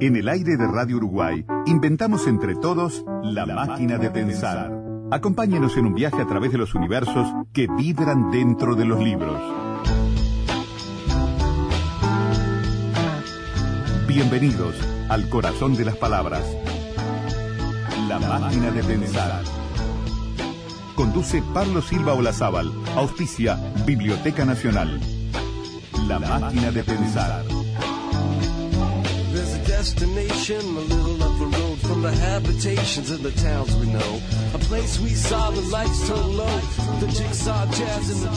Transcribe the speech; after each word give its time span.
En 0.00 0.16
el 0.16 0.30
aire 0.30 0.56
de 0.56 0.66
Radio 0.66 0.96
Uruguay, 0.96 1.44
inventamos 1.66 2.26
entre 2.26 2.54
todos 2.54 3.04
la 3.22 3.44
máquina 3.44 3.98
de 3.98 4.10
pensar. 4.10 4.72
Acompáñenos 5.10 5.76
en 5.76 5.84
un 5.84 5.94
viaje 5.94 6.22
a 6.22 6.26
través 6.26 6.52
de 6.52 6.56
los 6.56 6.74
universos 6.74 7.28
que 7.52 7.66
vibran 7.76 8.30
dentro 8.30 8.74
de 8.74 8.86
los 8.86 8.98
libros. 8.98 9.38
Bienvenidos 14.08 14.74
al 15.10 15.28
corazón 15.28 15.76
de 15.76 15.84
las 15.84 15.96
palabras. 15.96 16.44
La 18.08 18.18
máquina 18.18 18.70
de 18.70 18.82
pensar. 18.82 19.42
Conduce 20.94 21.42
Pablo 21.52 21.82
Silva 21.82 22.14
Olazábal. 22.14 22.72
Auspicia 22.96 23.58
Biblioteca 23.84 24.46
Nacional. 24.46 24.98
La 26.08 26.18
máquina 26.18 26.70
de 26.70 26.84
pensar. 26.84 27.59
Destination 29.80 30.60
a 30.76 30.80
little 30.92 31.22
up 31.22 31.38
the 31.38 31.46
road 31.56 31.78
from 31.78 32.02
the 32.02 32.12
habitations 32.12 33.08
the 33.22 33.30
towns 33.30 33.74
we 33.76 33.86
know. 33.86 34.20
A 34.52 34.58
place 34.58 35.00
we 35.00 35.08
saw 35.08 35.50
the 35.50 35.62
lights 35.72 36.06
low, 36.10 36.60
the 37.00 37.06
jigsaw 37.06 37.62
and 37.62 38.04
the 38.04 38.28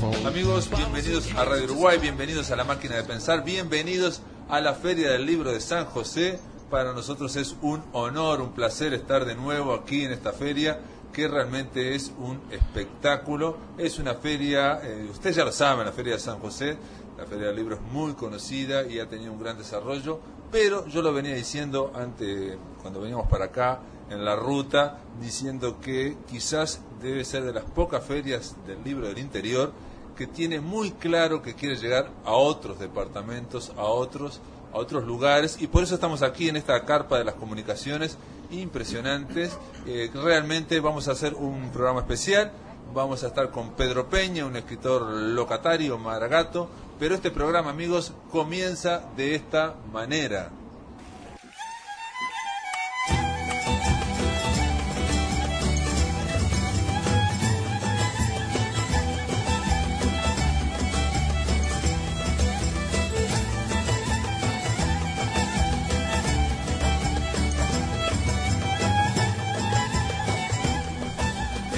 flow. 0.00 0.26
Amigos, 0.26 0.68
bienvenidos 0.68 1.32
a 1.36 1.44
Radio 1.44 1.66
Uruguay, 1.66 1.98
bienvenidos 1.98 2.50
a 2.50 2.56
la 2.56 2.64
máquina 2.64 2.96
de 2.96 3.04
pensar, 3.04 3.44
bienvenidos 3.44 4.22
a 4.48 4.60
la 4.60 4.74
Feria 4.74 5.12
del 5.12 5.24
Libro 5.24 5.52
de 5.52 5.60
San 5.60 5.84
José. 5.84 6.40
Para 6.68 6.92
nosotros 6.94 7.36
es 7.36 7.54
un 7.62 7.80
honor, 7.92 8.40
un 8.40 8.54
placer 8.54 8.92
estar 8.92 9.24
de 9.24 9.36
nuevo 9.36 9.72
aquí 9.72 10.04
en 10.04 10.10
esta 10.10 10.32
feria 10.32 10.80
que 11.12 11.28
realmente 11.28 11.94
es 11.94 12.12
un 12.18 12.40
espectáculo. 12.50 13.56
Es 13.78 13.98
una 13.98 14.14
feria, 14.14 14.80
eh, 14.82 15.08
ustedes 15.10 15.36
ya 15.36 15.44
lo 15.44 15.52
saben, 15.52 15.86
la 15.86 15.92
Feria 15.92 16.14
de 16.14 16.18
San 16.18 16.38
José, 16.38 16.76
la 17.18 17.26
Feria 17.26 17.48
del 17.48 17.56
Libro 17.56 17.76
es 17.76 17.82
muy 17.82 18.14
conocida 18.14 18.84
y 18.86 18.98
ha 18.98 19.08
tenido 19.08 19.32
un 19.32 19.40
gran 19.40 19.58
desarrollo, 19.58 20.18
pero 20.50 20.86
yo 20.86 21.02
lo 21.02 21.12
venía 21.12 21.34
diciendo 21.34 21.92
antes, 21.94 22.56
cuando 22.80 23.00
veníamos 23.00 23.28
para 23.28 23.46
acá, 23.46 23.80
en 24.10 24.24
la 24.24 24.36
ruta, 24.36 24.98
diciendo 25.20 25.80
que 25.80 26.16
quizás 26.30 26.80
debe 27.00 27.24
ser 27.24 27.44
de 27.44 27.52
las 27.52 27.64
pocas 27.64 28.04
ferias 28.04 28.56
del 28.66 28.82
libro 28.84 29.08
del 29.08 29.18
interior 29.18 29.72
que 30.16 30.26
tiene 30.26 30.60
muy 30.60 30.92
claro 30.92 31.42
que 31.42 31.54
quiere 31.54 31.76
llegar 31.76 32.10
a 32.24 32.32
otros 32.32 32.78
departamentos, 32.78 33.72
a 33.76 33.84
otros 33.84 34.40
a 34.72 34.78
otros 34.78 35.04
lugares 35.04 35.60
y 35.60 35.66
por 35.66 35.82
eso 35.82 35.94
estamos 35.94 36.22
aquí 36.22 36.48
en 36.48 36.56
esta 36.56 36.82
carpa 36.84 37.18
de 37.18 37.24
las 37.24 37.34
comunicaciones 37.34 38.16
impresionantes. 38.50 39.58
Eh, 39.86 40.10
realmente 40.14 40.80
vamos 40.80 41.08
a 41.08 41.12
hacer 41.12 41.34
un 41.34 41.70
programa 41.70 42.00
especial. 42.00 42.52
Vamos 42.94 43.24
a 43.24 43.28
estar 43.28 43.50
con 43.50 43.72
Pedro 43.72 44.08
Peña, 44.08 44.44
un 44.44 44.56
escritor 44.56 45.02
locatario, 45.02 45.98
maragato. 45.98 46.68
Pero 46.98 47.14
este 47.14 47.30
programa, 47.30 47.70
amigos, 47.70 48.12
comienza 48.30 49.02
de 49.16 49.34
esta 49.34 49.74
manera. 49.92 50.50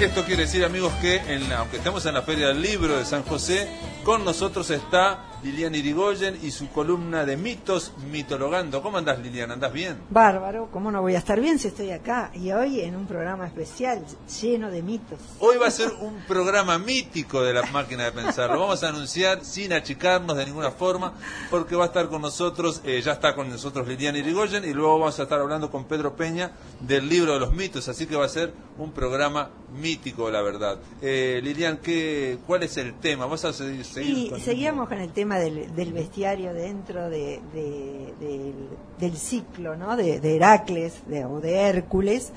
Esto 0.05 0.23
quiere 0.23 0.43
decir, 0.43 0.63
amigos, 0.63 0.93
que 1.01 1.15
en 1.15 1.49
la- 1.49 1.57
aunque 1.59 1.77
estemos 1.77 2.05
en 2.05 2.13
la 2.13 2.21
Feria 2.21 2.49
del 2.49 2.61
Libro 2.61 2.95
de 2.95 3.05
San 3.05 3.23
José, 3.23 3.67
con 4.03 4.23
nosotros 4.23 4.69
está 4.69 5.25
Lilian 5.43 5.73
Irigoyen 5.73 6.37
y 6.43 6.51
su 6.51 6.69
columna 6.69 7.25
de 7.25 7.37
mitos 7.37 7.91
mitologando. 8.11 8.83
¿Cómo 8.83 8.97
andás, 8.99 9.17
Lilian? 9.19 9.49
¿Andás 9.51 9.73
bien? 9.73 9.97
Bárbaro, 10.11 10.69
¿cómo 10.71 10.91
no 10.91 11.01
voy 11.01 11.15
a 11.15 11.17
estar 11.17 11.39
bien 11.41 11.57
si 11.57 11.69
estoy 11.69 11.89
acá? 11.89 12.29
Y 12.35 12.51
hoy 12.51 12.81
en 12.81 12.95
un 12.95 13.07
programa 13.07 13.47
especial 13.47 14.03
lleno 14.41 14.69
de 14.69 14.83
mitos. 14.83 15.19
Hoy 15.39 15.57
va 15.57 15.67
a 15.67 15.71
ser 15.71 15.91
un 15.99 16.19
programa 16.27 16.77
mítico 16.77 17.41
de 17.41 17.53
la 17.53 17.63
máquina 17.71 18.03
de 18.05 18.11
pensar. 18.11 18.51
Lo 18.51 18.59
vamos 18.59 18.83
a 18.83 18.89
anunciar 18.89 19.43
sin 19.43 19.73
achicarnos 19.73 20.37
de 20.37 20.45
ninguna 20.45 20.69
forma, 20.69 21.13
porque 21.49 21.75
va 21.75 21.85
a 21.85 21.87
estar 21.87 22.09
con 22.09 22.21
nosotros, 22.21 22.81
eh, 22.83 23.01
ya 23.03 23.13
está 23.13 23.33
con 23.35 23.49
nosotros 23.49 23.87
Lilian 23.87 24.15
Irigoyen, 24.15 24.63
y 24.65 24.73
luego 24.73 24.99
vamos 24.99 25.19
a 25.19 25.23
estar 25.23 25.39
hablando 25.39 25.71
con 25.71 25.85
Pedro 25.85 26.15
Peña 26.15 26.51
del 26.79 27.09
libro 27.09 27.33
de 27.33 27.39
los 27.39 27.53
mitos. 27.53 27.87
Así 27.87 28.05
que 28.05 28.15
va 28.15 28.25
a 28.25 28.29
ser 28.29 28.53
un 28.77 28.91
programa 28.91 29.49
mítico, 29.75 30.29
la 30.29 30.41
verdad. 30.41 30.79
Eh, 31.01 31.39
Lilian, 31.43 31.77
¿qué, 31.77 32.37
¿cuál 32.47 32.63
es 32.63 32.77
el 32.77 32.93
tema? 32.95 33.25
¿Vas 33.25 33.45
a 33.45 33.53
seguir? 33.53 33.83
con- 34.29 34.39
seguíamos 34.39 34.87
con 34.87 34.99
el 34.99 35.11
tema 35.11 35.37
del, 35.39 35.73
del 35.75 35.93
bestiario 35.93 36.53
dentro 36.53 37.09
de, 37.09 37.41
de- 37.53 38.13
del, 38.19 38.53
del 38.99 39.17
ciclo, 39.17 39.75
¿no? 39.75 39.95
De, 39.97 40.19
de 40.19 40.35
Heracles 40.37 41.01
de, 41.07 41.25
o 41.25 41.39
de 41.41 41.53
Hércules, 41.55 42.31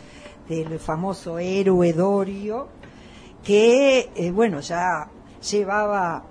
del 0.48 0.78
famoso 0.78 1.38
héroe 1.38 1.92
Dorio, 1.92 2.68
que, 3.44 4.10
eh, 4.14 4.30
bueno, 4.30 4.60
ya 4.60 5.08
llevaba 5.50 6.24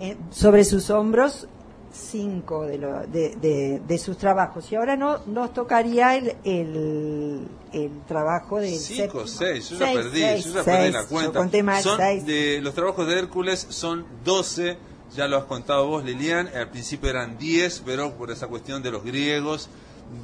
eh, 0.00 0.16
sobre 0.30 0.64
sus 0.64 0.90
hombros 0.90 1.48
cinco 1.96 2.66
de, 2.66 2.78
lo- 2.78 3.06
de, 3.06 3.36
de- 3.36 3.80
de 3.86 3.98
sus 3.98 4.16
trabajos. 4.18 4.70
Y 4.70 4.76
ahora 4.76 4.96
no 4.96 5.20
nos 5.26 5.52
tocaría 5.54 6.16
el, 6.16 6.34
el, 6.44 7.48
el 7.72 7.90
trabajo 8.06 8.58
del 8.58 8.74
Cinco, 8.76 9.26
séptimo. 9.26 9.26
seis, 9.26 9.70
yo 9.70 9.78
ya 9.78 9.92
perdí, 9.92 10.20
seis, 10.20 10.44
yo 10.44 10.54
ya 10.54 10.64
perdí 10.64 10.92
la 10.92 11.04
cuenta. 11.06 11.62
mal, 11.62 11.82
son 11.82 11.98
de 12.26 12.60
los 12.62 12.74
trabajos 12.74 13.06
de 13.06 13.18
Hércules 13.18 13.66
son 13.70 14.04
12, 14.24 14.76
ya 15.14 15.26
lo 15.28 15.36
has 15.38 15.44
contado 15.44 15.86
vos, 15.86 16.04
Lilian, 16.04 16.48
al 16.54 16.68
principio 16.70 17.10
eran 17.10 17.38
10, 17.38 17.82
pero 17.86 18.12
por 18.12 18.30
esa 18.30 18.46
cuestión 18.48 18.82
de 18.82 18.90
los 18.90 19.02
griegos, 19.04 19.68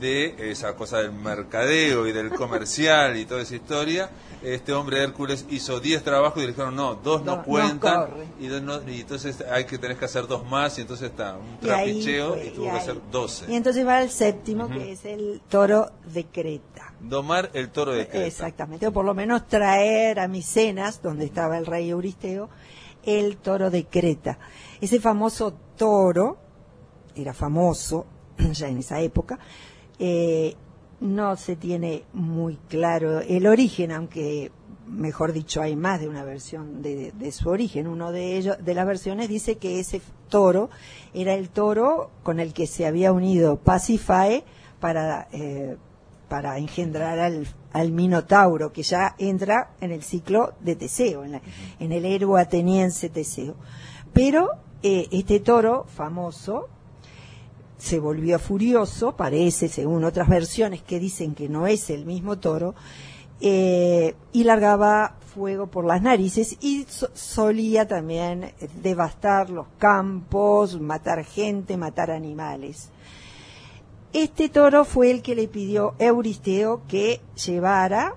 de 0.01 0.51
esa 0.53 0.75
cosa 0.77 0.99
del 0.99 1.13
mercadeo 1.13 2.07
y 2.07 2.13
del 2.13 2.31
comercial 2.31 3.17
y 3.17 3.25
toda 3.25 3.43
esa 3.43 3.57
historia, 3.57 4.11
este 4.45 4.73
hombre 4.73 5.03
Hércules 5.03 5.47
hizo 5.51 5.81
10 5.81 6.03
trabajos 6.03 6.39
y 6.39 6.41
le 6.43 6.49
dijeron, 6.49 6.75
no, 6.77 6.95
dos 6.97 7.23
no, 7.25 7.37
No, 7.37 7.43
cuentan, 7.45 8.09
y, 8.41 8.47
dos 8.49 8.63
no- 8.63 8.81
y 8.89 9.01
entonces 9.03 9.43
hay 9.51 9.65
que 9.65 9.79
tenés 9.79 9.99
que 9.99 10.05
hacer 10.05 10.27
dos 10.27 10.45
más, 10.45 10.77
y 10.79 10.83
entonces 10.83 11.11
está 11.11 11.37
un 11.37 11.59
Y 11.67 11.71
ahí 11.71 11.91
trapicheo 11.93 12.43
y 12.43 12.51
tuvo 12.51 12.67
y 12.67 12.71
que 12.71 12.77
hacer 12.77 12.97
12. 13.11 13.53
Y 13.53 13.55
entonces 13.57 13.87
va 13.87 14.03
el 14.03 14.11
séptimo, 14.11 14.69
que 14.69 14.93
es 14.93 15.05
el 15.05 15.41
toro 15.49 15.91
de 16.13 16.25
Creta. 16.27 16.93
Domar 17.01 17.51
el 17.55 17.71
toro 17.71 17.93
de 17.93 18.07
Creta. 18.09 18.27
Exactamente, 18.27 18.87
o 18.87 18.93
por 18.93 19.05
lo 19.05 19.15
menos 19.15 19.47
traer 19.47 20.21
a 20.21 20.29
Micenas, 20.29 21.03
donde 21.03 21.25
estaba 21.25 21.59
el 21.59 21.67
rey 21.67 21.89
Euristeo, 21.91 22.49
el 23.05 23.37
toro 23.39 23.71
de 23.71 23.85
Creta. 23.87 24.39
Ese 24.81 25.01
famoso 25.01 25.55
toro, 25.77 26.39
era 27.15 27.35
famoso 27.35 28.07
ya 28.53 28.69
en 28.69 28.79
esa 28.79 29.01
época, 29.01 29.39
eh, 29.99 30.57
no 31.03 31.37
se 31.37 31.57
tiene 31.57 32.05
muy 32.13 32.57
claro 32.69 33.21
el 33.21 33.47
origen, 33.47 33.93
aunque 33.93 34.51
mejor 34.87 35.33
dicho 35.33 35.61
hay 35.61 35.75
más 35.77 36.01
de 36.01 36.09
una 36.09 36.23
versión 36.25 36.81
de, 36.83 37.13
de 37.13 37.33
su 37.33 37.49
origen. 37.49 37.87
Uno 37.89 38.13
de 38.13 38.37
ellos, 38.37 38.57
de 38.65 38.75
las 38.75 38.87
versiones 38.87 39.29
dice 39.29 39.57
que 39.57 39.81
ese 39.81 40.01
toro 40.29 40.71
era 41.13 41.35
el 41.35 41.49
toro 41.51 42.11
con 42.23 42.41
el 42.41 42.53
que 42.53 42.67
se 42.67 42.87
había 42.87 43.13
unido 43.13 43.57
Pasifae 43.59 44.45
para 44.81 45.29
eh, 45.33 45.77
para 46.29 46.57
engendrar 46.57 47.19
al, 47.19 47.47
al 47.75 47.93
Minotauro, 47.93 48.73
que 48.73 48.83
ya 48.83 49.15
entra 49.19 49.73
en 49.83 49.91
el 49.93 50.03
ciclo 50.03 50.55
de 50.61 50.77
Teseo, 50.77 51.25
en, 51.25 51.33
la- 51.33 51.43
en 51.79 51.93
el 51.93 52.07
héroe 52.07 52.41
ateniense 52.41 53.11
Teseo. 53.11 53.55
Pero 54.15 54.49
eh, 54.83 55.09
este 55.11 55.41
toro 55.41 55.85
famoso 55.89 56.69
se 57.83 57.99
volvió 57.99 58.39
furioso, 58.39 59.17
parece, 59.17 59.67
según 59.69 60.05
otras 60.05 60.29
versiones 60.29 60.83
que 60.83 61.01
dicen 61.01 61.35
que 61.35 61.49
no 61.49 61.67
es 61.67 61.91
el 61.91 62.05
mismo 62.07 62.39
toro, 62.39 62.77
eh, 63.41 64.15
y 64.33 64.45
largaba 64.45 65.17
fuego 65.35 65.67
por 65.67 65.85
las 65.85 66.01
narices 66.01 66.59
y 66.61 66.85
so- 66.89 67.11
solía 67.13 67.89
también 67.89 68.53
devastar 68.85 69.51
los 69.51 69.67
campos, 69.79 70.81
matar 70.81 71.25
gente, 71.25 71.77
matar 71.77 72.13
animales. 72.13 72.91
Este 74.13 74.49
toro 74.49 74.85
fue 74.85 75.11
el 75.11 75.21
que 75.23 75.35
le 75.35 75.49
pidió 75.49 75.95
Euristeo 75.99 76.83
que 76.87 77.21
llevara, 77.45 78.15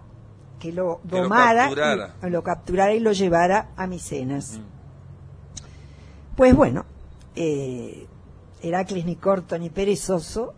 que 0.60 0.72
lo 0.74 1.00
Que 1.10 1.16
lo 1.16 1.24
domara, 1.24 1.64
capturara. 1.64 2.16
y- 2.22 2.30
lo 2.30 2.44
capturara 2.44 2.94
y 2.94 3.00
lo 3.00 3.14
llevara 3.14 3.72
a 3.78 3.88
Micenas. 3.88 4.60
Pues 6.36 6.54
bueno, 6.56 6.86
eh, 7.36 8.06
Heracles 8.68 9.06
ni 9.06 9.16
corto 9.16 9.58
ni 9.58 9.70
perezoso 9.70 10.54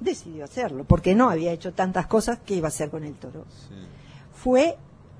decidió 0.00 0.44
hacerlo, 0.44 0.84
porque 0.84 1.14
no 1.14 1.28
había 1.30 1.52
hecho 1.52 1.72
tantas 1.74 2.06
cosas 2.06 2.38
que 2.40 2.54
iba 2.54 2.68
a 2.68 2.70
hacer 2.70 2.90
con 2.90 3.04
el 3.04 3.14
toro. 3.14 3.44
Sí. 3.68 3.74
Fue, 4.32 4.76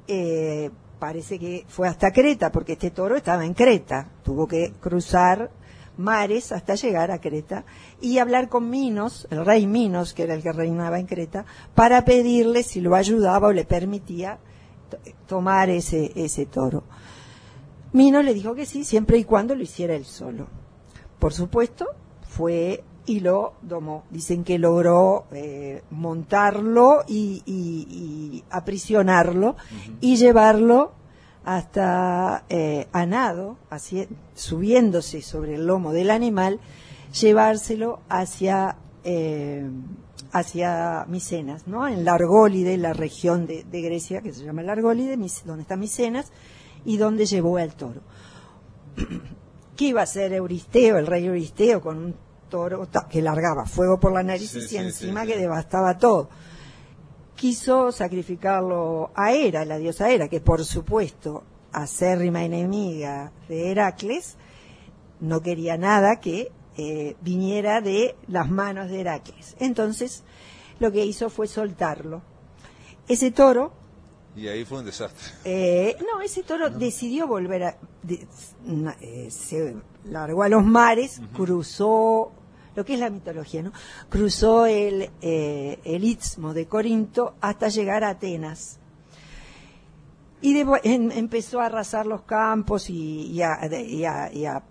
eh, 0.09 0.71
parece 0.99 1.39
que 1.39 1.65
fue 1.69 1.87
hasta 1.89 2.13
Creta, 2.13 2.51
porque 2.51 2.73
este 2.73 2.91
toro 2.91 3.17
estaba 3.17 3.45
en 3.45 3.55
Creta, 3.55 4.09
tuvo 4.23 4.47
que 4.47 4.73
cruzar 4.81 5.51
mares 5.99 6.51
hasta 6.53 6.77
llegar 6.77 7.11
a 7.11 7.21
Creta 7.21 7.65
y 8.01 8.17
hablar 8.19 8.49
con 8.49 8.71
Minos, 8.71 9.29
el 9.31 9.45
rey 9.45 9.67
Minos, 9.67 10.15
que 10.15 10.23
era 10.23 10.33
el 10.35 10.43
que 10.43 10.53
reinaba 10.53 10.99
en 10.99 11.07
Creta, 11.07 11.45
para 11.75 12.05
pedirle 12.07 12.63
si 12.63 12.81
lo 12.81 12.95
ayudaba 12.95 13.49
o 13.49 13.53
le 13.53 13.65
permitía 13.67 14.39
to- 14.89 14.97
tomar 15.27 15.69
ese, 15.69 16.13
ese 16.15 16.47
toro. 16.47 16.85
Mino 17.93 18.23
le 18.23 18.33
dijo 18.33 18.55
que 18.55 18.65
sí, 18.67 18.85
siempre 18.85 19.19
y 19.19 19.25
cuando 19.25 19.55
lo 19.55 19.63
hiciera 19.63 19.95
él 19.95 20.05
solo. 20.07 20.47
Por 21.19 21.35
supuesto, 21.35 21.87
fue 22.37 22.85
y 23.07 23.21
lo 23.21 23.55
domó. 23.63 24.05
Dicen 24.11 24.45
que 24.45 24.59
logró 24.59 25.25
eh, 25.33 25.83
montarlo 25.91 27.03
y, 27.09 27.43
y- 27.45 27.87
y 27.91 28.45
aprisionarlo 28.51 29.57
y 30.01 30.17
llevarlo 30.17 30.93
hasta 31.45 32.45
eh, 32.49 32.87
a 32.93 33.07
nado, 33.07 33.57
hacia- 33.71 34.07
subiéndose 34.35 35.23
sobre 35.23 35.55
el 35.57 35.67
lomo 35.67 35.93
del 35.93 36.11
animal, 36.11 36.61
llevárselo 37.21 38.01
hacia 38.09 38.77
eh, 39.05 39.69
hacia 40.33 41.07
Micenas, 41.09 41.67
¿no? 41.67 41.89
En 41.89 42.05
la 42.05 42.13
Argólide, 42.15 42.77
la 42.77 42.93
región 42.93 43.47
de, 43.47 43.65
de 43.65 43.81
Grecia 43.81 44.21
que 44.21 44.33
se 44.33 44.45
llama 44.45 44.63
la 44.63 44.73
Argólide, 44.73 45.17
donde 45.45 45.63
está 45.63 45.75
Micenas 45.77 46.31
y 46.85 46.99
donde 46.99 47.25
llevó 47.27 47.57
al 47.57 47.75
toro. 47.75 48.03
¿Qué 49.81 49.87
iba 49.87 50.03
a 50.03 50.05
hacer 50.05 50.35
Euristeo, 50.35 50.99
el 50.99 51.07
rey 51.07 51.25
Euristeo, 51.25 51.81
con 51.81 51.97
un 51.97 52.15
toro 52.51 52.87
que 53.09 53.23
largaba 53.23 53.65
fuego 53.65 53.99
por 53.99 54.13
la 54.13 54.23
nariz 54.23 54.51
Sí, 54.51 54.59
y 54.59 54.69
sí, 54.69 54.77
encima 54.77 55.23
sí, 55.23 55.29
que 55.29 55.39
devastaba 55.39 55.97
todo? 55.97 56.29
Quiso 57.35 57.91
sacrificarlo 57.91 59.11
a 59.15 59.33
Hera, 59.33 59.65
la 59.65 59.79
diosa 59.79 60.11
Hera, 60.11 60.29
que 60.29 60.43
por 60.43 60.67
supuesto, 60.67 61.45
acérrima 61.73 62.45
enemiga 62.45 63.33
de 63.49 63.71
Heracles, 63.71 64.37
no 65.19 65.41
quería 65.41 65.79
nada 65.79 66.21
que 66.21 66.53
eh, 66.77 67.17
viniera 67.23 67.81
de 67.81 68.17
las 68.29 68.51
manos 68.51 68.91
de 68.91 69.01
Heracles. 69.01 69.57
Entonces, 69.61 70.25
lo 70.79 70.93
que 70.93 71.07
hizo 71.07 71.31
fue 71.31 71.47
soltarlo. 71.47 72.21
Ese 73.09 73.31
toro 73.31 73.73
Y 74.37 74.47
ahí 74.49 74.65
fue 74.65 74.79
un 74.79 74.85
desastre. 74.87 75.33
eh, 75.45 75.97
no, 76.01 76.21
ese 76.23 76.43
toro 76.43 76.71
decidió 76.71 77.27
volver 77.27 77.63
a... 77.65 77.77
de- 78.03 78.27
eh, 79.01 79.29
se 79.31 79.77
largó 80.05 80.43
a 80.45 80.49
los 80.49 80.65
mares, 80.65 81.21
cruzó 81.35 82.33
lo 82.77 82.85
que 82.85 82.95
es 82.95 83.01
la 83.01 83.11
mitología, 83.11 83.63
¿no? 83.63 83.73
Cruzó 84.09 84.67
el, 84.67 85.11
eh, 85.21 85.81
el 85.85 86.05
istmo 86.05 86.55
de 86.55 86.67
Corinto 86.67 87.35
hasta 87.41 87.69
llegar 87.69 88.05
a 88.05 88.11
Atenas. 88.11 88.79
Y 90.41 90.55
de- 90.55 90.81
em- 90.85 91.11
empezó 91.11 91.61
a 91.61 91.67
arrasar 91.67 92.07
los 92.07 92.23
campos 92.23 92.89
y, 92.89 93.27
y 93.33 93.43
a, 93.43 93.57
de- 93.69 93.83
y 93.83 94.05
a- 94.05 94.33
y 94.33 94.45
a- 94.47 94.63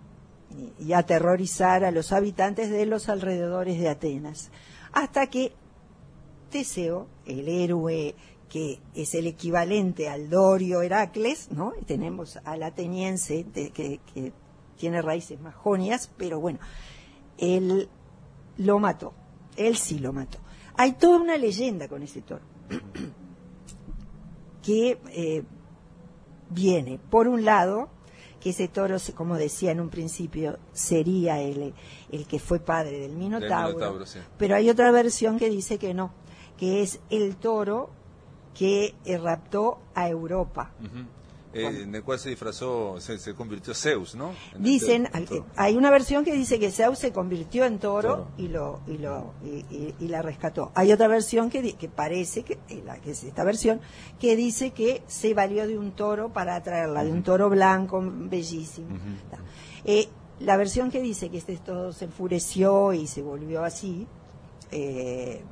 y 0.80 0.92
a 0.94 0.98
aterrorizar 0.98 1.84
a 1.84 1.92
los 1.92 2.10
habitantes 2.12 2.70
de 2.70 2.84
los 2.86 3.08
alrededores 3.08 3.78
de 3.78 3.88
Atenas. 3.88 4.50
Hasta 4.92 5.28
que 5.28 5.52
Teseo, 6.50 7.06
el 7.26 7.46
héroe 7.46 8.16
que 8.50 8.80
es 8.94 9.14
el 9.14 9.26
equivalente 9.28 10.08
al 10.10 10.28
Dorio 10.28 10.82
Heracles, 10.82 11.50
¿no? 11.52 11.72
Tenemos 11.86 12.36
al 12.44 12.62
ateniense 12.64 13.44
de- 13.44 13.70
que, 13.70 14.00
que 14.12 14.32
tiene 14.76 15.00
raíces 15.00 15.40
más 15.40 15.54
jonias, 15.54 16.10
pero 16.18 16.40
bueno, 16.40 16.58
él 17.38 17.88
lo 18.58 18.78
mató, 18.78 19.14
él 19.56 19.76
sí 19.76 19.98
lo 20.00 20.12
mató. 20.12 20.38
Hay 20.76 20.92
toda 20.94 21.18
una 21.18 21.36
leyenda 21.38 21.86
con 21.88 22.02
ese 22.02 22.22
toro, 22.22 22.42
que 24.62 24.98
eh, 25.10 25.42
viene, 26.50 26.98
por 27.10 27.28
un 27.28 27.44
lado, 27.44 27.88
que 28.40 28.50
ese 28.50 28.68
toro, 28.68 28.96
como 29.14 29.36
decía 29.36 29.70
en 29.70 29.80
un 29.80 29.90
principio, 29.90 30.58
sería 30.72 31.40
el, 31.40 31.74
el 32.10 32.26
que 32.26 32.38
fue 32.38 32.58
padre 32.58 32.98
del 32.98 33.12
Minotauro, 33.16 33.68
Minotauro, 33.76 34.06
sí. 34.06 34.18
pero 34.38 34.56
hay 34.56 34.70
otra 34.70 34.90
versión 34.90 35.38
que 35.38 35.50
dice 35.50 35.78
que 35.78 35.94
no, 35.94 36.12
que 36.56 36.82
es 36.82 37.00
el 37.10 37.36
toro 37.36 37.90
que 38.54 38.94
raptó 39.22 39.78
a 39.94 40.08
Europa. 40.08 40.72
Eh, 41.52 41.66
en 41.82 41.92
el 41.92 42.04
cual 42.04 42.16
se 42.20 42.28
disfrazó, 42.30 43.00
se, 43.00 43.18
se 43.18 43.34
convirtió 43.34 43.74
Zeus, 43.74 44.14
¿no? 44.14 44.30
En 44.54 44.62
Dicen, 44.62 45.08
toro. 45.26 45.46
hay 45.56 45.76
una 45.76 45.90
versión 45.90 46.24
que 46.24 46.32
dice 46.32 46.60
que 46.60 46.70
Zeus 46.70 46.96
se 47.00 47.10
convirtió 47.12 47.64
en 47.64 47.80
toro, 47.80 48.08
Toro. 48.08 48.28
y 48.38 48.46
lo 48.46 48.80
y 48.86 48.98
lo 48.98 49.32
y, 49.44 49.48
y- 49.74 49.94
y 49.98 50.06
la 50.06 50.22
rescató. 50.22 50.70
Hay 50.76 50.92
otra 50.92 51.08
versión 51.08 51.50
que, 51.50 51.72
que 51.72 51.88
parece 51.88 52.44
que, 52.44 52.52
eh, 52.68 52.82
la- 52.86 52.98
que 53.00 53.10
es 53.10 53.24
esta 53.24 53.42
versión 53.42 53.80
que 54.20 54.36
dice 54.36 54.70
que 54.70 55.02
se 55.08 55.34
valió 55.34 55.66
de 55.66 55.76
un 55.76 55.90
toro 55.90 56.28
para 56.32 56.54
atraerla, 56.54 57.02
de 57.02 57.10
un 57.10 57.24
toro 57.24 57.50
blanco 57.50 58.00
bellísimo. 58.00 58.96
Eh, 59.84 60.08
la 60.38 60.56
versión 60.56 60.88
que 60.92 61.00
dice 61.02 61.30
que 61.30 61.38
este 61.38 61.56
todo 61.56 61.92
se 61.92 62.04
enfureció 62.04 62.92
y 62.92 63.08
se 63.08 63.22
volvió 63.22 63.64
así, 63.64 64.06
eh, 64.70 65.42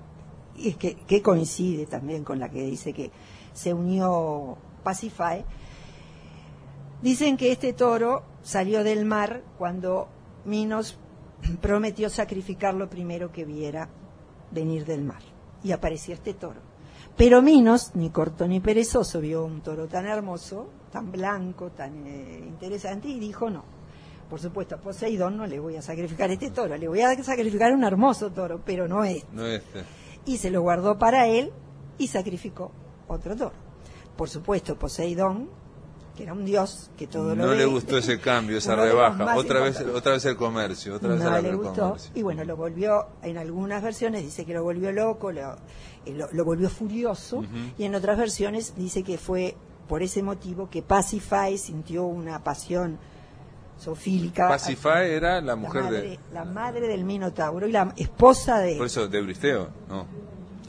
y 0.59 0.75
que, 0.75 0.95
que 0.95 1.23
coincide 1.23 1.87
también 1.87 2.25
con 2.25 2.39
la 2.39 2.49
que 2.49 2.63
dice 2.63 2.93
que 2.93 3.11
se 3.53 3.73
unió 3.73 4.57
Pacify, 4.83 5.45
Dicen 7.03 7.37
que 7.37 7.53
este 7.53 7.73
toro 7.73 8.25
salió 8.43 8.83
del 8.83 9.05
mar 9.05 9.43
cuando 9.57 10.09
Minos 10.45 10.99
prometió 11.61 12.11
sacrificar 12.11 12.75
lo 12.75 12.91
primero 12.91 13.31
que 13.31 13.45
viera 13.45 13.89
venir 14.51 14.85
del 14.85 15.05
mar. 15.05 15.23
Y 15.63 15.73
apareció 15.73 16.15
este 16.15 16.35
toro. 16.35 16.61
Pero 17.17 17.41
Minos, 17.41 17.93
ni 17.95 18.11
corto 18.11 18.47
ni 18.49 18.61
perezoso, 18.61 19.21
vio 19.21 19.45
un 19.45 19.61
toro 19.61 19.87
tan 19.87 20.07
hermoso, 20.07 20.71
tan 20.91 21.11
blanco, 21.13 21.71
tan 21.71 22.07
eh, 22.07 22.45
interesante, 22.47 23.09
y 23.09 23.19
dijo 23.21 23.49
no. 23.49 23.65
Por 24.29 24.41
supuesto, 24.41 24.75
a 24.75 24.79
Poseidón 24.79 25.37
no 25.37 25.47
le 25.47 25.59
voy 25.59 25.77
a 25.77 25.83
sacrificar 25.83 26.31
este 26.31 26.51
toro, 26.51 26.77
le 26.77 26.87
voy 26.87 27.01
a 27.01 27.23
sacrificar 27.23 27.73
un 27.73 27.83
hermoso 27.83 28.31
toro, 28.31 28.61
pero 28.65 28.87
no 28.87 29.05
este 29.05 29.27
No 29.33 29.47
este. 29.47 29.85
Y 30.29 30.37
se 30.37 30.51
lo 30.51 30.61
guardó 30.61 30.99
para 30.99 31.27
él 31.27 31.51
y 31.97 32.09
sacrificó 32.09 32.71
otro 33.09 33.35
toro. 33.35 33.55
Por 34.15 34.29
supuesto, 34.29 34.79
Poseidón, 34.79 35.49
que 36.15 36.25
era 36.25 36.35
un 36.35 36.45
dios 36.45 36.91
que 36.99 37.07
todo 37.07 37.35
lo 37.35 37.47
No 37.47 37.55
le 37.55 37.65
gustó 37.65 37.97
ese 37.99 38.21
cambio, 38.21 38.59
esa 38.59 38.77
rebaja. 38.77 39.37
Otra 39.37 39.61
vez, 39.61 39.81
otra 39.81 40.13
vez 40.13 40.25
el 40.27 40.37
comercio, 40.37 40.97
otra 40.97 41.11
vez 41.11 41.21
no 41.21 41.35
el 41.35 41.43
le 41.43 41.55
gustó 41.55 41.97
y 42.15 42.23
bueno, 42.23 42.45
lo 42.45 42.57
volvió, 42.57 43.07
en 43.23 43.39
algunas 43.39 43.83
versiones 43.83 44.23
dice 44.23 44.45
que 44.45 44.53
lo 44.53 44.63
volvió 44.63 44.93
loco, 44.93 45.33
lo, 45.33 45.55
eh, 46.05 46.13
lo, 46.13 46.29
lo 46.31 46.45
volvió 46.45 46.69
furioso 46.69 47.43
y 47.79 47.85
en 47.85 47.95
otras 47.95 48.19
versiones 48.19 48.75
dice 48.77 49.03
que 49.03 49.17
fue 49.17 49.57
por 49.89 50.03
ese 50.03 50.23
motivo 50.23 50.69
que 50.69 50.83
Pacify 50.83 51.57
sintió 51.57 52.05
una 52.05 52.45
pasión 52.45 52.99
sofílica. 53.79 54.57
Era 55.05 55.41
la 55.41 55.41
la 55.41 55.57
mujer 55.57 55.85
madre, 55.85 56.01
de... 56.01 56.19
la 56.33 56.45
madre 56.45 56.89
del 56.89 57.05
Minotauro 57.05 57.67
y 57.67 57.73
la 57.73 57.93
esposa 57.97 58.59
de 58.59 58.77
Por 58.77 58.87
eso, 58.87 59.09
de 59.09 59.19
Euristeo, 59.19 59.69
no. 59.89 60.07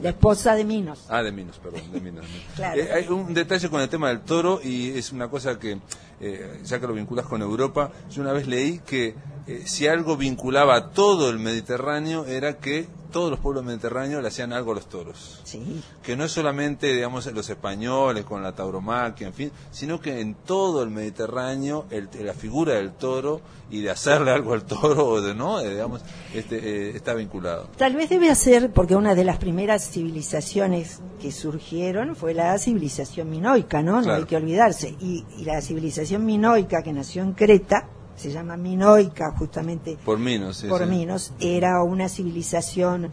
la 0.02 0.10
esposa 0.10 0.54
de 0.54 0.64
Minos. 0.64 1.06
Ah, 1.08 1.22
de 1.22 1.32
Minos, 1.32 1.58
perdón, 1.58 1.92
de 1.92 2.00
Minos. 2.00 2.24
Claro. 2.56 2.80
Eh, 2.80 2.92
hay 2.92 3.08
un 3.08 3.34
detalle 3.34 3.68
con 3.68 3.80
el 3.80 3.88
tema 3.88 4.08
del 4.08 4.20
toro 4.20 4.60
y 4.62 4.90
es 4.90 5.12
una 5.12 5.28
cosa 5.28 5.58
que, 5.58 5.78
eh, 6.20 6.60
ya 6.64 6.80
que 6.80 6.86
lo 6.86 6.94
vinculas 6.94 7.26
con 7.26 7.42
Europa, 7.42 7.90
yo 8.10 8.22
una 8.22 8.32
vez 8.32 8.46
leí 8.46 8.78
que 8.80 9.14
eh, 9.46 9.62
si 9.66 9.86
algo 9.86 10.16
vinculaba 10.16 10.76
a 10.76 10.90
todo 10.90 11.30
el 11.30 11.38
Mediterráneo 11.38 12.26
era 12.26 12.58
que 12.58 12.86
todos 13.10 13.30
los 13.30 13.40
pueblos 13.40 13.64
mediterráneos 13.64 14.22
le 14.22 14.28
hacían 14.28 14.52
algo 14.52 14.72
a 14.72 14.76
los 14.76 14.88
toros. 14.88 15.40
Sí. 15.44 15.82
Que 16.02 16.16
no 16.16 16.24
es 16.24 16.32
solamente, 16.32 16.92
digamos, 16.94 17.26
los 17.32 17.48
españoles 17.50 18.24
con 18.24 18.42
la 18.42 18.52
tauromaquia, 18.54 19.26
en 19.26 19.32
fin, 19.34 19.52
sino 19.70 20.00
que 20.00 20.20
en 20.20 20.34
todo 20.34 20.82
el 20.82 20.90
Mediterráneo 20.90 21.86
el- 21.90 22.08
la 22.24 22.34
figura 22.34 22.74
del 22.74 22.92
toro 22.92 23.40
y 23.70 23.80
de 23.82 23.90
hacerle 23.90 24.30
algo 24.32 24.52
al 24.54 24.64
toro, 24.64 25.06
o 25.08 25.20
de 25.20 25.34
no, 25.34 25.60
Eh, 25.60 25.70
digamos, 25.70 26.00
este, 26.34 26.56
eh, 26.56 26.96
está 26.96 27.14
vinculado. 27.14 27.68
Tal 27.76 27.94
vez 27.94 28.08
debe 28.10 28.34
ser 28.34 28.72
porque 28.72 28.96
una 28.96 29.14
de 29.14 29.24
las 29.24 29.36
primeras 29.38 29.90
civilizaciones 29.90 31.00
que 31.20 31.32
surgieron 31.32 32.16
fue 32.16 32.34
la 32.34 32.58
civilización 32.58 33.28
minoica, 33.30 33.82
¿no? 33.82 33.96
No 33.96 34.02
Claro. 34.02 34.18
hay 34.20 34.24
que 34.24 34.36
olvidarse. 34.36 34.94
Y, 35.00 35.24
y 35.38 35.44
la 35.44 35.60
civilización 35.60 36.24
minoica 36.24 36.82
que 36.82 36.92
nació 36.92 37.22
en 37.22 37.32
Creta, 37.32 37.88
se 38.20 38.30
llama 38.30 38.56
minoica 38.56 39.32
justamente 39.32 39.96
Por 40.04 40.18
Minos, 40.18 40.58
sí, 40.58 40.68
por 40.68 40.82
sí. 40.82 40.86
Minos, 40.86 41.32
era 41.40 41.82
una 41.82 42.08
civilización 42.08 43.10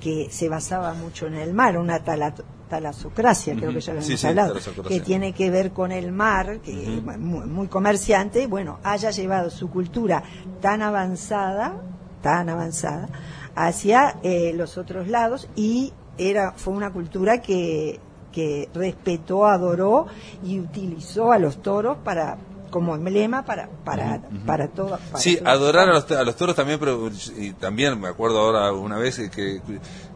que 0.00 0.28
se 0.30 0.48
basaba 0.48 0.94
mucho 0.94 1.26
en 1.26 1.34
el 1.34 1.52
mar, 1.54 1.78
una 1.78 2.04
tala- 2.04 2.34
talasocracia, 2.68 3.54
creo 3.54 3.70
Ujú. 3.70 3.78
que 3.78 3.84
ya 3.84 3.92
lo 3.94 4.00
hemos 4.00 4.20
sí, 4.20 4.26
hablado, 4.26 4.54
que 4.88 5.00
tiene 5.00 5.32
que 5.32 5.50
ver 5.50 5.72
con 5.72 5.92
el 5.92 6.12
mar, 6.12 6.60
que 6.60 6.72
muy, 7.18 7.46
muy 7.46 7.68
comerciante, 7.68 8.46
bueno, 8.46 8.78
haya 8.82 9.10
llevado 9.10 9.50
su 9.50 9.70
cultura 9.70 10.22
tan 10.60 10.82
avanzada, 10.82 11.76
tan 12.22 12.48
avanzada, 12.48 13.08
hacia 13.54 14.16
eh, 14.22 14.52
los 14.54 14.76
otros 14.78 15.08
lados 15.08 15.48
y 15.56 15.92
era 16.18 16.52
fue 16.56 16.74
una 16.74 16.92
cultura 16.92 17.40
que, 17.40 18.00
que 18.32 18.68
respetó, 18.74 19.46
adoró 19.46 20.06
y 20.42 20.58
utilizó 20.60 21.32
a 21.32 21.38
los 21.38 21.62
toros 21.62 21.98
para 22.04 22.36
como 22.74 22.96
emblema 22.96 23.44
para 23.44 23.68
para 23.84 24.20
para 24.44 24.66
todo 24.66 24.98
para 25.12 25.18
Sí, 25.22 25.36
todo. 25.36 25.48
adorar 25.48 25.88
a 25.88 25.92
los, 25.92 26.10
a 26.10 26.24
los 26.24 26.34
toros 26.34 26.56
también, 26.56 26.80
pero 26.80 27.08
y 27.38 27.52
también 27.52 28.00
me 28.00 28.08
acuerdo 28.08 28.40
ahora 28.40 28.72
una 28.72 28.98
vez 28.98 29.16
que, 29.30 29.60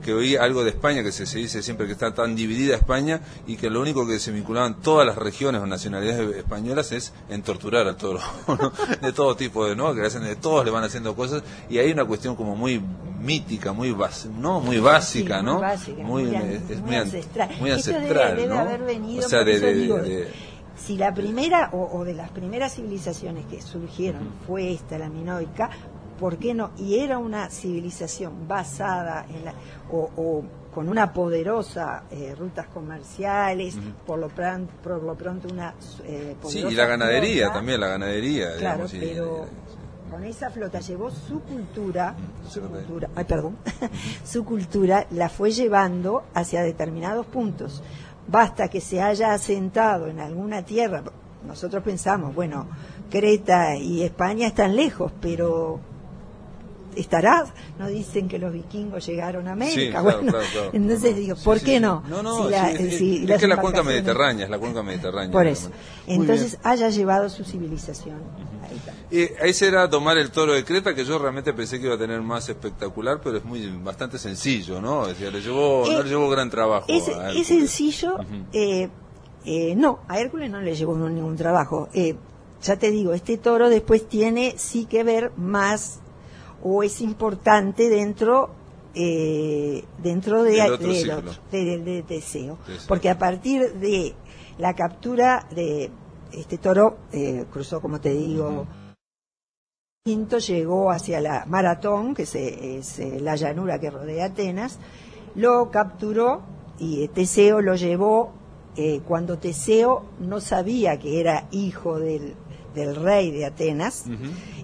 que 0.05 0.12
oí 0.12 0.35
algo 0.35 0.65
de 0.65 0.71
España, 0.71 1.05
que 1.05 1.12
se, 1.12 1.25
se 1.25 1.38
dice 1.38 1.62
siempre 1.62 1.87
que 1.87 1.93
está 1.93 2.12
tan 2.12 2.35
dividida 2.35 2.75
España 2.75 3.21
y 3.47 3.57
que 3.57 3.71
lo 3.71 3.81
único 3.81 4.09
que 4.09 4.19
se 4.19 4.33
vinculaban 4.33 4.81
todas 4.81 5.07
las 5.07 5.15
regiones 5.17 5.62
o 5.62 5.67
nacionalidades 5.67 6.35
españolas 6.37 6.91
es 6.91 7.12
en 7.31 7.43
torturar 7.43 7.87
al 7.87 7.97
toro, 7.97 8.19
¿no? 8.49 8.73
de 9.03 9.12
todo 9.12 9.37
tipo, 9.37 9.65
de 9.65 9.77
¿no? 9.77 9.95
que 9.95 10.03
hacen 10.05 10.25
de 10.25 10.35
todos 10.35 10.65
le 10.65 10.73
van 10.73 10.83
haciendo 10.83 11.15
cosas 11.15 11.45
y 11.71 11.79
hay 11.79 11.93
una 11.93 12.05
cuestión 12.07 12.35
como 12.35 12.57
muy 12.57 12.83
mítica, 13.21 13.73
muy 13.73 13.93
bas- 13.93 14.27
no, 14.27 14.61
muy 14.61 14.79
básica, 14.79 15.38
Sí, 15.38 15.45
¿no? 15.45 15.53
muy 15.55 15.62
básica, 15.62 16.03
muy 16.03 16.23
es 16.25 16.31
muy 16.31 16.81
muy 16.83 16.97
an- 16.97 17.03
ancestral. 17.03 17.49
muy 17.61 17.71
debe- 17.71 17.75
ancestral, 17.75 18.37
debe 18.37 18.55
¿no? 18.55 18.59
haber 18.61 18.83
venido, 18.83 19.25
o 19.27 19.29
sea, 19.29 19.38
por 19.41 19.47
de, 19.47 19.55
eso 19.55 19.67
de- 19.67 19.75
digo, 19.75 19.97
de- 19.99 20.48
Si 20.78 20.97
la 20.97 21.12
primera, 21.12 21.70
o, 21.73 21.99
o 21.99 22.04
de 22.04 22.14
las 22.14 22.30
primeras 22.30 22.75
civilizaciones 22.75 23.44
que 23.47 23.61
surgieron 23.61 24.23
fue 24.47 24.73
esta, 24.73 24.97
la 24.99 25.08
minoica, 25.08 25.68
¿por 26.18 26.38
qué 26.38 26.54
no? 26.54 26.70
Y 26.78 26.99
era 27.00 27.18
una 27.18 27.50
civilización 27.50 28.47
basada 28.49 29.26
en 29.28 29.44
la, 29.44 29.52
o, 29.90 30.08
o 30.16 30.44
con 30.73 30.88
una 30.88 31.12
poderosa 31.12 32.04
eh, 32.11 32.35
rutas 32.38 32.66
comerciales, 32.68 33.76
por, 34.06 34.18
lo 34.18 34.28
pran- 34.28 34.66
por 34.82 35.02
lo 35.02 35.14
pronto 35.16 35.49
una 35.52 35.75
eh, 36.04 36.37
Sí, 36.47 36.61
y 36.68 36.75
la 36.75 36.87
ganadería 36.87 37.44
flota. 37.47 37.54
también, 37.58 37.80
la 37.80 37.88
ganadería. 37.88 38.56
Claro, 38.58 38.87
digamos, 38.87 38.92
pero 39.14 39.47
y- 39.47 40.11
con 40.11 40.25
esa 40.25 40.49
flota 40.50 40.80
llevó 40.80 41.11
su 41.11 41.40
cultura, 41.40 42.14
su 42.49 42.62
cultura, 42.62 43.11
ay, 43.14 43.25
perdón, 43.25 43.56
su 44.25 44.44
cultura 44.44 45.06
la 45.11 45.28
fue 45.28 45.50
llevando 45.50 46.25
hacia 46.35 46.62
determinados 46.62 47.26
puntos. 47.26 47.82
Basta 48.28 48.68
que 48.68 48.80
se 48.80 49.00
haya 49.00 49.32
asentado 49.32 50.06
en 50.06 50.20
alguna 50.20 50.62
tierra. 50.62 51.02
Nosotros 51.47 51.82
pensamos, 51.82 52.35
bueno, 52.35 52.66
Creta 53.11 53.75
y 53.76 54.02
España 54.02 54.49
están 54.49 54.76
lejos, 54.76 55.12
pero 55.20 55.80
estará. 56.97 57.45
No 57.78 57.87
dicen 57.88 58.28
que 58.28 58.38
los 58.38 58.52
vikingos 58.52 59.07
llegaron 59.07 59.47
a 59.49 59.52
América. 59.52 59.80
Sí, 59.80 59.88
claro, 59.90 60.04
bueno, 60.04 60.33
claro, 60.33 60.47
claro. 60.52 60.71
entonces 60.73 61.16
digo, 61.16 61.37
¿por 61.45 61.59
sí, 61.59 61.64
qué 61.66 61.75
sí. 61.75 61.80
no? 61.80 62.02
No, 62.09 62.23
no, 62.23 62.45
Si 62.45 62.50
la- 62.50 62.71
es, 62.73 62.97
si 62.99 63.26
es 63.30 63.40
que 63.40 63.47
la 63.47 63.57
cuenca 63.61 63.83
mediterránea, 63.83 64.45
es 64.45 64.50
la 64.50 64.59
cuenca 64.59 64.83
mediterránea. 64.83 65.30
Por 65.33 65.47
eso. 65.47 65.71
Entonces 66.07 66.59
haya 66.62 66.88
llevado 66.90 67.28
su 67.28 67.45
civilización. 67.45 68.16
Ahí 68.68 68.76
está. 68.76 68.92
Eh, 69.11 69.35
ese 69.49 69.68
era 69.68 69.88
tomar 69.88 70.18
el 70.18 70.30
toro 70.30 70.52
de 70.52 70.64
Creta, 70.64 70.95
que 70.95 71.04
yo 71.04 71.18
realmente 71.18 71.52
pensé 71.54 71.78
que 71.80 71.87
iba 71.87 71.95
a 71.95 71.99
tener 71.99 72.21
más 72.21 72.49
espectacular, 72.49 73.21
pero 73.23 73.38
es 73.38 73.45
muy 73.45 73.66
bastante 73.83 74.18
sencillo, 74.18 74.80
¿no? 74.80 75.07
Es 75.07 75.18
decir, 75.18 75.33
le 75.33 75.40
llevó, 75.40 75.85
no 75.87 76.00
Eh, 76.00 76.02
le 76.04 76.09
llevó 76.11 76.28
gran 76.28 76.50
trabajo. 76.50 76.87
Es, 76.88 77.09
a 77.09 77.11
es 77.11 77.16
Hércules. 77.38 77.47
sencillo. 77.47 78.16
Eh, 78.52 78.88
eh, 79.47 79.75
no, 79.76 80.00
a 80.09 80.18
Hércules 80.21 80.50
no 80.50 80.61
le 80.61 80.75
llevó 80.75 80.97
ningún 80.97 81.37
trabajo. 81.37 81.88
Eh, 81.95 82.16
ya 82.62 82.76
te 82.76 82.90
digo, 82.90 83.14
este 83.14 83.38
toro 83.38 83.71
después 83.71 84.09
tiene 84.09 84.54
sí 84.59 84.85
que 84.85 85.04
ver 85.04 85.33
más 85.37 86.00
o 86.62 86.83
es 86.83 87.00
importante 87.00 87.88
dentro 87.88 88.50
eh, 88.95 89.85
dentro 90.03 90.43
de, 90.43 90.53
Del 90.53 90.73
otro 90.73 90.88
del 90.93 91.11
otro, 91.29 91.33
de, 91.53 91.65
de- 91.65 91.79
de 91.79 92.03
Teseo. 92.03 92.57
Teseo. 92.67 92.88
Porque 92.88 93.11
a 93.11 93.19
partir 93.19 93.75
de 93.75 94.15
la 94.59 94.75
captura 94.75 95.47
de 95.55 95.91
este 96.33 96.59
toro, 96.59 96.97
eh, 97.12 97.45
cruzó, 97.53 97.81
como 97.81 98.00
te 98.00 98.11
digo, 98.11 98.67
Quinto 100.05 100.38
llegó 100.38 100.91
hacia 100.91 101.21
la 101.21 101.45
Maratón, 101.47 102.15
que 102.15 102.25
se- 102.27 102.79
es 102.79 102.99
eh, 102.99 103.21
la 103.21 103.37
llanura 103.37 103.79
que 103.79 103.91
rodea 103.91 104.27
Atenas, 104.27 104.79
lo 105.35 105.71
capturó 105.71 106.43
y 106.79 107.05
eh, 107.05 107.09
Teseo 107.09 107.61
lo 107.61 107.75
llevó 107.77 108.33
eh, 108.77 109.00
cuando 109.07 109.38
Teseo 109.38 110.05
no 110.19 110.41
sabía 110.41 110.99
que 110.99 111.21
era 111.21 111.47
hijo 111.50 111.99
del, 111.99 112.35
del 112.75 112.97
rey 112.97 113.31
de 113.31 113.45
Atenas. 113.45 114.05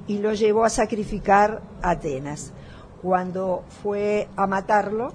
Y 0.06 0.18
lo 0.18 0.34
llevó 0.34 0.64
a 0.64 0.70
sacrificar 0.70 1.62
a 1.82 1.90
Atenas. 1.90 2.52
Cuando 3.02 3.64
fue 3.82 4.28
a 4.36 4.46
matarlo, 4.46 5.12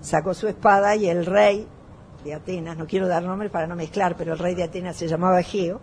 sacó 0.00 0.34
su 0.34 0.48
espada 0.48 0.94
y 0.96 1.08
el 1.08 1.26
rey 1.26 1.66
de 2.24 2.34
Atenas, 2.34 2.76
no 2.76 2.86
quiero 2.86 3.08
dar 3.08 3.22
nombre 3.22 3.50
para 3.50 3.66
no 3.66 3.76
mezclar, 3.76 4.16
pero 4.16 4.32
el 4.32 4.38
rey 4.38 4.54
de 4.54 4.64
Atenas 4.64 4.96
se 4.96 5.08
llamaba 5.08 5.40
Egeo, 5.40 5.80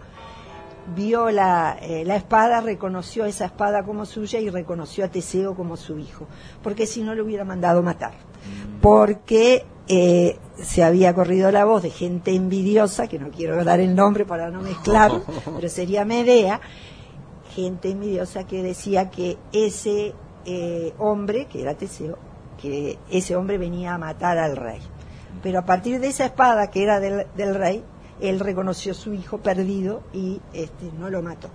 vio 0.96 1.32
la, 1.32 1.78
eh, 1.82 2.04
la 2.06 2.16
espada, 2.16 2.62
reconoció 2.62 3.26
esa 3.26 3.46
espada 3.46 3.84
como 3.84 4.06
suya 4.06 4.40
y 4.40 4.50
reconoció 4.50 5.06
a 5.06 5.08
Teseo 5.08 5.56
como 5.56 5.78
su 5.78 5.98
hijo, 5.98 6.28
porque 6.62 6.86
si 6.86 7.02
no 7.02 7.16
lo 7.16 7.24
hubiera 7.24 7.46
mandado 7.46 7.82
matar. 7.82 8.14
Porque 8.82 9.66
eh, 9.88 10.38
se 10.62 10.84
había 10.84 11.14
corrido 11.14 11.52
la 11.52 11.66
voz 11.66 11.84
de 11.84 11.90
gente 11.90 12.36
envidiosa, 12.36 13.08
que 13.08 13.20
no 13.20 13.30
quiero 13.30 13.64
dar 13.64 13.80
el 13.80 13.96
nombre 13.96 14.26
para 14.26 14.50
no 14.50 14.62
mezclar, 14.62 15.12
pero 15.56 15.70
sería 15.70 16.06
Medea, 16.06 16.60
gente 17.56 17.92
envidiosa 17.92 18.46
que 18.46 18.64
decía 18.64 19.10
que 19.10 19.38
ese 19.52 20.14
eh, 20.46 20.94
hombre, 20.98 21.48
que 21.48 21.62
era 21.62 21.76
Teseo, 21.76 22.18
que 22.62 22.98
ese 23.10 23.36
hombre 23.36 23.58
venía 23.58 23.94
a 23.94 23.98
matar 23.98 24.38
al 24.38 24.56
rey. 24.56 24.80
Pero 25.42 25.60
a 25.60 25.66
partir 25.66 26.00
de 26.00 26.08
esa 26.08 26.26
espada 26.26 26.70
que 26.70 26.84
era 26.84 27.00
del, 27.00 27.28
del 27.36 27.56
rey, 27.56 27.84
él 28.22 28.40
reconoció 28.40 28.94
a 28.94 28.96
su 28.96 29.14
hijo 29.14 29.40
perdido 29.40 30.04
y 30.14 30.42
este, 30.54 30.92
no 30.98 31.10
lo 31.10 31.22
mató. 31.22 31.50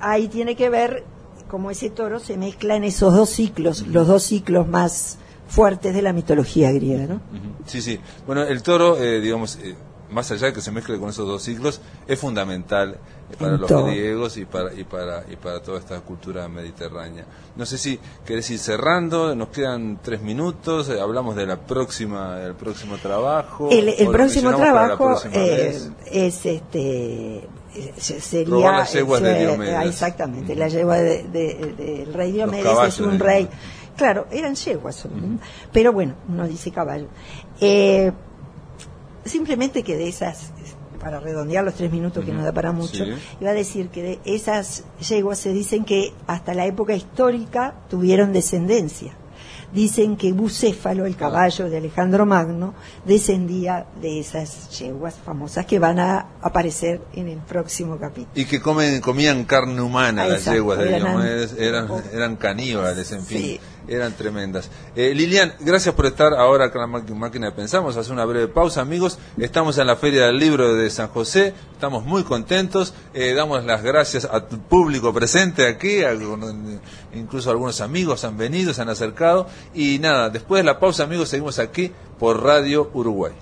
Ahí 0.00 0.28
tiene 0.28 0.56
que 0.56 0.70
ver 0.70 1.04
cómo 1.48 1.70
ese 1.70 1.90
toro 1.90 2.18
se 2.20 2.36
mezcla 2.36 2.76
en 2.76 2.84
esos 2.84 3.14
dos 3.14 3.30
ciclos, 3.30 3.86
los 3.86 4.06
dos 4.06 4.22
ciclos 4.22 4.66
más 4.68 5.18
fuertes 5.48 5.92
de 5.92 6.00
la 6.00 6.12
mitología 6.12 6.70
griega, 6.70 7.06
¿no? 7.06 7.20
Sí, 7.66 7.82
sí. 7.82 7.98
Bueno, 8.26 8.42
el 8.42 8.62
toro, 8.62 8.96
eh, 8.96 9.20
digamos, 9.20 9.56
eh, 9.56 9.74
más 10.10 10.30
allá 10.30 10.46
de 10.46 10.52
que 10.52 10.60
se 10.60 10.70
mezcle 10.70 10.98
con 10.98 11.10
esos 11.10 11.26
dos 11.26 11.42
ciclos, 11.42 11.80
es 12.06 12.18
fundamental 12.18 12.98
para 13.38 13.54
En 13.54 13.60
los 13.60 13.68
todo. 13.68 13.86
griegos 13.86 14.36
y 14.36 14.44
para, 14.44 14.72
y, 14.74 14.84
para, 14.84 15.24
y 15.30 15.36
para 15.36 15.60
toda 15.62 15.78
esta 15.78 16.00
cultura 16.00 16.48
mediterránea. 16.48 17.24
No 17.56 17.64
sé 17.66 17.78
si 17.78 17.98
querés 18.24 18.48
ir 18.50 18.58
cerrando, 18.58 19.34
nos 19.34 19.48
quedan 19.48 19.98
tres 20.02 20.20
minutos, 20.22 20.88
eh, 20.88 21.00
hablamos 21.00 21.36
de 21.36 21.46
la 21.46 21.56
próxima, 21.60 22.36
del 22.36 22.54
próximo 22.54 22.96
trabajo. 22.98 23.68
El, 23.70 24.08
próximo 24.10 24.54
trabajo 24.54 25.16
eh, 25.32 25.80
es 26.10 26.44
este 26.46 27.48
se- 27.96 28.20
sería 28.20 28.46
Probar 28.46 28.74
las 28.78 28.92
yeguas 28.92 29.22
de 29.22 29.38
Diomedes. 29.38 29.74
ah, 29.76 29.84
exactamente 29.84 30.56
la 30.56 30.66
yegua 30.68 30.96
de- 30.98 31.22
de- 31.22 31.74
del 31.76 32.12
rey 32.12 32.32
Diomedes 32.32 32.66
es 32.88 32.98
un 33.00 33.16
de 33.16 33.24
rey 33.24 33.48
claro 33.96 34.26
eran 34.32 34.56
yeguas 34.56 35.06
pero 35.72 35.92
bueno 35.92 36.14
no 36.28 36.48
dice 36.48 36.72
caballo 36.72 37.06
Eh, 37.60 38.10
simplemente 39.24 39.82
que 39.82 39.96
de 39.96 40.08
esas 40.08 40.52
para 41.00 41.18
redondear 41.20 41.64
los 41.64 41.74
tres 41.74 41.90
minutos 41.90 42.24
que 42.24 42.30
Ujú. 42.30 42.40
no 42.40 42.44
da 42.46 42.52
para 42.52 42.72
mucho 42.72 43.04
Sí. 43.04 43.12
iba 43.40 43.50
a 43.50 43.54
decir 43.54 43.88
que 43.88 44.02
de 44.02 44.18
esas 44.24 44.84
yeguas 45.08 45.38
se 45.38 45.52
dicen 45.52 45.84
que 45.84 46.12
hasta 46.26 46.54
la 46.54 46.66
época 46.66 46.94
histórica 46.94 47.74
tuvieron 47.88 48.32
descendencia 48.32 49.12
dicen 49.72 50.16
que 50.16 50.32
Bucéfalo, 50.32 51.06
el 51.06 51.14
caballo 51.14 51.70
de 51.70 51.76
Alejandro 51.76 52.26
Magno, 52.26 52.74
descendía 53.06 53.86
de 54.02 54.18
esas 54.18 54.68
yeguas 54.76 55.14
famosas 55.24 55.64
que 55.64 55.78
van 55.78 56.00
a 56.00 56.26
aparecer 56.42 57.00
en 57.12 57.28
el 57.28 57.38
próximo 57.38 57.96
capítulo. 57.96 58.32
Y 58.34 58.46
que 58.46 58.60
comen, 58.60 59.00
comían 59.00 59.44
carne 59.44 59.80
humana 59.80 60.22
Ah, 60.24 60.26
las 60.26 60.38
exacto, 60.38 60.56
yeguas 60.58 60.78
de 60.80 61.66
eran, 61.68 61.88
eran 62.12 62.34
caníbales, 62.36 63.12
en 63.12 63.22
fin, 63.24 63.38
Sí. 63.38 63.60
Eran 63.90 64.12
tremendas. 64.14 64.70
Eh, 64.96 65.12
Lilian, 65.14 65.52
gracias 65.60 65.94
por 65.94 66.06
estar 66.06 66.32
ahora 66.32 66.70
con 66.70 66.80
la 66.80 66.86
maqui- 66.86 67.14
máquina 67.14 67.46
de 67.46 67.52
Pensamos, 67.52 67.96
hacer 67.96 68.12
una 68.12 68.24
breve 68.24 68.48
pausa, 68.48 68.80
amigos. 68.80 69.18
Estamos 69.36 69.76
en 69.78 69.86
la 69.88 69.96
Feria 69.96 70.26
del 70.26 70.38
Libro 70.38 70.74
de 70.74 70.88
San 70.88 71.08
José, 71.08 71.52
estamos 71.72 72.04
muy 72.06 72.22
contentos, 72.24 72.94
eh, 73.12 73.34
damos 73.34 73.64
las 73.64 73.82
gracias 73.82 74.24
a 74.24 74.46
tu 74.46 74.58
público 74.60 75.12
presente 75.12 75.66
aquí, 75.68 75.98
incluso 77.14 77.50
algunos 77.50 77.80
amigos 77.80 78.24
han 78.24 78.36
venido, 78.38 78.72
se 78.72 78.82
han 78.82 78.88
acercado, 78.88 79.46
y 79.74 79.98
nada, 79.98 80.30
después 80.30 80.60
de 80.60 80.64
la 80.64 80.78
pausa, 80.78 81.02
amigos, 81.04 81.28
seguimos 81.28 81.58
aquí 81.58 81.92
por 82.18 82.42
Radio 82.42 82.90
Uruguay. 82.94 83.32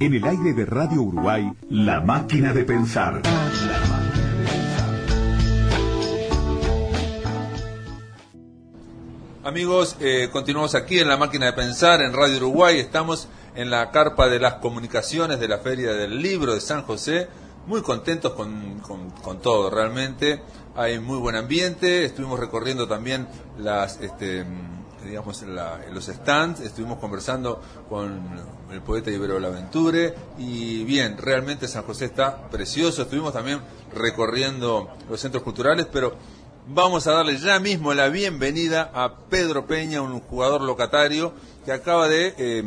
En 0.00 0.12
el 0.12 0.24
aire 0.24 0.52
de 0.52 0.66
Radio 0.66 1.00
Uruguay, 1.02 1.50
La 1.70 2.00
Máquina 2.00 2.52
de 2.52 2.64
Pensar. 2.64 3.22
Amigos, 9.44 9.96
eh, 10.00 10.30
continuamos 10.32 10.74
aquí 10.74 10.98
en 10.98 11.08
la 11.08 11.18
máquina 11.18 11.46
de 11.46 11.52
pensar 11.52 12.00
en 12.00 12.14
Radio 12.14 12.38
Uruguay. 12.38 12.78
Estamos 12.78 13.28
en 13.54 13.68
la 13.70 13.90
carpa 13.90 14.28
de 14.28 14.40
las 14.40 14.54
comunicaciones 14.54 15.38
de 15.38 15.48
la 15.48 15.58
Feria 15.58 15.92
del 15.92 16.22
Libro 16.22 16.54
de 16.54 16.60
San 16.62 16.82
José. 16.82 17.28
Muy 17.66 17.82
contentos 17.82 18.32
con, 18.32 18.80
con- 18.80 19.40
todo, 19.40 19.68
realmente. 19.68 20.42
Hay 20.74 20.98
muy 20.98 21.18
buen 21.18 21.36
ambiente. 21.36 22.04
Estuvimos 22.06 22.40
recorriendo 22.40 22.88
también 22.88 23.28
las, 23.58 24.00
este, 24.00 24.46
digamos, 25.04 25.42
la- 25.42 25.78
los 25.92 26.06
stands. 26.06 26.60
Estuvimos 26.60 26.98
conversando 26.98 27.60
con 27.90 28.22
el 28.70 28.80
poeta 28.80 29.10
Ibero 29.10 29.38
Laventure. 29.38 30.14
Y 30.38 30.84
bien, 30.84 31.18
realmente 31.18 31.68
San 31.68 31.82
José 31.84 32.06
está 32.06 32.48
precioso. 32.48 33.02
Estuvimos 33.02 33.34
también 33.34 33.60
recorriendo 33.94 34.88
los 35.10 35.20
centros 35.20 35.42
culturales, 35.42 35.86
pero 35.92 36.16
Vamos 36.66 37.06
a 37.06 37.12
darle 37.12 37.36
ya 37.36 37.60
mismo 37.60 37.92
la 37.92 38.08
bienvenida 38.08 38.90
a 38.94 39.16
Pedro 39.28 39.66
Peña, 39.66 40.00
un 40.00 40.18
jugador 40.20 40.62
locatario 40.62 41.34
que 41.62 41.72
acaba 41.72 42.08
de 42.08 42.34
eh, 42.38 42.64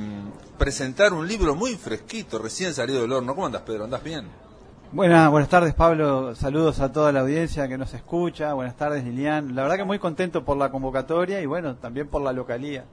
presentar 0.59 1.13
un 1.13 1.27
libro 1.27 1.55
muy 1.55 1.75
fresquito, 1.75 2.37
recién 2.37 2.75
salido 2.75 3.01
del 3.01 3.11
horno. 3.11 3.33
¿Cómo 3.33 3.47
andas, 3.47 3.63
Pedro? 3.63 3.85
¿Andás 3.85 4.03
bien? 4.03 4.27
Buenas, 4.91 5.31
buenas 5.31 5.49
tardes 5.49 5.73
Pablo, 5.73 6.35
saludos 6.35 6.79
a 6.79 6.93
toda 6.93 7.11
la 7.11 7.21
audiencia 7.21 7.67
que 7.67 7.77
nos 7.77 7.93
escucha, 7.93 8.53
buenas 8.53 8.77
tardes 8.77 9.03
Lilian, 9.03 9.53
la 9.53 9.63
verdad 9.63 9.75
que 9.75 9.83
muy 9.83 9.99
contento 9.99 10.45
por 10.45 10.55
la 10.55 10.71
convocatoria 10.71 11.41
y 11.41 11.45
bueno, 11.45 11.75
también 11.75 12.07
por 12.07 12.21
la 12.21 12.31
localía. 12.31 12.85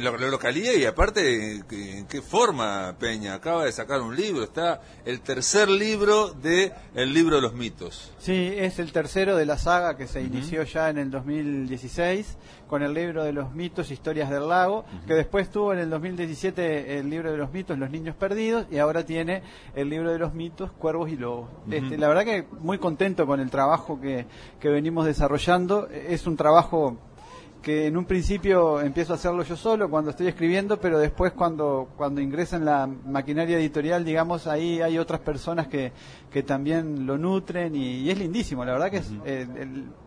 Lo, 0.00 0.16
lo 0.16 0.28
localía 0.28 0.74
y 0.74 0.84
aparte, 0.84 1.62
¿en 1.70 2.06
qué 2.06 2.22
forma, 2.22 2.94
Peña? 2.98 3.34
Acaba 3.34 3.64
de 3.64 3.72
sacar 3.72 4.00
un 4.00 4.14
libro, 4.14 4.44
está 4.44 4.80
el 5.04 5.20
tercer 5.20 5.68
libro 5.68 6.28
de 6.32 6.72
El 6.94 7.12
libro 7.14 7.36
de 7.36 7.42
los 7.42 7.54
mitos. 7.54 8.12
Sí, 8.18 8.52
es 8.56 8.78
el 8.78 8.92
tercero 8.92 9.36
de 9.36 9.46
la 9.46 9.58
saga 9.58 9.96
que 9.96 10.06
se 10.06 10.22
inició 10.22 10.62
ya 10.64 10.90
en 10.90 10.98
el 10.98 11.10
2016 11.10 12.36
con 12.68 12.82
el 12.82 12.94
libro 12.94 13.24
de 13.24 13.32
los 13.32 13.52
mitos, 13.52 13.90
historias 13.90 14.30
del 14.30 14.48
lago, 14.48 14.84
que 15.06 15.14
después 15.14 15.50
tuvo 15.50 15.72
en 15.72 15.80
el 15.80 15.90
2017 15.90 16.98
el 16.98 17.10
libro 17.10 17.30
de 17.30 17.36
los 17.36 17.52
mitos, 17.52 17.78
Los 17.78 17.90
niños 17.90 18.16
perdidos, 18.16 18.66
y 18.70 18.78
ahora 18.78 19.04
tiene 19.04 19.42
el 19.74 19.90
libro 19.90 20.10
de 20.10 20.18
los 20.18 20.32
mitos, 20.32 20.70
Cuervos 20.72 21.10
y 21.10 21.16
Lobos. 21.16 21.50
este, 21.70 21.98
la 21.98 22.08
verdad 22.08 22.24
que 22.24 22.46
muy 22.60 22.78
contento 22.78 23.26
con 23.26 23.40
el 23.40 23.50
trabajo 23.50 24.00
que, 24.00 24.26
que 24.60 24.68
venimos 24.68 25.04
desarrollando. 25.04 25.88
Es 25.88 26.26
un 26.26 26.36
trabajo 26.36 26.96
que 27.62 27.86
en 27.86 27.96
un 27.96 28.04
principio 28.04 28.80
empiezo 28.80 29.12
a 29.12 29.16
hacerlo 29.16 29.44
yo 29.44 29.56
solo 29.56 29.88
cuando 29.88 30.10
estoy 30.10 30.26
escribiendo, 30.26 30.80
pero 30.80 30.98
después 30.98 31.32
cuando, 31.32 31.88
cuando 31.96 32.20
ingresa 32.20 32.56
en 32.56 32.64
la 32.64 32.86
maquinaria 32.86 33.56
editorial, 33.56 34.04
digamos, 34.04 34.46
ahí 34.48 34.80
hay 34.80 34.98
otras 34.98 35.20
personas 35.20 35.68
que, 35.68 35.92
que 36.30 36.42
también 36.42 37.06
lo 37.06 37.16
nutren 37.16 37.74
y, 37.76 38.10
es 38.10 38.18
lindísimo, 38.18 38.64
la 38.64 38.72
verdad 38.72 38.90
que 38.90 38.96
es, 38.98 39.10
eh, 39.24 39.46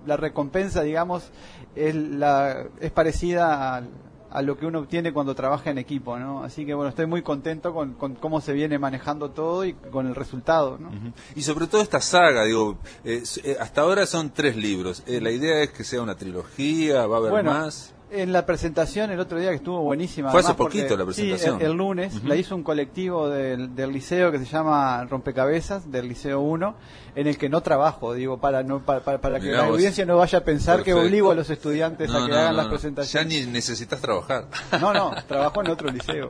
la 0.05 0.17
recompensa, 0.17 0.81
digamos, 0.81 1.31
es, 1.75 1.95
la, 1.95 2.65
es 2.81 2.91
parecida 2.91 3.75
al 3.75 3.89
a 4.35 4.41
lo 4.41 4.57
que 4.57 4.65
uno 4.65 4.79
obtiene 4.79 5.13
cuando 5.13 5.33
trabaja 5.33 5.71
en 5.71 5.77
equipo, 5.77 6.19
¿no? 6.19 6.43
Así 6.43 6.65
que 6.65 6.73
bueno, 6.73 6.89
estoy 6.89 7.05
muy 7.05 7.21
contento 7.21 7.73
con, 7.73 7.93
cómo 7.93 8.41
se 8.41 8.51
viene 8.51 8.77
manejando 8.77 9.31
todo 9.31 9.63
y 9.63 9.73
con 9.73 10.07
el 10.07 10.13
resultado, 10.13 10.77
¿no? 10.77 10.91
Y 11.35 11.41
sobre 11.41 11.67
todo 11.67 11.81
esta 11.81 12.01
saga, 12.01 12.43
digo, 12.43 12.77
eh, 13.05 13.23
eh, 13.43 13.57
hasta 13.57 13.81
ahora 13.81 14.05
son 14.05 14.31
tres 14.31 14.57
libros. 14.57 15.03
Eh, 15.07 15.21
la 15.21 15.31
idea 15.31 15.61
es 15.63 15.69
que 15.71 15.85
sea 15.85 16.01
una 16.01 16.15
trilogía, 16.15 17.07
va 17.07 17.15
a 17.15 17.19
haber 17.19 17.45
más. 17.45 17.94
En 18.11 18.31
la 18.31 18.45
presentación 18.45 19.09
el 19.11 19.19
otro 19.19 19.39
día 19.39 19.49
que 19.49 19.55
estuvo 19.55 19.81
buenísima. 19.81 20.31
Fue 20.31 20.41
hace 20.41 20.53
poquito 20.53 20.95
la 20.95 21.05
presentación. 21.05 21.59
Sí, 21.59 21.65
el, 21.65 21.73
lunes 21.73 22.23
la 22.23 22.35
hizo 22.35 22.55
un 22.55 22.63
colectivo 22.63 23.29
del, 23.29 23.75
del, 23.75 23.91
liceo 23.91 24.31
que 24.31 24.39
se 24.39 24.45
llama 24.45 25.03
Rompecabezas, 25.05 25.91
del 25.91 26.07
Liceo 26.07 26.39
1, 26.39 26.75
en 27.15 27.27
el 27.27 27.37
que 27.37 27.49
no 27.49 27.61
trabajo, 27.61 28.13
digo, 28.13 28.37
para 28.37 28.63
no 28.63 28.85
para, 28.85 29.01
para, 29.01 29.39
que 29.39 29.51
la 29.51 29.65
audiencia 29.65 30.05
no 30.05 30.17
vaya 30.17 30.39
a 30.39 30.43
pensar 30.43 30.83
que 30.83 30.93
obligo 30.93 31.31
a 31.31 31.35
los 31.35 31.49
estudiantes 31.49 32.09
a 32.11 32.25
que 32.25 32.33
hagan 32.33 32.55
las 32.55 32.67
presentaciones. 32.67 33.33
Ya 33.33 33.45
ni 33.45 33.51
necesitas 33.51 33.99
trabajar. 33.99 34.47
No, 34.79 34.93
no, 34.93 35.11
trabajo 35.27 35.61
en 35.61 35.69
otro 35.71 35.89
liceo. 35.89 36.29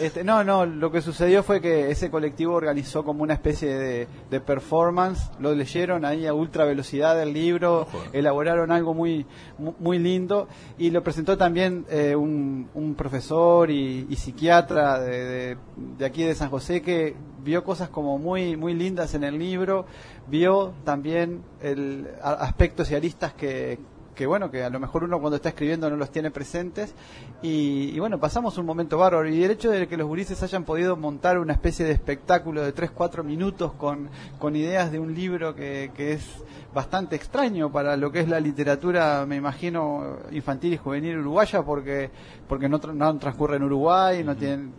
Este, 0.00 0.24
no, 0.24 0.42
no, 0.42 0.66
lo 0.66 0.90
que 0.90 1.02
sucedió 1.02 1.42
fue 1.42 1.60
que 1.60 1.90
ese 1.90 2.10
colectivo 2.10 2.54
organizó 2.54 3.04
como 3.04 3.22
una 3.22 3.34
especie 3.34 3.74
de, 3.76 4.08
de 4.30 4.40
performance, 4.40 5.30
lo 5.38 5.54
leyeron 5.54 6.04
ahí 6.04 6.26
a 6.26 6.34
ultra 6.34 6.64
velocidad 6.64 7.20
el 7.20 7.32
libro, 7.32 7.86
elaboraron 8.12 8.72
algo 8.72 8.94
muy, 8.94 9.26
muy 9.58 9.98
lindo 9.98 10.48
y 10.78 10.90
lo 10.90 11.02
presentó 11.12 11.36
también 11.36 11.84
eh, 11.90 12.16
un, 12.16 12.70
un, 12.72 12.94
profesor 12.94 13.70
y, 13.70 14.16
psiquiatra 14.16 14.98
de, 14.98 15.58
de, 15.98 16.06
aquí 16.06 16.22
de 16.22 16.34
San 16.34 16.48
José 16.48 16.80
que 16.80 17.14
vio 17.44 17.64
cosas 17.64 17.90
como 17.90 18.16
muy, 18.16 18.56
muy 18.56 18.72
lindas 18.72 19.12
en 19.12 19.22
el 19.22 19.38
libro, 19.38 19.84
vio 20.28 20.72
también 20.84 21.42
el, 21.60 22.08
aspectos 22.22 22.90
y 22.90 22.94
aristas 22.94 23.34
que, 23.34 23.78
que 24.14 24.26
bueno, 24.26 24.50
que 24.50 24.62
a 24.62 24.70
lo 24.70 24.78
mejor 24.78 25.04
uno 25.04 25.20
cuando 25.20 25.36
está 25.36 25.50
escribiendo 25.50 25.88
no 25.88 25.96
los 25.96 26.10
tiene 26.10 26.30
presentes. 26.30 26.94
Y, 27.42 27.98
bueno, 27.98 28.18
pasamos 28.20 28.58
un 28.58 28.66
momento 28.66 28.98
bárbaro. 28.98 29.28
Y 29.28 29.42
el 29.42 29.50
hecho 29.50 29.70
de 29.70 29.88
que 29.88 29.96
los 29.96 30.06
gurises 30.06 30.42
hayan 30.42 30.64
podido 30.64 30.96
montar 30.96 31.38
una 31.38 31.52
especie 31.52 31.84
de 31.84 31.92
espectáculo 31.92 32.62
de 32.62 32.74
3-4 32.74 33.24
minutos 33.24 33.72
con, 33.74 34.10
con 34.38 34.56
ideas 34.56 34.92
de 34.92 34.98
un 34.98 35.14
libro 35.14 35.54
que, 35.54 35.90
que 35.94 36.12
es 36.12 36.44
bastante 36.74 37.16
extraño 37.16 37.70
para 37.70 37.96
lo 37.96 38.10
que 38.10 38.20
es 38.20 38.28
la 38.28 38.40
literatura, 38.40 39.24
me 39.26 39.36
imagino, 39.36 40.18
infantil 40.30 40.74
y 40.74 40.76
juvenil 40.76 41.18
uruguaya, 41.18 41.62
porque, 41.62 42.10
porque 42.48 42.68
no, 42.68 42.78
no 42.78 43.18
transcurre 43.18 43.56
en 43.56 43.64
Uruguay, 43.64 44.24
no 44.24 44.36
tienen 44.36 44.72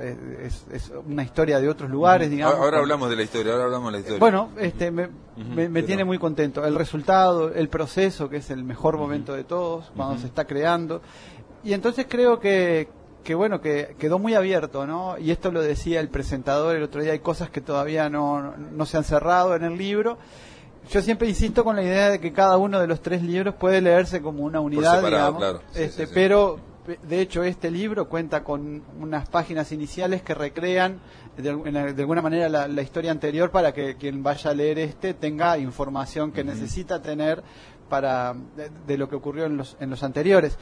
es, 0.00 0.64
es, 0.72 0.92
una 1.06 1.22
historia 1.22 1.60
de 1.60 1.68
otros 1.68 1.90
lugares, 1.90 2.30
digamos. 2.30 2.56
Ahora 2.56 2.78
hablamos 2.78 3.10
de 3.10 3.16
la 3.16 3.22
historia, 3.22 3.52
ahora 3.52 3.64
hablamos 3.64 3.88
de 3.88 3.92
la 3.92 3.98
historia. 3.98 4.20
Bueno, 4.20 4.50
este, 4.58 4.90
me, 4.90 5.08
me, 5.36 5.82
tiene 5.82 6.04
muy 6.04 6.18
contento. 6.18 6.64
El 6.64 6.74
resultado, 6.74 7.52
el 7.52 7.68
proceso, 7.68 8.28
que 8.28 8.38
es 8.38 8.50
el 8.50 8.64
mejor 8.64 8.96
momento 8.96 9.34
de 9.34 9.44
todos, 9.44 9.92
cuando 9.96 10.18
se 10.18 10.26
está 10.26 10.46
creando. 10.46 11.02
Y 11.64 11.74
entonces 11.74 12.06
creo 12.08 12.40
que, 12.40 12.88
que 13.22 13.34
bueno, 13.34 13.60
que 13.60 13.94
quedó 13.98 14.18
muy 14.18 14.34
abierto, 14.34 14.86
¿no? 14.86 15.18
Y 15.18 15.30
esto 15.30 15.52
lo 15.52 15.60
decía 15.60 16.00
el 16.00 16.08
presentador 16.08 16.76
el 16.76 16.82
otro 16.82 17.02
día, 17.02 17.12
hay 17.12 17.20
cosas 17.20 17.50
que 17.50 17.60
todavía 17.60 18.08
no, 18.08 18.56
no 18.56 18.86
se 18.86 18.96
han 18.96 19.04
cerrado 19.04 19.54
en 19.54 19.64
el 19.64 19.76
libro. 19.76 20.18
Yo 20.90 21.00
siempre 21.00 21.28
insisto 21.28 21.62
con 21.62 21.76
la 21.76 21.82
idea 21.82 22.10
de 22.10 22.18
que 22.18 22.32
cada 22.32 22.56
uno 22.56 22.80
de 22.80 22.86
los 22.88 23.00
tres 23.00 23.22
libros 23.22 23.54
puede 23.54 23.80
leerse 23.80 24.20
como 24.20 24.42
una 24.42 24.60
unidad, 24.60 25.04
digamos, 25.04 25.60
este, 25.74 26.08
pero 26.08 26.58
de 26.84 27.20
hecho, 27.20 27.44
este 27.44 27.70
libro 27.70 28.08
cuenta 28.08 28.42
con 28.42 28.82
unas 28.98 29.28
páginas 29.28 29.70
iniciales 29.70 30.22
que 30.22 30.34
recrean 30.34 31.00
de, 31.36 31.50
alguna 31.50 32.22
manera 32.22 32.48
la, 32.48 32.82
historia 32.82 33.12
anterior 33.12 33.50
para 33.50 33.72
que 33.72 33.96
quien 33.96 34.22
vaya 34.22 34.50
a 34.50 34.54
leer 34.54 34.80
este 34.80 35.14
tenga 35.14 35.58
información 35.58 36.32
que 36.32 36.42
necesita 36.42 37.00
tener 37.00 37.42
para 37.88 38.34
de, 38.86 38.98
lo 38.98 39.08
que 39.08 39.14
ocurrió 39.14 39.44
en 39.44 39.56
los, 39.56 39.76
en 39.78 39.90
los 39.90 40.02
anteriores. 40.02 40.58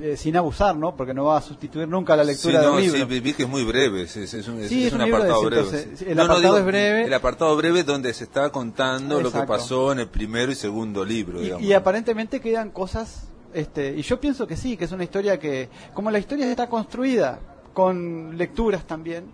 Eh, 0.00 0.16
sin 0.16 0.36
abusar, 0.36 0.74
¿no? 0.74 0.96
Porque 0.96 1.14
no 1.14 1.26
va 1.26 1.36
a 1.36 1.40
sustituir 1.40 1.86
nunca 1.86 2.16
la 2.16 2.24
lectura 2.24 2.60
del 2.62 2.82
libro. 2.82 3.06
Sí, 3.06 3.20
vi 3.20 3.32
que 3.32 3.44
es 3.44 3.48
muy 3.48 3.62
breve, 3.62 4.02
es, 4.02 4.48
un, 4.48 5.00
apartado 5.00 5.42
breve. 5.44 5.88
El 6.04 6.18
apartado 6.18 6.58
es 6.58 6.64
breve. 6.64 7.04
El 7.04 7.14
apartado 7.14 7.56
breve 7.56 7.84
donde 7.84 8.12
se 8.12 8.24
está 8.24 8.50
contando 8.50 9.20
lo 9.20 9.30
que 9.30 9.42
pasó 9.42 9.92
en 9.92 10.00
el 10.00 10.08
primero 10.08 10.50
y 10.50 10.56
segundo 10.56 11.04
libro. 11.04 11.40
y 11.60 11.72
aparentemente 11.74 12.40
quedan 12.40 12.70
cosas 12.70 13.28
este, 13.54 13.94
y 13.96 14.02
yo 14.02 14.20
pienso 14.20 14.46
que 14.46 14.56
sí, 14.56 14.76
que 14.76 14.84
es 14.84 14.92
una 14.92 15.04
historia 15.04 15.38
que, 15.38 15.68
como 15.94 16.10
la 16.10 16.18
historia 16.18 16.50
está 16.50 16.68
construida 16.68 17.38
con 17.72 18.36
lecturas 18.36 18.84
también, 18.84 19.26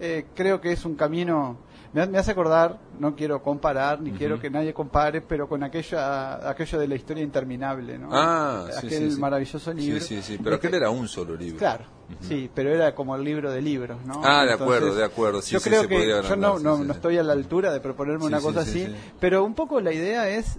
eh, 0.00 0.26
creo 0.34 0.60
que 0.60 0.72
es 0.72 0.84
un 0.84 0.96
camino, 0.96 1.58
me, 1.92 2.18
hace 2.18 2.32
acordar, 2.32 2.78
no 2.98 3.14
quiero 3.14 3.42
comparar, 3.42 4.00
ni 4.00 4.10
quiero 4.12 4.40
que 4.40 4.50
nadie 4.50 4.74
compare, 4.74 5.20
pero 5.20 5.48
con 5.48 5.62
aquella, 5.62 6.48
aquello 6.48 6.78
de 6.78 6.88
la 6.88 6.94
historia 6.96 7.22
interminable, 7.22 7.98
¿no? 7.98 8.08
Ah, 8.12 8.66
aquel 8.76 9.16
maravilloso 9.16 9.72
libro. 9.72 10.00
Sí, 10.00 10.16
sí, 10.16 10.22
sí, 10.22 10.40
pero 10.42 10.56
aquel 10.56 10.74
era 10.74 10.90
un 10.90 11.06
solo 11.06 11.36
libro. 11.36 11.58
Claro, 11.58 11.84
sí, 12.20 12.50
pero 12.52 12.72
era 12.72 12.94
como 12.94 13.14
el 13.14 13.24
libro 13.24 13.50
de 13.50 13.62
libros, 13.62 14.04
¿no? 14.04 14.22
Ah, 14.24 14.44
de 14.44 14.52
acuerdo, 14.52 14.94
de 14.94 15.04
acuerdo. 15.04 15.40
yo 15.40 15.60
creo 15.60 15.86
que 15.86 16.06
yo 16.06 16.36
no, 16.36 16.58
no, 16.58 16.82
no 16.82 16.92
estoy 16.92 17.18
a 17.18 17.22
la 17.22 17.32
altura 17.32 17.72
de 17.72 17.80
proponerme 17.80 18.24
una 18.24 18.40
cosa 18.40 18.60
así, 18.60 18.92
pero 19.20 19.44
un 19.44 19.54
poco 19.54 19.80
la 19.80 19.92
idea 19.92 20.28
es... 20.28 20.58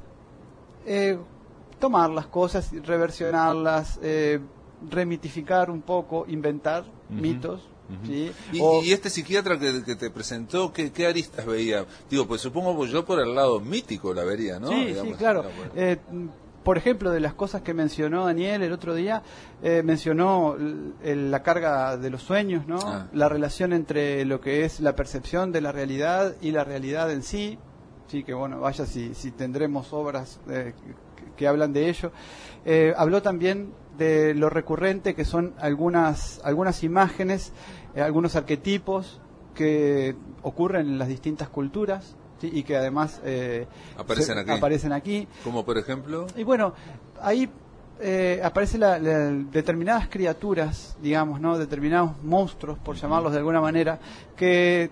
Eh, 0.86 1.18
tomar 1.80 2.10
las 2.10 2.28
cosas, 2.28 2.72
reversionarlas, 2.84 4.00
eh, 4.02 4.40
remitificar 4.90 5.70
un 5.70 5.82
poco, 5.82 6.26
inventar 6.28 6.86
mitos. 7.10 7.68
¿sí? 8.06 8.32
¿Y, 8.54 8.92
este 8.92 9.10
psiquiatra 9.10 9.58
que, 9.58 9.96
te 9.96 10.10
presentó, 10.12 10.72
¿qué, 10.72 11.08
aristas 11.08 11.46
veía? 11.46 11.86
Digo, 12.10 12.28
pues 12.28 12.42
supongo 12.42 12.80
que 12.84 12.92
yo 12.92 13.06
por 13.06 13.20
el 13.20 13.34
lado 13.34 13.60
mítico 13.60 14.14
la 14.14 14.24
vería, 14.24 14.60
¿no? 14.60 14.68
Sí, 14.70 14.96
sí, 15.02 15.14
claro. 15.14 15.46
Eh, 15.76 15.98
por 16.64 16.78
ejemplo, 16.78 17.12
de 17.12 17.20
las 17.20 17.34
cosas 17.34 17.62
que 17.62 17.74
mencionó 17.74 18.26
Daniel 18.26 18.62
el 18.62 18.74
otro 18.74 18.94
día, 18.94 19.24
eh, 19.64 19.82
mencionó 19.84 20.56
la 21.02 21.42
carga 21.42 21.98
de 21.98 22.10
los 22.10 22.22
sueños, 22.22 22.68
¿no? 22.68 22.80
Ah. 22.84 23.08
La 23.14 23.30
relación 23.30 23.74
entre 23.74 24.26
lo 24.26 24.42
que 24.42 24.66
es 24.66 24.80
la 24.80 24.96
percepción 24.96 25.52
de 25.52 25.62
la 25.62 25.72
realidad 25.72 26.36
y 26.42 26.52
la 26.52 26.64
realidad 26.64 27.12
en 27.12 27.24
sí. 27.24 27.58
Sí, 28.08 28.24
que 28.24 28.34
bueno, 28.34 28.60
vaya 28.60 28.86
si, 28.86 29.14
si 29.14 29.32
tendremos 29.32 29.94
obras 29.94 30.40
eh, 30.50 30.74
que 31.40 31.48
hablan 31.48 31.72
de 31.72 31.88
ello. 31.88 32.12
Eh, 32.66 32.94
habló 32.98 33.22
también 33.22 33.72
de 33.98 34.34
lo 34.34 34.50
recurrente 34.50 35.16
que 35.16 35.24
son 35.24 35.54
algunas, 35.58 36.42
algunas 36.44 36.84
imágenes, 36.84 37.54
eh, 37.96 38.02
algunos 38.02 38.36
arquetipos 38.36 39.22
que 39.56 40.18
ocurren 40.44 40.88
en 40.88 41.00
las 41.00 41.08
distintas 41.08 41.48
culturas. 41.48 42.16
y 42.42 42.64
que 42.64 42.78
además 42.78 43.20
eh, 43.26 43.68
aparecen, 43.98 44.38
aquí. 44.38 44.52
aparecen 44.52 44.94
aquí. 44.94 45.28
Como 45.44 45.66
por 45.66 45.78
ejemplo. 45.78 46.26
Y 46.38 46.44
bueno, 46.44 46.74
ahí 47.22 47.50
aparecen 48.44 49.52
determinadas 49.52 50.08
criaturas, 50.08 50.96
digamos, 51.02 51.42
¿no? 51.42 51.58
determinados 51.58 52.12
monstruos, 52.24 52.80
por 52.80 52.96
llamarlos 52.96 53.34
de 53.34 53.40
alguna 53.40 53.60
manera, 53.60 54.00
que, 54.38 54.90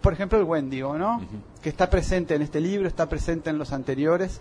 por 0.00 0.12
ejemplo, 0.12 0.38
el 0.38 0.44
Wendigo, 0.44 0.98
¿no? 0.98 1.20
que 1.62 1.68
está 1.68 1.88
presente 1.88 2.34
en 2.34 2.42
este 2.42 2.60
libro, 2.60 2.88
está 2.88 3.08
presente 3.08 3.50
en 3.50 3.58
los 3.58 3.72
anteriores, 3.72 4.40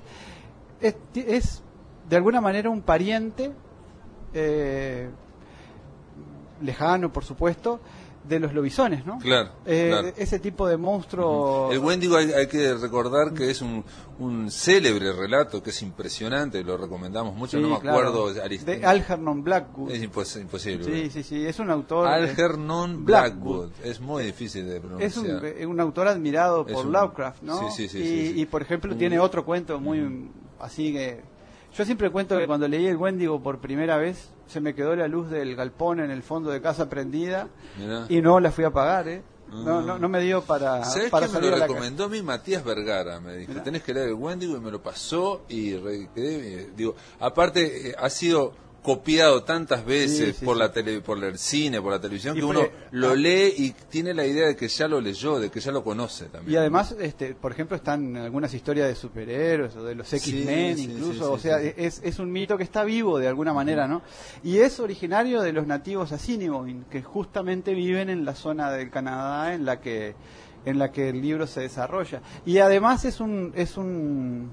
es, 0.82 1.64
de 2.10 2.16
alguna 2.16 2.42
manera 2.42 2.70
un 2.70 2.82
pariente 2.82 3.52
eh, 4.34 5.10
lejano, 6.62 7.12
por 7.12 7.24
supuesto, 7.24 7.80
de 8.24 8.40
los 8.40 8.54
lobisones, 8.54 9.06
¿no? 9.06 9.18
Claro, 9.20 9.50
eh, 9.66 10.14
Ese 10.16 10.40
tipo 10.40 10.68
de 10.68 10.78
monstruo. 10.78 11.72
El 11.72 11.80
Wendigo 11.80 12.18
hay, 12.18 12.48
que 12.48 12.76
recordar 12.76 13.34
que 13.34 13.50
es 13.50 13.62
un, 13.62 13.84
un, 14.20 14.52
célebre 14.52 15.12
relato 15.12 15.64
que 15.64 15.72
es 15.72 15.82
impresionante, 15.82 16.64
lo 16.64 16.78
recomendamos 16.78 17.36
mucho, 17.36 17.60
no 17.60 17.70
me 17.70 17.76
acuerdo. 17.76 18.32
De 18.32 18.86
Algernon 18.86 19.44
Blackwood. 19.44 19.92
Es 19.92 20.04
imposible. 20.04 20.84
Sí, 20.84 21.10
sí, 21.10 21.24
sí, 21.24 21.46
es 21.46 21.60
un 21.60 21.72
autor. 21.72 22.08
Algernon 22.08 23.04
Blackwood. 23.04 23.72
es 23.84 24.00
muy 24.00 24.24
difícil 24.26 24.68
de 24.68 24.80
pronunciar. 24.80 25.10
Es 25.10 25.18
un, 25.18 25.40
eh, 25.44 25.66
un 25.66 25.80
autor 25.80 26.08
admirado 26.08 26.66
por 26.66 26.86
Lovecraft, 26.86 27.42
¿no? 27.42 27.72
Sí, 27.72 27.88
sí, 27.88 27.90
sí, 27.90 28.34
y, 28.36 28.46
por 28.46 28.62
ejemplo, 28.62 28.96
tiene 28.96 29.20
otro 29.20 29.44
cuento 29.44 29.80
muy 29.80 30.30
así 30.62 30.94
que 30.94 31.22
Yo 31.74 31.86
siempre 31.86 32.10
cuento 32.10 32.38
que 32.38 32.48
cuando 32.48 32.68
leí 32.68 32.86
el 32.88 32.98
Wendigo 32.98 33.42
por 33.42 33.60
primera 33.60 33.96
vez, 33.98 34.30
se 34.48 34.60
me 34.60 34.76
quedó 34.76 34.94
la 34.96 35.08
luz 35.08 35.30
del 35.30 35.56
galpón 35.56 36.02
en 36.02 36.12
el 36.12 36.22
fondo 36.22 36.50
de 36.52 36.62
casa 36.62 36.90
prendida 36.90 37.48
Mirá. 37.78 38.06
y 38.10 38.22
no 38.22 38.40
la 38.42 38.52
fui 38.52 38.64
a 38.66 38.68
apagar, 38.68 39.08
¿eh? 39.08 39.22
No, 39.50 39.82
no, 39.82 39.98
no 40.00 40.08
me 40.08 40.22
dio 40.22 40.42
para, 40.44 40.84
¿Sabes 40.86 41.10
para 41.10 41.28
qué 41.28 41.34
me 41.34 41.50
lo 41.50 41.56
recomendó 41.58 42.06
a 42.06 42.08
mí 42.10 42.22
Matías 42.22 42.64
Vergara? 42.64 43.20
Me 43.20 43.36
dijo, 43.36 43.54
tenés 43.62 43.84
que 43.84 43.94
leer 43.94 44.08
el 44.10 44.14
Wendigo 44.14 44.56
y 44.56 44.62
me 44.62 44.72
lo 44.72 44.82
pasó 44.82 45.44
y 45.50 45.76
re- 45.76 46.10
quedé, 46.16 46.62
eh, 46.62 46.70
digo, 46.76 46.96
aparte 47.20 47.90
eh, 47.90 47.96
ha 47.98 48.10
sido 48.10 48.54
copiado 48.82 49.44
tantas 49.44 49.86
veces 49.86 50.28
Sí, 50.30 50.40
sí, 50.40 50.46
por 50.46 50.58
la 50.58 50.72
tele, 50.72 51.02
por 51.02 51.24
el 51.24 51.38
cine, 51.38 51.82
por 51.82 51.92
la 51.92 52.00
televisión, 52.00 52.36
Y 52.36 52.40
que 52.40 52.46
uno 52.46 52.62
ah. 52.62 52.88
lo 52.92 53.16
lee 53.16 53.54
y 53.58 53.72
tiene 53.90 54.14
la 54.14 54.26
idea 54.26 54.48
de 54.48 54.56
que 54.56 54.68
ya 54.68 54.88
lo 54.88 55.00
leyó, 55.00 55.40
de 55.40 55.50
que 55.50 55.60
ya 55.60 55.72
lo 55.72 55.84
conoce 55.84 56.26
también. 56.26 56.54
Y 56.54 56.58
además, 56.58 56.96
este, 57.00 57.36
por 57.36 57.52
ejemplo, 57.52 57.76
están 57.76 58.18
algunas 58.18 58.54
historias 58.54 58.88
de 58.88 58.96
superhéroes 58.96 59.76
o 59.76 59.84
de 59.84 59.96
los 59.96 60.12
X-Men 60.12 60.78
sí, 60.78 60.84
incluso, 60.86 61.32
o 61.32 61.38
sea. 61.38 61.62
Es, 61.62 62.02
es 62.04 62.20
un 62.20 62.32
mito 62.32 62.58
que 62.58 62.64
está 62.64 62.84
vivo 62.84 63.20
de 63.20 63.28
alguna 63.28 63.54
manera, 63.54 63.88
¿no? 63.88 64.02
Y 64.44 64.58
es 64.58 64.80
originario 64.80 65.42
de 65.42 65.54
los 65.54 65.68
nativos 65.68 66.12
Assiniboine, 66.12 66.86
que 66.90 67.02
justamente 67.02 67.74
viven 67.74 68.10
en 68.10 68.26
la 68.26 68.36
zona 68.36 68.72
del 68.72 68.90
Canadá 68.90 69.54
en 69.54 69.66
la 69.66 69.80
que 69.80 70.16
en 70.64 70.78
la 70.78 70.92
que 70.92 71.10
el 71.10 71.22
libro 71.22 71.48
se 71.48 71.62
desarrolla. 71.62 72.22
Y 72.46 72.60
además 72.60 73.06
es 73.06 73.20
un 73.20 73.52
es 73.56 73.78
un, 73.78 74.52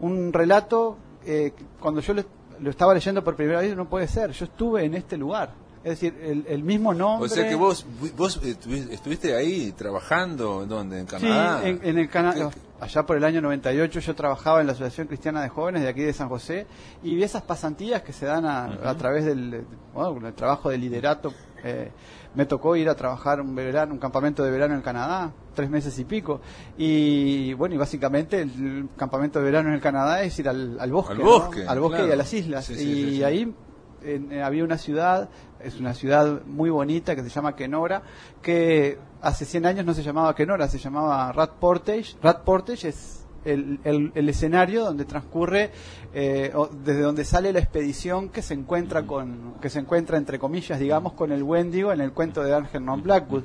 un 0.00 0.32
relato 0.32 0.96
eh, 1.24 1.52
cuando 1.78 2.00
yo 2.00 2.14
lo, 2.14 2.24
lo 2.62 2.70
estaba 2.70 2.94
leyendo 2.94 3.22
por 3.24 3.36
primera 3.36 3.60
vez 3.60 3.74
no 3.76 3.88
puede 3.88 4.06
ser, 4.08 4.30
yo 4.32 4.44
estuve 4.44 4.84
en 4.84 4.94
este 4.94 5.16
lugar. 5.16 5.50
Es 5.82 5.92
decir, 5.98 6.14
el, 6.22 6.44
el 6.46 6.62
mismo 6.62 6.92
nombre. 6.92 7.24
O 7.26 7.28
sea 7.34 7.48
que 7.48 7.54
vos, 7.54 7.86
vos 8.14 8.42
estuvi- 8.42 8.90
estuviste 8.90 9.34
ahí 9.34 9.72
trabajando, 9.72 10.66
¿dónde? 10.66 10.98
En 11.00 11.06
Sí, 11.08 11.16
Canadá. 11.16 11.66
en, 11.66 11.80
en 11.82 11.98
el 11.98 12.10
Cana- 12.10 12.34
¿Qué- 12.34 12.48
allá 12.80 13.06
por 13.06 13.16
el 13.16 13.24
año 13.24 13.40
98 13.40 14.00
yo 14.00 14.14
trabajaba 14.14 14.60
en 14.60 14.66
la 14.66 14.72
Asociación 14.74 15.06
Cristiana 15.06 15.40
de 15.42 15.48
Jóvenes 15.48 15.80
de 15.82 15.88
aquí 15.88 16.02
de 16.02 16.12
San 16.12 16.28
José 16.28 16.66
y 17.02 17.14
vi 17.14 17.22
esas 17.22 17.42
pasantías 17.42 18.02
que 18.02 18.12
se 18.12 18.26
dan 18.26 18.44
a, 18.44 18.66
a 18.84 18.94
través 18.94 19.24
del 19.24 19.64
bueno, 19.94 20.28
el 20.28 20.34
trabajo 20.34 20.68
de 20.68 20.76
liderato. 20.76 21.32
Eh, 21.64 21.90
me 22.34 22.46
tocó 22.46 22.76
ir 22.76 22.88
a 22.88 22.94
trabajar 22.94 23.40
un 23.40 23.54
verano, 23.54 23.92
un 23.92 23.98
campamento 23.98 24.42
de 24.44 24.50
verano 24.50 24.74
en 24.74 24.82
Canadá, 24.82 25.32
tres 25.54 25.68
meses 25.70 25.98
y 25.98 26.04
pico. 26.04 26.40
Y 26.78 27.52
bueno, 27.54 27.74
y 27.74 27.78
básicamente 27.78 28.40
el 28.42 28.88
campamento 28.96 29.38
de 29.38 29.44
verano 29.44 29.68
en 29.68 29.74
el 29.74 29.80
Canadá 29.80 30.22
es 30.22 30.38
ir 30.38 30.48
al, 30.48 30.78
al 30.80 30.92
bosque, 30.92 31.12
Al 31.12 31.18
¿no? 31.18 31.24
bosque, 31.24 31.64
al 31.66 31.80
bosque 31.80 32.06
y 32.06 32.10
a 32.12 32.16
las 32.16 32.32
islas. 32.32 32.64
Sí, 32.66 32.74
sí, 32.76 32.82
y 32.90 33.16
sí, 33.16 33.24
ahí 33.24 33.54
en- 34.02 34.32
eh, 34.32 34.42
había 34.42 34.64
una 34.64 34.78
ciudad, 34.78 35.28
es 35.62 35.78
una 35.78 35.92
ciudad 35.92 36.42
muy 36.46 36.70
bonita 36.70 37.14
que 37.14 37.22
se 37.22 37.28
llama 37.28 37.54
Kenora, 37.54 38.02
que 38.40 38.98
hace 39.20 39.44
100 39.44 39.66
años 39.66 39.84
no 39.84 39.92
se 39.92 40.02
llamaba 40.02 40.34
Kenora, 40.34 40.68
se 40.68 40.78
llamaba 40.78 41.30
Rat 41.32 41.50
Portage. 41.60 42.16
Rat 42.22 42.42
Portage 42.42 42.88
es 42.88 43.19
el, 43.44 43.78
el- 43.84 44.12
el 44.14 44.28
escenario 44.28 44.84
donde 44.84 45.04
transcurre, 45.04 45.70
eh, 46.12 46.50
o 46.54 46.66
desde 46.68 47.02
donde 47.02 47.24
sale 47.24 47.52
la 47.52 47.60
expedición 47.60 48.28
que 48.30 48.42
se 48.42 48.54
encuentra 48.54 49.06
con, 49.06 49.54
que 49.60 49.70
se 49.70 49.78
encuentra 49.78 50.18
entre 50.18 50.38
comillas, 50.38 50.78
digamos, 50.80 51.12
con 51.12 51.32
el 51.32 51.42
Wendigo 51.42 51.92
en 51.92 52.00
el 52.00 52.12
cuento 52.12 52.42
de 52.42 52.52
Algernon 52.52 53.02
Blackwood. 53.02 53.42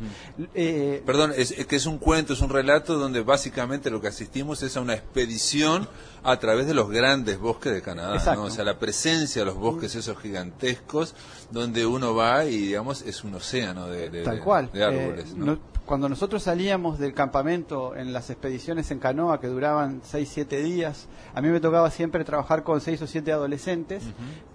Eh, 0.53 1.01
Perdón, 1.05 1.31
es, 1.35 1.51
es 1.51 1.65
que 1.67 1.75
es 1.75 1.85
un 1.85 1.97
cuento, 1.97 2.33
es 2.33 2.41
un 2.41 2.49
relato 2.49 2.97
donde 2.97 3.21
básicamente 3.21 3.89
lo 3.91 4.01
que 4.01 4.07
asistimos 4.07 4.61
es 4.63 4.75
a 4.77 4.81
una 4.81 4.93
expedición 4.93 5.87
a 6.23 6.37
través 6.39 6.65
de 6.67 6.73
los 6.73 6.89
grandes 6.89 7.39
bosques 7.39 7.71
de 7.73 7.81
Canadá. 7.81 8.35
¿no? 8.35 8.43
o 8.43 8.49
sea, 8.49 8.63
la 8.63 8.79
presencia 8.79 9.41
de 9.41 9.45
los 9.45 9.55
bosques 9.55 9.93
esos 9.95 10.17
gigantescos 10.17 11.13
donde 11.51 11.85
uno 11.85 12.15
va 12.15 12.45
y 12.45 12.57
digamos 12.57 13.01
es 13.03 13.23
un 13.23 13.35
océano 13.35 13.87
de, 13.87 14.09
de- 14.09 14.23
Tal 14.23 14.37
de- 14.37 14.41
cual. 14.41 14.69
de 14.73 14.83
árboles. 14.83 15.25
Eh, 15.31 15.33
¿no? 15.37 15.45
no- 15.45 15.74
cuando 15.85 16.09
nosotros 16.09 16.43
salíamos 16.43 16.97
del 16.97 17.13
campamento 17.13 17.95
en 17.95 18.11
las 18.11 18.29
expediciones 18.29 18.89
en 18.89 18.99
canoa 18.99 19.39
que 19.39 19.47
duraban 19.47 20.01
6, 20.03 20.29
7 20.33 20.63
días, 20.63 21.07
a 21.33 21.41
mí 21.41 21.49
me 21.49 21.59
tocaba 21.59 21.91
siempre 21.91 22.23
trabajar 22.23 22.63
con 22.63 22.81
6 22.81 23.03
o 23.03 23.07
7 23.07 23.31
adolescentes, 23.31 24.03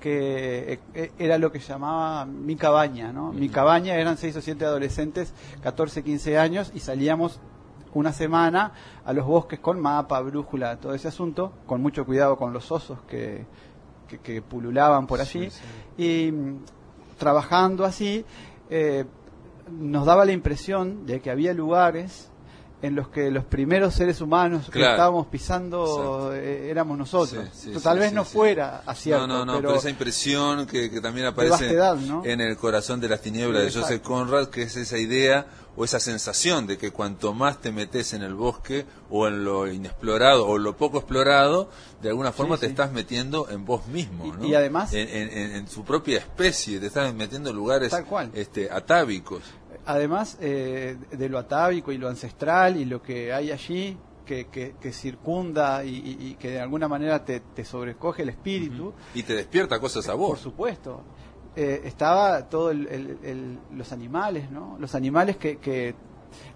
que 0.00 0.72
eh, 0.72 0.80
eh, 0.94 1.12
era 1.18 1.38
lo 1.38 1.52
que 1.52 1.60
llamaba 1.60 2.26
mi 2.26 2.56
cabaña. 2.56 3.12
¿no? 3.12 3.32
Mi 3.32 3.48
cabaña 3.48 3.94
eran 3.94 4.16
6 4.16 4.36
o 4.36 4.40
7 4.40 4.64
adolescentes, 4.64 5.32
14, 5.62 6.02
15 6.02 6.38
años, 6.38 6.72
y 6.74 6.80
salíamos 6.80 7.40
una 7.94 8.12
semana 8.12 8.72
a 9.04 9.12
los 9.12 9.26
bosques 9.26 9.60
con 9.60 9.80
mapa, 9.80 10.20
brújula, 10.20 10.78
todo 10.78 10.94
ese 10.94 11.08
asunto, 11.08 11.52
con 11.66 11.80
mucho 11.80 12.04
cuidado 12.04 12.36
con 12.36 12.52
los 12.52 12.70
osos 12.72 12.98
que, 13.08 13.46
que, 14.08 14.18
que 14.18 14.42
pululaban 14.42 15.06
por 15.06 15.20
allí. 15.20 15.48
Y 15.96 16.32
mm, 16.32 16.64
trabajando 17.18 17.84
así, 17.84 18.24
eh, 18.72 19.04
nos 19.70 20.06
daba 20.06 20.24
la 20.24 20.32
impresión 20.32 21.06
de 21.06 21.20
que 21.20 21.30
había 21.30 21.52
lugares 21.54 22.28
en 22.82 22.94
los 22.94 23.08
que 23.08 23.30
los 23.30 23.44
primeros 23.44 23.92
seres 23.92 24.22
humanos 24.22 24.70
que 24.70 24.80
estábamos 24.80 25.26
pisando 25.26 26.32
eh, 26.34 26.70
éramos 26.70 26.96
nosotros. 26.96 27.44
Sí, 27.52 27.74
sí, 27.74 27.80
Tal 27.82 27.96
sí, 27.98 28.00
vez 28.00 28.12
no 28.14 28.24
fuera 28.24 28.82
acierto, 28.86 29.26
no, 29.26 29.38
no, 29.40 29.44
no, 29.44 29.52
pero, 29.56 29.68
pero, 29.68 29.78
esa 29.78 29.90
impresión 29.90 30.66
que, 30.66 30.90
que 30.90 31.00
también 31.02 31.26
aparece 31.26 31.76
en 32.24 32.40
el 32.40 32.56
corazón 32.56 32.98
de 33.00 33.08
las 33.10 33.20
tinieblas 33.20 33.64
de. 33.74 33.80
Joseph 33.80 34.00
Conrad, 34.02 34.46
que 34.46 34.62
es 34.62 34.76
esa 34.76 34.96
idea 34.96 35.46
o 35.76 35.84
esa 35.84 36.00
sensación 36.00 36.66
de 36.66 36.78
que 36.78 36.90
cuanto 36.90 37.34
más 37.34 37.60
te 37.60 37.70
metes 37.70 38.14
en 38.14 38.22
el 38.22 38.34
bosque 38.34 38.86
o 39.10 39.28
en 39.28 39.44
lo 39.44 39.70
inexplorado 39.70 40.46
o 40.48 40.56
lo 40.56 40.74
poco 40.78 40.98
explorado, 41.00 41.68
de 42.00 42.08
alguna 42.08 42.32
forma 42.32 42.56
te 42.56 42.64
estás 42.66 42.92
metiendo 42.92 43.46
en 43.50 43.66
vos 43.66 43.86
mismo, 43.88 44.24
Y- 44.24 44.30
¿no? 44.32 44.44
y 44.46 44.54
además- 44.54 44.94
en, 44.94 45.06
en- 45.06 45.28
en- 45.36 45.50
en 45.56 45.68
su 45.68 45.84
propia 45.84 46.16
especie, 46.18 46.80
te 46.80 46.86
estás 46.86 47.12
metiendo 47.14 47.50
en 47.50 47.56
lugares 47.56 47.90
Tal 47.90 48.06
cual. 48.06 48.30
este 48.32 48.70
atávicos. 48.70 49.42
Además 49.86 50.38
eh, 50.40 50.96
de 51.10 51.28
lo 51.28 51.38
atávico 51.38 51.92
y 51.92 51.98
lo 51.98 52.08
ancestral 52.08 52.76
y 52.76 52.84
lo 52.84 53.02
que 53.02 53.32
hay 53.32 53.50
allí 53.50 53.96
que, 54.26 54.46
que, 54.48 54.76
que 54.80 54.92
circunda 54.92 55.82
y, 55.84 55.96
y- 56.20 56.34
que 56.38 56.50
de 56.52 56.60
alguna 56.60 56.86
manera 56.86 57.24
te, 57.24 57.40
te 57.40 57.64
sobrecoge 57.64 58.22
el 58.22 58.28
espíritu, 58.28 58.92
Y 59.14 59.22
te 59.24 59.34
despierta 59.34 59.80
cosas 59.80 60.08
a 60.08 60.12
por 60.12 60.20
vos. 60.20 60.40
supuesto. 60.40 61.02
Eh, 61.56 61.80
estaba 61.84 62.48
todo 62.48 62.70
el- 62.70 62.86
el- 62.86 63.18
el- 63.24 63.58
los 63.72 63.90
animales, 63.92 64.48
¿no? 64.52 64.76
Los 64.78 64.94
animales 64.94 65.36
que, 65.36 65.56
que 65.58 65.96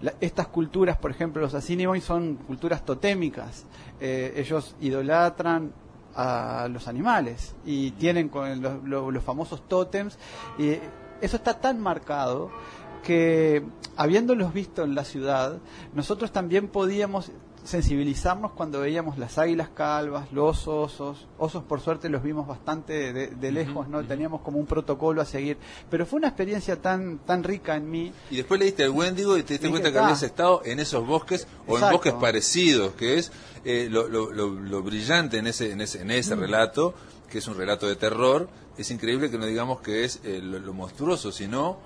la- 0.01 0.13
estas 0.21 0.47
culturas, 0.47 0.97
por 0.97 1.11
ejemplo, 1.11 1.41
los 1.41 1.53
Assiniboines 1.53 2.05
son 2.05 2.35
culturas 2.35 2.85
totémicas. 2.85 3.65
Eh, 3.99 4.33
ellos 4.37 4.77
idolatran 4.79 5.73
a 6.15 6.69
los 6.71 6.87
animales 6.87 7.55
y 7.65 7.91
tienen 7.91 8.29
con 8.29 8.61
los, 8.61 8.81
los- 8.85 9.13
los 9.13 9.21
famosos 9.23 9.67
tótems. 9.67 10.17
Y 10.57 10.77
eso 11.19 11.35
está 11.35 11.59
tan 11.59 11.81
marcado 11.81 12.51
que, 13.05 13.63
habiéndolos 13.95 14.53
visto 14.53 14.83
en 14.83 14.95
la 14.95 15.05
ciudad, 15.05 15.59
nosotros 15.93 16.31
también 16.33 16.67
podíamos 16.67 17.31
sensibilizarnos 17.63 18.51
cuando 18.51 18.79
veíamos 18.81 19.17
las 19.17 19.37
águilas 19.39 19.69
calvas, 19.69 20.31
los 20.31 20.67
osos. 20.67 21.27
Osos, 21.39 21.63
por 21.63 21.81
suerte, 21.81 22.09
los 22.09 22.21
vimos 22.21 22.45
bastante 22.47 23.11
de, 23.11 23.27
de 23.27 23.51
lejos, 23.51 23.87
¿no? 23.87 24.03
Teníamos 24.03 24.41
como 24.41 24.59
un 24.59 24.67
protocolo 24.67 25.19
a 25.21 25.25
seguir. 25.25 25.57
Pero 25.89 26.05
fue 26.05 26.17
una 26.17 26.27
experiencia 26.27 26.79
tan, 26.79 27.17
tan 27.19 27.43
rica 27.43 27.75
en 27.75 27.89
mí. 27.89 28.13
Y 28.29 28.37
después 28.37 28.59
leíste 28.59 28.83
el 28.83 28.91
Wendigo 28.91 29.35
y 29.37 29.41
te 29.43 29.53
diste 29.55 29.69
cuenta 29.71 29.91
que 29.91 29.97
"Ah". 29.97 30.03
habías 30.05 30.21
estado 30.21 30.61
en 30.63 30.79
esos 30.79 31.07
bosques 31.07 31.47
o 31.67 31.79
en 31.79 31.89
bosques 31.91 32.13
parecidos, 32.13 32.93
que 32.93 33.17
es 33.17 33.31
eh, 33.63 33.87
lo, 33.89 34.07
lo- 34.07 34.31
lo- 34.31 34.49
lo 34.53 34.83
brillante 34.83 35.37
en 35.39 35.47
ese, 35.47 35.71
en 35.71 35.81
ese, 35.81 36.01
en 36.01 36.07
Mm. 36.09 36.11
ese 36.11 36.35
relato, 36.35 36.93
que 37.31 37.39
es 37.39 37.47
un 37.47 37.57
relato 37.57 37.87
de 37.87 37.95
terror. 37.95 38.47
Es 38.77 38.91
increíble 38.91 39.31
que 39.31 39.39
no 39.39 39.45
digamos 39.47 39.81
que 39.81 40.03
es 40.03 40.19
eh, 40.23 40.39
lo 40.41 40.71
monstruoso, 40.73 41.31
sino 41.31 41.77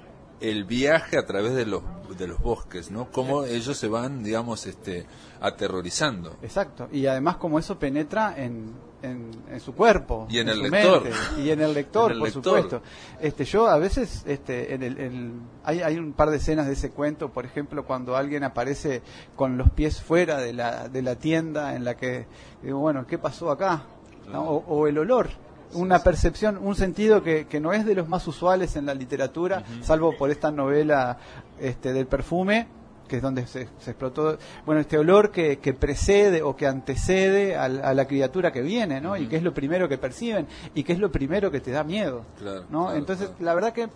el 0.42 0.64
viaje 0.66 1.18
a 1.18 1.26
través 1.26 1.54
de 1.54 1.66
los, 1.66 1.82
de 2.18 2.28
los 2.28 2.40
bosques, 2.40 2.92
¿no? 2.92 3.12
Cómo 3.12 3.44
ellos 3.46 3.78
se 3.78 3.88
van, 3.88 4.24
digamos, 4.24 4.66
este, 4.68 5.06
aterrorizando. 5.42 6.38
Exacto. 6.42 6.88
Y 6.92 7.06
además 7.08 7.38
como 7.38 7.60
eso 7.60 7.78
penetra 7.78 8.34
en, 8.38 8.74
en, 9.02 9.32
en 9.52 9.60
su 9.60 9.74
cuerpo. 9.74 10.28
Y 10.30 10.40
en 10.40 10.50
el 10.50 10.58
su 10.58 10.62
lector. 10.64 11.04
mente, 11.04 11.18
y 11.42 11.50
en 11.50 11.62
el 11.62 11.74
lector, 11.74 12.12
En 12.12 12.18
el 12.18 12.20
por 12.20 12.28
lector. 12.30 12.44
supuesto. 12.62 12.82
Este, 13.20 13.44
yo 13.46 13.68
a 13.68 13.78
veces, 13.78 14.24
este, 14.28 14.74
en 14.74 14.84
el, 14.84 14.98
el- 14.98 15.32
hay, 15.64 15.82
hay 15.82 15.98
un 15.98 16.14
par 16.14 16.30
de 16.30 16.38
escenas 16.38 16.68
de 16.68 16.74
ese 16.74 16.92
cuento, 16.92 17.30
por 17.32 17.46
ejemplo, 17.46 17.86
cuando 17.86 18.16
alguien 18.16 18.44
aparece 18.44 19.02
con 19.36 19.58
los 19.58 19.70
pies 19.72 20.02
fuera 20.02 20.38
de 20.38 20.54
la, 20.54 20.88
de 20.88 21.02
la 21.02 21.16
tienda 21.16 21.76
en 21.76 21.84
la 21.84 21.96
que, 21.98 22.28
digo, 22.64 22.80
bueno, 22.80 23.06
¿qué 23.08 23.18
pasó 23.18 23.52
acá? 23.52 23.84
¿No? 24.32 24.44
O, 24.44 24.64
o 24.68 24.88
el 24.88 24.98
olor. 25.00 25.30
Una 25.74 26.00
percepción, 26.00 26.58
un 26.62 26.76
sentido 26.76 27.22
que, 27.22 27.46
que 27.48 27.60
no 27.60 27.74
es 27.74 27.86
de 27.86 27.94
los 27.96 28.08
más 28.10 28.28
usuales 28.28 28.76
en 28.76 28.86
la 28.88 28.94
literatura, 28.96 29.64
salvo 29.82 30.16
por 30.18 30.32
esta 30.32 30.52
novela 30.52 31.18
este, 31.60 31.94
del 31.94 32.08
perfume, 32.08 32.68
que 33.08 33.16
es 33.18 33.22
donde 33.24 33.48
se, 33.48 33.68
se 33.80 33.92
explotó, 33.92 34.38
bueno, 34.68 34.82
este 34.82 34.98
olor 34.98 35.32
que, 35.32 35.58
que 35.58 35.74
precede 35.74 36.44
o 36.44 36.56
que 36.56 36.68
antecede 36.68 37.56
al- 37.56 37.84
a, 37.84 37.94
la 37.96 38.06
criatura 38.06 38.52
que 38.52 38.62
viene, 38.62 39.02
¿no? 39.02 39.18
Y 39.18 39.26
que 39.28 39.36
es 39.38 39.42
lo 39.44 39.52
primero 39.54 39.90
que 39.90 39.98
perciben 39.98 40.48
y 40.76 40.84
que 40.84 40.94
es 40.94 41.00
lo 41.00 41.12
primero 41.12 41.50
que 41.50 41.60
te 41.60 41.72
da 41.72 41.84
miedo, 41.84 42.24
Claro, 42.38 42.66
¿no? 42.70 42.84
claro, 42.86 42.98
Entonces, 43.00 43.28
claro. 43.30 43.46
la 43.46 43.54
verdad 43.56 43.74
que 43.74 43.90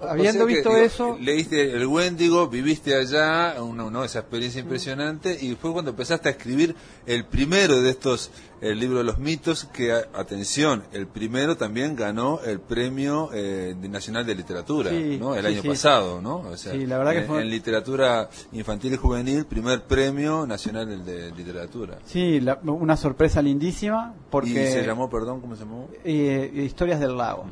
habiendo 0.00 0.44
O 0.44 0.46
sea 0.46 0.46
que, 0.46 0.54
visto 0.54 0.68
digo, 0.70 0.82
eso, 0.82 1.18
Leíste 1.20 1.72
el 1.72 1.86
Wendigo, 1.86 2.48
viviste 2.48 2.94
allá, 2.94 3.54
¿no? 3.58 4.04
esa 4.04 4.20
experiencia 4.20 4.60
impresionante, 4.60 5.36
y 5.40 5.54
fue 5.54 5.72
cuando 5.72 5.90
empezaste 5.92 6.28
a 6.28 6.32
escribir 6.32 6.74
el 7.06 7.24
primero 7.26 7.80
de 7.80 7.90
estos, 7.90 8.30
el 8.60 8.78
libro 8.78 8.98
de 8.98 9.04
los 9.04 9.18
mitos, 9.18 9.64
que, 9.66 9.92
atención, 9.92 10.84
el 10.92 11.06
primero 11.06 11.56
también 11.56 11.96
ganó 11.96 12.40
el 12.44 12.60
premio 12.60 13.30
eh, 13.32 13.74
nacional 13.88 14.24
de 14.26 14.34
literatura, 14.34 14.90
Sí, 14.90 15.18
¿no? 15.20 15.34
El 15.34 15.42
sí, 15.42 15.52
año 15.52 15.62
sí. 15.62 15.68
pasado, 15.68 16.20
¿no? 16.22 16.36
O 16.38 16.56
sea, 16.56 16.74
la 16.74 16.98
verdad 16.98 17.12
que 17.12 17.18
en, 17.18 17.26
fue- 17.26 17.42
en 17.42 17.50
literatura 17.50 18.28
infantil 18.52 18.94
y 18.94 18.96
juvenil, 18.96 19.44
primer 19.46 19.82
premio 19.84 20.46
nacional 20.46 21.04
de, 21.04 21.30
literatura. 21.32 21.98
sí, 22.06 22.40
la- 22.40 22.58
una 22.62 22.96
sorpresa 22.96 23.42
lindísima, 23.42 24.14
porque... 24.30 24.50
Y 24.50 24.72
se 24.72 24.84
llamó, 24.86 25.10
perdón, 25.10 25.40
¿cómo 25.40 25.54
se 25.56 25.64
llamó? 25.64 25.88
eh, 26.04 26.50
Historias 26.64 27.00
del 27.00 27.16
Lago. 27.16 27.44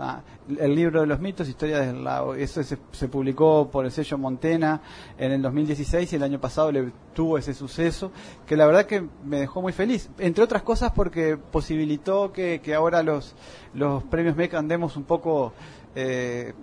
Ah, 0.00 0.20
el 0.60 0.76
libro 0.76 1.00
de 1.00 1.08
los 1.08 1.18
mitos, 1.18 1.48
Historias 1.48 1.86
del 1.86 2.04
Lago. 2.04 2.34
Eso 2.36 2.62
se, 2.62 2.78
se 2.92 3.08
publicó 3.08 3.68
por 3.68 3.84
el 3.84 3.90
sello 3.90 4.16
Montena 4.16 4.80
en 5.18 5.32
el 5.32 5.42
2016 5.42 6.12
y 6.12 6.16
el 6.16 6.22
año 6.22 6.40
pasado 6.40 6.70
le 6.70 6.92
tuvo 7.14 7.36
ese 7.36 7.52
suceso 7.52 8.12
que 8.46 8.56
la 8.56 8.64
verdad 8.66 8.86
que 8.86 9.04
me 9.24 9.40
dejó 9.40 9.60
muy 9.60 9.72
feliz. 9.72 10.08
Entre 10.18 10.44
otras 10.44 10.62
cosas 10.62 10.92
porque 10.92 11.36
posibilitó 11.36 12.32
que, 12.32 12.62
ahora 12.76 13.02
los, 13.02 13.34
los 13.74 14.04
premios 14.04 14.36
MEC 14.36 14.54
andemos 14.54 14.96
un 14.96 15.02
poco 15.02 15.52
eh, 15.96 16.54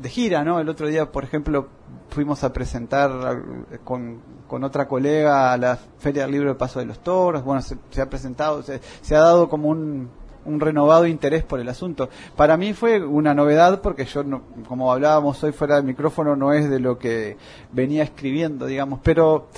de 0.00 0.08
gira, 0.08 0.44
¿no? 0.44 0.60
El 0.60 0.68
otro 0.68 0.86
día, 0.86 1.10
por 1.10 1.24
ejemplo, 1.24 1.66
fuimos 2.10 2.44
a 2.44 2.52
presentar 2.52 3.42
con, 3.82 4.20
con 4.46 4.62
otra 4.62 4.86
colega 4.86 5.52
a 5.52 5.56
la 5.56 5.76
Feria 5.98 6.22
del 6.22 6.30
Libro 6.30 6.50
de 6.50 6.54
Paso 6.54 6.78
de 6.78 6.86
los 6.86 7.00
Toros. 7.00 7.42
Bueno, 7.42 7.60
se, 7.60 7.76
se 7.90 8.00
ha 8.00 8.08
presentado, 8.08 8.62
se, 8.62 8.80
se 9.00 9.16
ha 9.16 9.20
dado 9.20 9.48
como 9.48 9.68
un, 9.68 10.10
un 10.46 10.60
renovado 10.60 11.06
interés 11.06 11.42
por 11.44 11.60
el 11.60 11.68
asunto. 11.68 12.08
Para 12.36 12.56
mí 12.56 12.72
fue 12.72 13.04
una 13.04 13.34
novedad 13.34 13.80
porque 13.80 14.04
yo, 14.04 14.22
no- 14.24 14.42
como 14.68 14.92
hablábamos 14.92 15.42
hoy 15.42 15.52
fuera 15.52 15.76
del 15.76 15.84
micrófono, 15.84 16.36
no 16.36 16.52
es 16.52 16.68
de 16.70 16.80
lo 16.80 16.98
que 16.98 17.36
venía 17.72 18.02
escribiendo, 18.02 18.66
digamos, 18.66 19.00
pero 19.02 19.48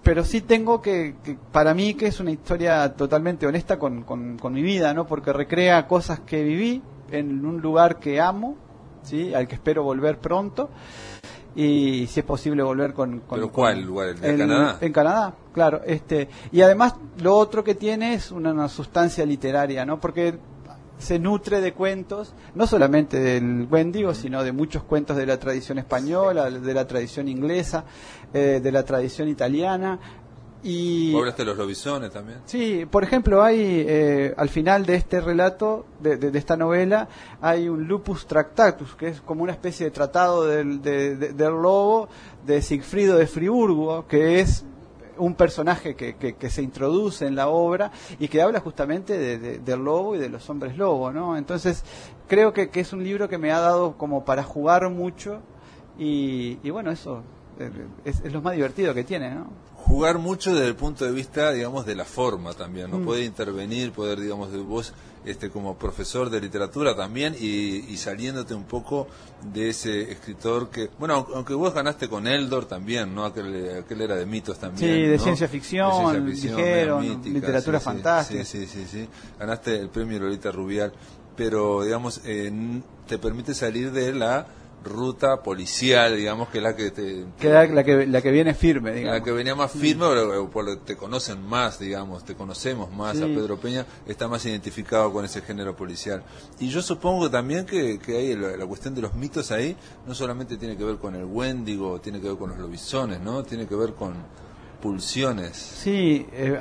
pero 0.00 0.24
sí 0.24 0.40
tengo 0.40 0.80
que, 0.80 1.16
que- 1.22 1.36
para 1.52 1.74
mí 1.74 1.92
que 1.94 2.06
es 2.06 2.18
una 2.20 2.30
historia 2.30 2.94
totalmente 2.94 3.46
honesta 3.46 3.78
con, 3.78 4.04
con, 4.04 4.38
con 4.38 4.54
mi 4.54 4.62
vida, 4.62 4.94
¿no? 4.94 5.06
Porque 5.06 5.32
recrea 5.34 5.86
cosas 5.86 6.20
que 6.20 6.42
viví 6.44 6.80
en 7.10 7.44
un 7.44 7.60
lugar 7.60 7.98
que 7.98 8.18
amo, 8.20 8.56
¿sí? 9.02 9.34
Al 9.34 9.46
que 9.48 9.56
espero 9.56 9.82
volver 9.82 10.18
pronto 10.18 10.70
y 11.56 12.06
si 12.06 12.20
es 12.20 12.26
posible 12.26 12.62
volver 12.62 12.92
con... 12.92 13.20
con 13.20 13.38
¿Pero 13.38 13.50
cuál 13.52 13.82
lugar? 13.82 14.08
¿El 14.10 14.20
de 14.20 14.30
en- 14.30 14.38
Canadá? 14.38 14.78
En 14.80 14.92
Canadá, 14.92 15.34
claro. 15.52 15.80
Este, 15.84 16.28
y 16.52 16.60
además 16.62 16.94
lo 17.20 17.36
otro 17.36 17.64
que 17.64 17.74
tiene 17.74 18.14
es 18.14 18.30
una, 18.30 18.52
una 18.52 18.68
sustancia 18.68 19.24
literaria, 19.26 19.84
¿no? 19.84 19.98
Porque 20.00 20.38
se 20.98 21.18
nutre 21.18 21.60
de 21.60 21.72
cuentos, 21.74 22.34
no 22.56 22.66
solamente 22.66 23.20
del 23.20 23.68
Wendigo, 23.70 24.14
sino 24.14 24.42
de 24.42 24.50
muchos 24.52 24.82
cuentos 24.82 25.16
de 25.16 25.26
la 25.26 25.38
tradición 25.38 25.78
española, 25.78 26.50
de 26.50 26.74
la 26.74 26.86
tradición 26.86 27.28
inglesa, 27.28 27.84
eh, 28.34 28.60
de 28.62 28.72
la 28.72 28.82
tradición 28.84 29.28
italiana. 29.28 29.98
Y 30.62 31.12
¿Vos 31.12 31.20
hablaste 31.20 31.42
de 31.42 31.46
los 31.46 31.56
lobisones 31.58 32.10
también? 32.10 32.38
Sí, 32.46 32.84
por 32.90 33.04
ejemplo, 33.04 33.42
hay 33.44 33.84
eh, 33.86 34.34
al 34.36 34.48
final 34.48 34.84
de 34.86 34.96
este 34.96 35.20
relato, 35.20 35.86
de, 36.00 36.16
de- 36.16 36.30
de 36.32 36.38
esta 36.38 36.56
novela, 36.56 37.08
hay 37.40 37.68
un 37.68 37.86
lupus 37.86 38.26
tractatus, 38.26 38.94
que 38.96 39.08
es 39.08 39.20
como 39.20 39.44
una 39.44 39.52
especie 39.52 39.86
de 39.86 39.92
tratado 39.92 40.44
del, 40.46 40.82
de- 40.82 41.16
de- 41.16 41.32
del 41.32 41.52
lobo 41.52 42.08
de 42.44 42.60
Sigfrido 42.60 43.16
de 43.16 43.26
Friburgo, 43.28 44.06
que 44.08 44.40
es 44.40 44.64
un 45.16 45.34
personaje 45.34 45.94
que, 45.94 46.16
que- 46.16 46.34
que 46.34 46.50
se 46.50 46.62
introduce 46.62 47.26
en 47.26 47.34
la 47.36 47.48
obra 47.48 47.90
y 48.18 48.26
que 48.28 48.42
habla 48.42 48.58
justamente 48.60 49.16
de- 49.16 49.38
de- 49.38 49.58
del 49.58 49.84
lobo 49.84 50.16
y 50.16 50.18
de 50.18 50.28
los 50.28 50.48
hombres 50.50 50.76
lobo, 50.76 51.12
¿no? 51.12 51.36
Entonces, 51.36 51.84
creo 52.26 52.52
que, 52.52 52.68
que 52.68 52.80
es 52.80 52.92
un 52.92 53.04
libro 53.04 53.28
que 53.28 53.38
me 53.38 53.52
ha 53.52 53.60
dado 53.60 53.96
como 53.96 54.24
para 54.24 54.42
jugar 54.42 54.88
mucho 54.90 55.40
y, 55.98 56.58
y 56.64 56.70
bueno, 56.70 56.90
eso 56.90 57.22
eh, 57.60 57.70
es, 58.04 58.20
es 58.24 58.32
lo 58.32 58.42
más 58.42 58.54
divertido 58.54 58.92
que 58.94 59.04
tiene, 59.04 59.30
¿no? 59.34 59.46
Jugar 59.88 60.18
mucho 60.18 60.54
desde 60.54 60.68
el 60.68 60.76
punto 60.76 61.04
de 61.04 61.12
vista, 61.12 61.50
digamos, 61.52 61.86
de 61.86 61.94
la 61.96 62.04
forma 62.04 62.52
también, 62.52 62.88
Mm. 62.90 62.98
¿no? 63.00 63.04
Poder 63.06 63.24
intervenir, 63.24 63.90
poder, 63.92 64.20
digamos, 64.20 64.52
de 64.52 64.58
vos, 64.58 64.92
este, 65.24 65.50
como 65.50 65.76
profesor 65.76 66.30
de 66.30 66.40
literatura 66.40 66.94
también 66.94 67.34
y, 67.38 67.84
y 67.92 67.96
saliéndote 67.96 68.54
un 68.54 68.64
poco 68.64 69.08
de 69.52 69.70
ese 69.70 70.10
escritor 70.12 70.70
que, 70.70 70.90
bueno, 70.98 71.26
aunque- 71.34 71.54
vos 71.54 71.74
ganaste 71.74 72.08
con 72.08 72.26
Eldor 72.26 72.66
también, 72.66 73.14
¿no? 73.14 73.24
Aquel, 73.24 73.78
aquel 73.80 74.00
era 74.02 74.14
de 74.16 74.26
mitos 74.26 74.58
también. 74.58 74.94
Sí, 74.94 75.02
de 75.02 75.16
¿no? 75.16 75.22
ciencia 75.22 75.48
ficción, 75.48 76.24
dijeron, 76.26 77.00
medio 77.00 77.14
mítica, 77.16 77.34
literatura 77.34 77.78
sí, 77.80 77.84
fantástica. 77.84 78.44
Sí, 78.44 78.66
sí, 78.66 78.66
sí, 78.66 78.86
sí. 78.90 79.08
Ganaste 79.38 79.76
el 79.78 79.88
premio 79.88 80.18
Lolita 80.20 80.52
Rubial, 80.52 80.92
pero, 81.36 81.82
digamos, 81.82 82.20
eh, 82.24 82.52
te 83.06 83.18
permite 83.18 83.54
salir 83.54 83.90
de 83.92 84.12
la 84.14 84.46
ruta 84.88 85.42
policial, 85.42 86.16
digamos, 86.16 86.48
que 86.48 86.58
es 86.58 86.64
la 86.64 86.74
que 86.74 86.90
te... 86.90 87.24
Que 87.38 87.48
la, 87.48 87.66
la 87.66 87.84
que 87.84 88.06
la 88.06 88.20
que 88.22 88.30
viene 88.30 88.54
firme, 88.54 88.92
digamos. 88.92 89.18
La 89.18 89.24
que 89.24 89.30
venía 89.32 89.54
más 89.54 89.70
firme, 89.72 90.06
pero 90.08 90.50
por 90.50 90.64
lo 90.64 90.72
que 90.78 90.84
te 90.94 90.96
conocen 90.96 91.42
más, 91.42 91.78
digamos, 91.78 92.24
te 92.24 92.34
conocemos 92.34 92.90
más 92.90 93.16
Sí. 93.16 93.22
a 93.22 93.26
Pedro 93.26 93.58
Peña, 93.58 93.86
está 94.06 94.26
más 94.28 94.44
identificado 94.46 95.12
con 95.12 95.24
ese 95.24 95.42
género 95.42 95.76
policial. 95.76 96.22
Y 96.58 96.68
yo 96.68 96.82
supongo 96.82 97.30
también 97.30 97.66
que, 97.66 97.98
que 97.98 98.16
hay 98.16 98.34
la, 98.36 98.56
la 98.56 98.66
cuestión 98.66 98.94
de 98.94 99.02
los 99.02 99.14
mitos 99.14 99.50
ahí, 99.52 99.76
no 100.06 100.14
solamente 100.14 100.56
tiene 100.56 100.76
que 100.76 100.84
ver 100.84 100.96
con 100.96 101.14
el 101.14 101.24
Wendigo, 101.24 102.00
tiene 102.00 102.20
que 102.20 102.28
ver 102.28 102.36
con 102.38 102.50
los 102.50 102.58
lobisones, 102.58 103.20
¿no? 103.20 103.42
Tiene 103.44 103.66
que 103.66 103.74
ver 103.76 103.94
con 103.94 104.14
pulsiones. 104.80 105.56
Sí, 105.56 106.26
eh, 106.32 106.58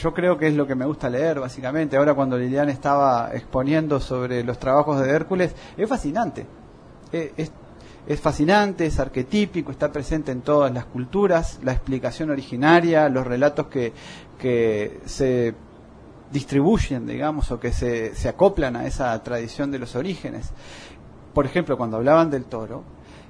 yo 0.00 0.12
creo 0.12 0.36
que 0.36 0.48
es 0.48 0.54
lo 0.54 0.66
que 0.66 0.74
me 0.74 0.84
gusta 0.86 1.08
leer, 1.08 1.40
básicamente. 1.40 1.96
Ahora 1.96 2.14
cuando 2.14 2.36
Liliana 2.36 2.72
estaba 2.72 3.30
exponiendo 3.32 4.00
sobre 4.00 4.42
los 4.42 4.58
trabajos 4.58 5.00
de 5.00 5.10
Hércules, 5.10 5.54
es 5.76 5.88
fascinante. 5.88 6.46
Eh, 7.12 7.32
es, 7.36 7.52
es 8.06 8.20
fascinante, 8.20 8.86
es 8.86 8.98
arquetípico, 8.98 9.70
está 9.70 9.92
presente 9.92 10.32
en 10.32 10.40
todas 10.42 10.72
las 10.72 10.84
culturas, 10.86 11.60
la 11.62 11.72
explicación 11.72 12.30
originaria, 12.30 13.08
los 13.08 13.26
relatos 13.26 13.66
que, 13.68 13.92
que 14.38 15.00
se 15.04 15.54
distribuyen, 16.32 17.06
digamos, 17.06 17.50
o 17.50 17.58
que 17.60 17.72
se, 17.72 18.14
se 18.14 18.28
acoplan 18.28 18.76
a 18.76 18.86
esa 18.86 19.20
tradición 19.22 19.70
de 19.70 19.78
los 19.78 19.96
orígenes. 19.96 20.50
Por 21.34 21.46
ejemplo, 21.46 21.76
cuando 21.76 21.96
hablaban 21.96 22.30
del 22.30 22.44
toro, 22.44 22.84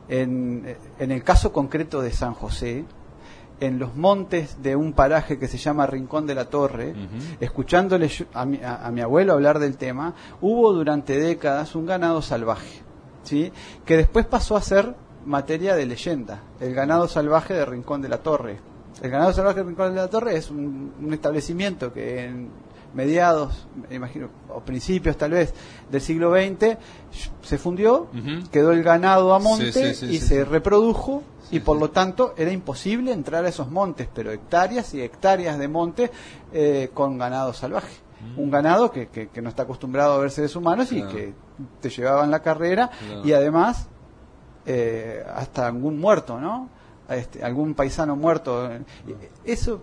en, 0.08 0.76
en 0.98 1.10
el 1.12 1.22
caso 1.22 1.52
concreto 1.52 2.02
de 2.02 2.12
San 2.12 2.34
José, 2.34 2.84
en 3.60 3.78
los 3.78 3.94
montes 3.94 4.62
de 4.62 4.74
un 4.74 4.94
paraje 4.94 5.38
que 5.38 5.46
se 5.46 5.58
llama 5.58 5.86
Rincón 5.86 6.26
de 6.26 6.34
la 6.34 6.46
Torre, 6.46 6.94
escuchándole 7.40 8.10
a 8.32 8.44
mi, 8.46 8.58
a- 8.62 8.86
a 8.86 8.90
mi 8.90 9.02
abuelo 9.02 9.34
hablar 9.34 9.58
del 9.58 9.76
tema, 9.76 10.14
hubo 10.40 10.72
durante 10.72 11.18
décadas 11.18 11.74
un 11.74 11.84
ganado 11.86 12.22
salvaje, 12.22 12.80
¿sí? 13.24 13.52
que 13.84 13.96
después 13.96 14.26
pasó 14.26 14.56
a 14.56 14.62
ser 14.62 14.94
materia 15.24 15.74
de 15.74 15.86
leyenda, 15.86 16.42
el 16.60 16.74
ganado 16.74 17.08
salvaje 17.08 17.54
de 17.54 17.64
Rincón 17.64 18.02
de 18.02 18.08
la 18.08 18.18
Torre. 18.18 18.58
El 19.02 19.10
ganado 19.10 19.32
salvaje 19.32 19.60
de 19.60 19.66
Rincón 19.66 19.94
de 19.94 20.00
la 20.00 20.08
Torre 20.08 20.36
es 20.36 20.50
un, 20.50 20.92
un 21.00 21.12
establecimiento 21.12 21.92
que 21.92 22.24
en 22.24 22.50
mediados, 22.94 23.66
me 23.88 23.96
imagino, 23.96 24.28
o 24.48 24.60
principios 24.60 25.16
tal 25.16 25.32
vez, 25.32 25.54
del 25.90 26.00
siglo 26.00 26.32
XX, 26.32 26.76
se 27.42 27.58
fundió, 27.58 28.08
quedó 28.50 28.72
el 28.72 28.82
ganado 28.82 29.34
a 29.34 29.38
monte 29.38 29.72
Sí, 29.72 29.94
sí, 29.94 29.94
sí, 29.94 30.14
y 30.14 30.18
se 30.18 30.44
reprodujo 30.44 31.22
y 31.50 31.60
por 31.60 31.78
lo 31.78 31.90
tanto 31.90 32.34
era 32.36 32.52
imposible 32.52 33.12
entrar 33.12 33.44
a 33.44 33.48
esos 33.48 33.70
montes, 33.70 34.08
pero 34.12 34.30
hectáreas 34.30 34.94
y 34.94 35.02
hectáreas 35.02 35.58
de 35.58 35.68
monte 35.68 36.10
eh, 36.52 36.90
con 36.94 37.18
ganado 37.18 37.52
salvaje. 37.52 37.94
Un 38.36 38.50
ganado 38.50 38.90
que, 38.90 39.08
que, 39.08 39.28
que 39.28 39.42
no 39.42 39.48
está 39.48 39.62
acostumbrado 39.62 40.14
a 40.14 40.18
ver 40.18 40.30
seres 40.30 40.54
humanos 40.56 40.92
y. 40.92 41.00
Claro. 41.00 41.16
que 41.16 41.34
te 41.80 41.88
llevaban 41.90 42.30
la 42.30 42.40
carrera 42.40 42.90
Claro. 43.06 43.22
y 43.24 43.32
además 43.32 43.88
eh, 44.66 45.24
hasta 45.34 45.66
algún 45.66 45.98
muerto, 45.98 46.38
¿no? 46.40 46.68
Este, 47.08 47.42
algún 47.42 47.74
paisano 47.74 48.14
muerto. 48.16 48.70
Y 49.06 49.50
Eso 49.50 49.82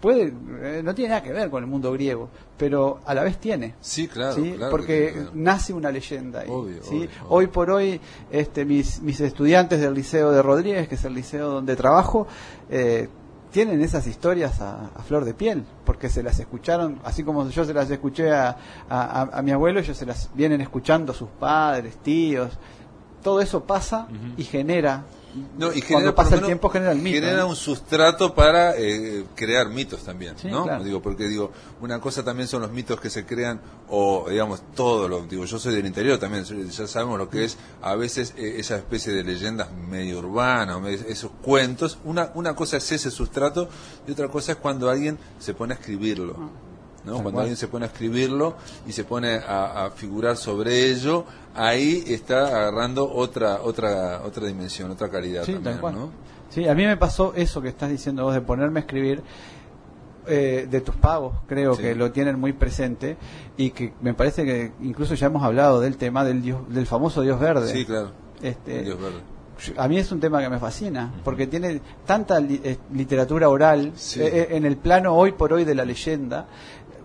puede 0.00 0.32
eh, 0.62 0.82
no 0.84 0.94
tiene 0.94 1.10
nada 1.10 1.22
que 1.22 1.32
ver 1.32 1.50
con 1.50 1.62
el 1.62 1.68
mundo 1.70 1.92
griego, 1.92 2.28
pero 2.56 3.00
a 3.06 3.14
la 3.14 3.22
vez 3.22 3.38
tiene. 3.38 3.74
Sí, 3.80 4.08
claro, 4.08 4.34
¿sí? 4.34 4.52
claro. 4.56 4.70
porque 4.70 5.26
nace 5.34 5.72
una 5.72 5.90
leyenda 5.90 6.40
ahí. 6.40 6.48
Obvio, 6.50 6.82
¿sí? 6.82 6.96
obvio, 6.96 7.08
Hoy 7.28 7.46
por 7.46 7.70
hoy, 7.70 8.00
este, 8.30 8.64
mis, 8.64 9.00
mis 9.02 9.20
estudiantes 9.20 9.80
del 9.80 9.94
Liceo 9.94 10.32
de 10.32 10.42
Rodríguez, 10.42 10.88
que 10.88 10.96
es 10.96 11.04
el 11.04 11.14
liceo 11.14 11.48
donde 11.50 11.76
trabajo, 11.76 12.26
eh, 12.70 13.08
tienen 13.50 13.80
esas 13.82 14.06
historias 14.06 14.60
a, 14.60 14.86
a 14.96 15.02
flor 15.02 15.24
de 15.24 15.34
piel, 15.34 15.64
porque 15.84 16.08
se 16.08 16.22
las 16.22 16.38
escucharon, 16.38 16.98
así 17.04 17.22
como 17.24 17.48
yo 17.48 17.64
se 17.64 17.72
las 17.74 17.90
escuché 17.90 18.32
a, 18.32 18.56
a, 18.88 19.22
a- 19.22 19.38
a 19.38 19.42
mi 19.42 19.50
abuelo, 19.52 19.80
ellos 19.80 19.96
se 19.96 20.06
las 20.06 20.30
vienen 20.34 20.60
escuchando 20.60 21.12
sus 21.14 21.28
padres, 21.30 21.96
tíos. 21.96 22.50
Todo 23.22 23.40
eso 23.40 23.64
pasa 23.64 24.06
y 24.36 24.44
genera. 24.44 25.02
No, 25.58 25.68
y 25.72 25.80
genera, 25.80 25.88
cuando 25.92 26.14
pasa 26.14 26.34
el 26.36 26.42
tiempo 26.42 26.68
genera 26.70 26.92
el 26.92 26.98
mito. 26.98 27.16
genera 27.20 27.38
¿no? 27.42 27.48
un 27.48 27.56
sustrato 27.56 28.34
para 28.34 28.76
eh, 28.76 29.24
crear 29.34 29.68
mitos 29.68 30.02
también, 30.04 30.34
Sí, 30.38 30.48
¿no? 30.48 30.64
claro. 30.64 30.84
Digo, 30.84 31.02
porque 31.02 31.28
digo, 31.28 31.52
una 31.80 32.00
cosa 32.00 32.24
también 32.24 32.48
son 32.48 32.62
los 32.62 32.70
mitos 32.70 33.00
que 33.00 33.10
se 33.10 33.24
crean, 33.26 33.60
o 33.88 34.26
digamos, 34.28 34.62
todo 34.74 35.08
lo, 35.08 35.22
digo, 35.26 35.44
yo 35.44 35.58
soy 35.58 35.74
del 35.74 35.86
interior 35.86 36.18
también, 36.18 36.44
ya 36.44 36.86
sabemos 36.86 37.18
lo 37.18 37.28
que 37.28 37.44
es 37.44 37.56
a 37.82 37.94
veces 37.94 38.34
eh, 38.36 38.56
esa 38.58 38.76
especie 38.76 39.12
de 39.12 39.24
leyendas 39.24 39.68
medio 39.72 40.18
urbanas, 40.18 40.78
esos 41.08 41.30
cuentos, 41.42 41.98
una, 42.04 42.30
una 42.34 42.54
cosa 42.54 42.76
es 42.78 42.92
ese 42.92 43.10
sustrato 43.10 43.68
y 44.06 44.12
otra 44.12 44.28
cosa 44.28 44.52
es 44.52 44.58
cuando 44.58 44.88
alguien 44.90 45.18
se 45.38 45.54
pone 45.54 45.74
a 45.74 45.76
escribirlo. 45.76 46.36
¿no? 47.04 47.14
Tal 47.14 47.22
Cuando 47.22 47.40
alguien 47.40 47.56
se 47.56 47.68
pone 47.68 47.86
a 47.86 47.88
escribirlo 47.88 48.56
y 48.86 48.92
se 48.92 49.04
pone 49.04 49.36
a, 49.36 49.86
a 49.86 49.90
figurar 49.90 50.36
sobre 50.36 50.90
ello, 50.90 51.24
ahí 51.58 52.04
está 52.06 52.46
agarrando 52.46 53.10
otra 53.12 53.60
otra 53.62 54.22
otra 54.24 54.46
dimensión, 54.46 54.90
otra 54.90 55.08
calidad 55.10 55.44
Sí, 55.44 55.54
también. 55.54 55.80
¿no? 55.80 56.10
Sí, 56.50 56.66
a 56.66 56.74
mí 56.74 56.84
me 56.86 56.96
pasó 56.96 57.32
eso 57.34 57.60
que 57.60 57.68
estás 57.68 57.90
diciendo 57.90 58.24
vos 58.24 58.34
de 58.34 58.40
ponerme 58.40 58.80
a 58.80 58.82
escribir 58.82 59.22
eh, 60.26 60.66
de 60.70 60.80
tus 60.82 60.94
pagos, 60.96 61.36
creo 61.46 61.74
Sí. 61.74 61.82
que 61.82 61.94
lo 61.94 62.12
tienen 62.12 62.38
muy 62.38 62.52
presente 62.52 63.16
y 63.56 63.70
que 63.70 63.94
me 64.02 64.12
parece 64.14 64.44
que 64.44 64.72
incluso 64.82 65.14
ya 65.14 65.26
hemos 65.26 65.42
hablado 65.42 65.80
del 65.80 65.96
tema 65.96 66.22
del 66.24 66.42
dios, 66.42 66.60
del 66.68 66.86
famoso 66.86 67.22
Dios 67.22 67.40
verde. 67.40 67.72
Sí, 67.72 67.84
claro. 67.86 68.10
Este, 68.42 68.82
Dios 68.82 69.00
verde. 69.00 69.20
a 69.78 69.88
mí 69.88 69.96
es 69.98 70.12
un 70.12 70.20
tema 70.20 70.40
que 70.42 70.48
me 70.50 70.58
fascina 70.58 71.12
porque 71.24 71.46
tiene 71.46 71.80
tanta 72.06 72.38
li- 72.40 72.60
eh, 72.62 72.76
literatura 72.92 73.48
oral 73.48 73.92
Sí. 73.96 74.20
eh, 74.20 74.26
eh, 74.32 74.48
en 74.50 74.66
el 74.66 74.76
plano 74.76 75.14
hoy 75.14 75.32
por 75.32 75.52
hoy 75.52 75.64
de 75.64 75.74
la 75.74 75.84
leyenda. 75.84 76.46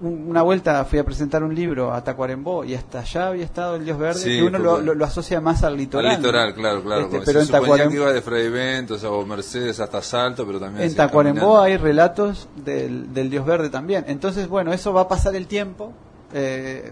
Un- 0.04 0.30
Una 0.30 0.42
vuelta 0.42 0.84
fui 0.86 1.00
a 1.00 1.04
presentar 1.06 1.44
un 1.44 1.56
libro 1.56 1.94
a 1.94 2.04
Tacuarembó 2.04 2.64
y 2.66 2.76
hasta 2.76 3.00
allá 3.00 3.28
había 3.30 3.46
estado 3.46 3.76
el 3.78 3.86
Dios 3.86 3.98
Verde, 3.98 4.20
Sí, 4.20 4.30
que 4.38 4.44
uno 4.44 4.60
lo, 4.60 4.82
lo- 4.82 4.94
lo 4.94 5.06
asocia 5.06 5.40
más 5.42 5.64
al 5.64 5.78
litoral. 5.78 6.12
Al 6.12 6.18
litoral, 6.18 6.54
claro, 6.54 6.84
claro. 6.84 7.02
Este, 7.06 7.22
pero 7.26 7.40
se 7.40 7.46
en 7.46 7.52
Tacuarembó, 7.52 7.90
que 7.92 7.96
iba 7.98 8.12
de 8.14 8.22
Fray 8.22 8.50
Ventos 8.50 9.04
o 9.06 9.26
Mercedes 9.26 9.80
hasta 9.80 10.02
Salto, 10.02 10.46
pero 10.46 10.60
también 10.60 10.86
en 10.90 10.96
Tacuarembó 10.96 11.40
caminando. 11.40 11.62
hay 11.62 11.78
relatos 11.78 12.50
del, 12.56 13.14
del 13.14 13.30
Dios 13.30 13.46
Verde 13.46 13.70
también. 13.70 14.04
Entonces, 14.08 14.48
bueno, 14.48 14.74
eso 14.74 14.92
va 14.94 15.02
a 15.02 15.08
pasar 15.08 15.36
el 15.36 15.48
tiempo. 15.48 15.94
eh, 16.34 16.92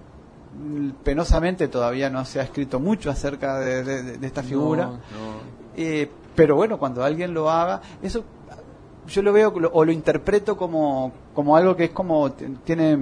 penosamente 1.04 1.67
todavía 1.67 2.10
no 2.10 2.26
se 2.26 2.39
ha 2.39 2.43
escrito 2.43 2.80
mucho 2.80 3.10
acerca 3.10 3.60
de, 3.60 3.84
de- 3.84 4.17
de 4.17 4.28
esta 4.28 4.43
figura. 4.43 4.86
No, 4.86 4.91
no. 4.93 5.00
Eh, 5.78 6.10
pero 6.36 6.56
bueno, 6.56 6.78
cuando 6.78 7.04
alguien 7.04 7.34
lo 7.34 7.50
haga, 7.50 7.82
eso 8.02 8.24
yo 9.08 9.22
lo 9.22 9.34
veo 9.34 9.52
lo- 9.60 9.72
o 9.74 9.84
lo 9.86 9.92
interpreto 9.92 10.56
como, 10.58 11.12
como 11.34 11.56
algo 11.58 11.76
que 11.76 11.86
es 11.86 11.90
como 11.92 12.32
tiene 12.32 12.98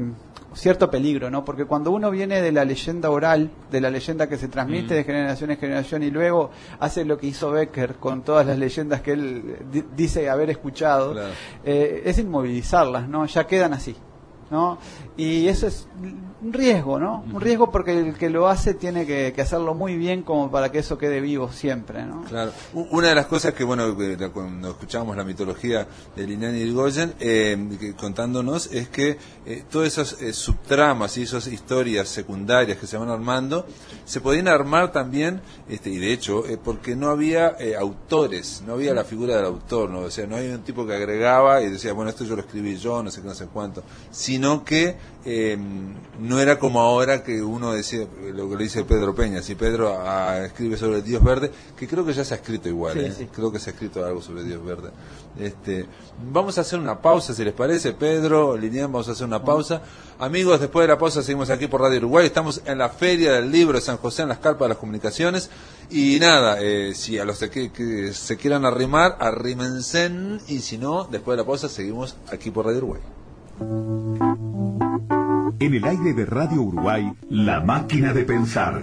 cierto 0.53 0.89
peligro, 0.89 1.29
¿no? 1.29 1.45
Porque 1.45 1.65
cuando 1.65 1.91
uno 1.91 2.09
viene 2.09 2.41
de 2.41 2.51
la 2.51 2.65
leyenda 2.65 3.11
oral, 3.11 3.51
de 3.71 3.81
la 3.81 3.91
leyenda 3.91 4.27
que 4.27 4.35
se 4.37 4.47
transmite 4.47 4.93
Mm. 4.95 4.97
de 4.97 5.03
generación 5.03 5.51
en 5.51 5.57
generación 5.57 6.03
y 6.03 6.09
luego 6.09 6.49
hace 6.79 7.05
lo 7.05 7.17
que 7.19 7.27
hizo 7.27 7.51
Becker 7.51 7.95
con 7.95 8.23
todas 8.23 8.47
las 8.47 8.57
leyendas 8.57 9.01
que 9.01 9.11
él 9.11 9.57
di- 9.71 9.83
dice 9.95 10.27
haber 10.29 10.49
escuchado, 10.49 11.11
Claro. 11.13 11.29
eh, 11.63 12.01
es 12.05 12.17
inmovilizarlas, 12.17 13.07
¿no? 13.07 13.25
Ya 13.27 13.45
quedan 13.45 13.73
así, 13.73 13.95
¿no? 14.49 14.79
Y 15.17 15.47
eso 15.47 15.67
es 15.67 15.87
un 16.41 16.53
riesgo, 16.53 16.99
¿no? 16.99 17.25
Un 17.33 17.41
riesgo 17.41 17.69
porque 17.69 17.91
el 17.99 18.13
que 18.15 18.29
lo 18.29 18.47
hace 18.47 18.73
tiene 18.73 19.05
que, 19.05 19.33
que 19.35 19.41
hacerlo 19.41 19.73
muy 19.73 19.97
bien 19.97 20.23
como 20.23 20.49
para 20.49 20.71
que 20.71 20.79
eso 20.79 20.97
quede 20.97 21.19
vivo 21.19 21.51
siempre, 21.51 22.05
¿no? 22.05 22.23
Claro. 22.23 22.51
Una 22.73 23.09
de 23.09 23.15
las 23.15 23.25
cosas 23.25 23.53
que, 23.53 23.63
bueno, 23.65 23.95
cuando 24.33 24.69
escuchamos 24.69 25.17
la 25.17 25.25
mitología 25.25 25.85
de 26.15 26.25
Lilian 26.27 26.55
Irigoyen 26.55 27.13
eh, 27.19 27.57
que- 27.79 27.93
contándonos 27.93 28.67
es 28.71 28.87
que 28.89 29.17
eh, 29.45 29.63
todas 29.69 29.87
esas 29.89 30.21
eh, 30.21 30.31
subtramas 30.31 31.17
y 31.17 31.23
esas 31.23 31.45
historias 31.47 32.07
secundarias 32.07 32.77
que 32.77 32.87
se 32.87 32.97
van 32.97 33.09
armando 33.09 33.65
se 34.05 34.21
podían 34.21 34.47
armar 34.47 34.91
también, 34.93 35.41
este, 35.67 35.89
y 35.89 35.97
de 35.97 36.13
hecho, 36.13 36.45
eh, 36.47 36.57
porque 36.63 36.95
no 36.95 37.09
había 37.09 37.55
eh, 37.59 37.75
autores, 37.75 38.63
no 38.65 38.73
había 38.73 38.93
la 38.93 39.03
figura 39.03 39.35
del 39.35 39.45
autor, 39.45 39.89
¿no? 39.89 39.99
O 39.99 40.11
sea, 40.11 40.25
no 40.25 40.37
había 40.37 40.55
un 40.55 40.63
tipo 40.63 40.85
que 40.87 40.93
agregaba 40.95 41.61
y 41.61 41.69
decía, 41.69 41.91
bueno, 41.93 42.09
esto 42.09 42.23
yo 42.23 42.35
lo 42.35 42.41
escribí 42.43 42.77
yo, 42.77 43.03
no 43.03 43.11
sé 43.11 43.21
qué, 43.21 43.27
no 43.27 43.35
sé 43.35 43.47
cuánto, 43.47 43.83
sino 44.09 44.63
que 44.63 44.95
eh, 45.25 45.57
no 46.19 46.39
era 46.39 46.59
como 46.59 46.79
ahora 46.79 47.23
que 47.23 47.41
uno 47.41 47.73
decía, 47.73 48.07
lo 48.33 48.49
que 48.49 48.55
le 48.55 48.63
dice 48.63 48.85
Pedro 48.85 49.13
Peña, 49.13 49.41
si 49.41 49.55
Pedro 49.55 49.97
ah, 50.01 50.45
escribe 50.45 50.77
sobre 50.77 51.01
Dios 51.01 51.21
Verde, 51.21 51.51
que 51.77 51.87
creo 51.87 52.05
que 52.05 52.13
ya 52.13 52.23
se 52.23 52.33
ha 52.33 52.37
escrito 52.37 52.69
igual, 52.69 52.93
Sí, 52.93 52.99
¿eh? 52.99 53.13
sí. 53.17 53.27
creo 53.33 53.51
que 53.51 53.59
se 53.59 53.69
ha 53.69 53.73
escrito 53.73 54.05
algo 54.05 54.21
sobre 54.21 54.43
Dios 54.43 54.63
Verde. 54.63 54.91
Este, 55.37 55.85
vamos 56.31 56.57
a 56.57 56.61
hacer 56.61 56.79
una 56.79 57.01
pausa, 57.01 57.33
si 57.33 57.43
les 57.43 57.53
parece, 57.53 57.93
Pedro, 57.93 58.55
Lilian, 58.55 58.91
vamos 58.91 59.09
a 59.09 59.11
hacer 59.11 59.27
una 59.27 59.43
pausa. 59.43 59.81
Amigos, 60.19 60.59
después 60.59 60.83
de 60.83 60.93
la 60.93 60.99
pausa 60.99 61.21
seguimos 61.21 61.49
aquí 61.49 61.67
por 61.67 61.81
Radio 61.81 61.97
Uruguay, 61.99 62.25
estamos 62.25 62.61
en 62.65 62.77
la 62.77 62.89
Feria 62.89 63.33
del 63.33 63.51
Libro 63.51 63.77
de 63.77 63.81
San 63.81 63.97
José, 63.97 64.21
en 64.21 64.29
las 64.29 64.39
carpas 64.39 64.65
de 64.65 64.69
las 64.69 64.77
comunicaciones, 64.77 65.49
y 65.89 66.17
nada, 66.19 66.57
eh, 66.61 66.93
si 66.95 67.19
a 67.19 67.25
los 67.25 67.39
que, 67.39 67.71
que 67.71 68.13
se 68.13 68.37
quieran 68.37 68.65
arrimar, 68.65 69.17
arrímense, 69.19 70.11
y 70.47 70.59
si 70.59 70.77
no, 70.77 71.03
después 71.05 71.35
de 71.37 71.43
la 71.43 71.47
pausa 71.47 71.67
seguimos 71.67 72.15
aquí 72.31 72.51
por 72.51 72.65
Radio 72.65 72.79
Uruguay. 72.79 73.01
En 75.59 75.59
el 75.59 75.83
aire 75.83 76.13
de 76.13 76.25
Radio 76.25 76.61
Uruguay, 76.61 77.11
La 77.29 77.59
Máquina 77.59 78.13
de 78.13 78.23
Pensar. 78.23 78.81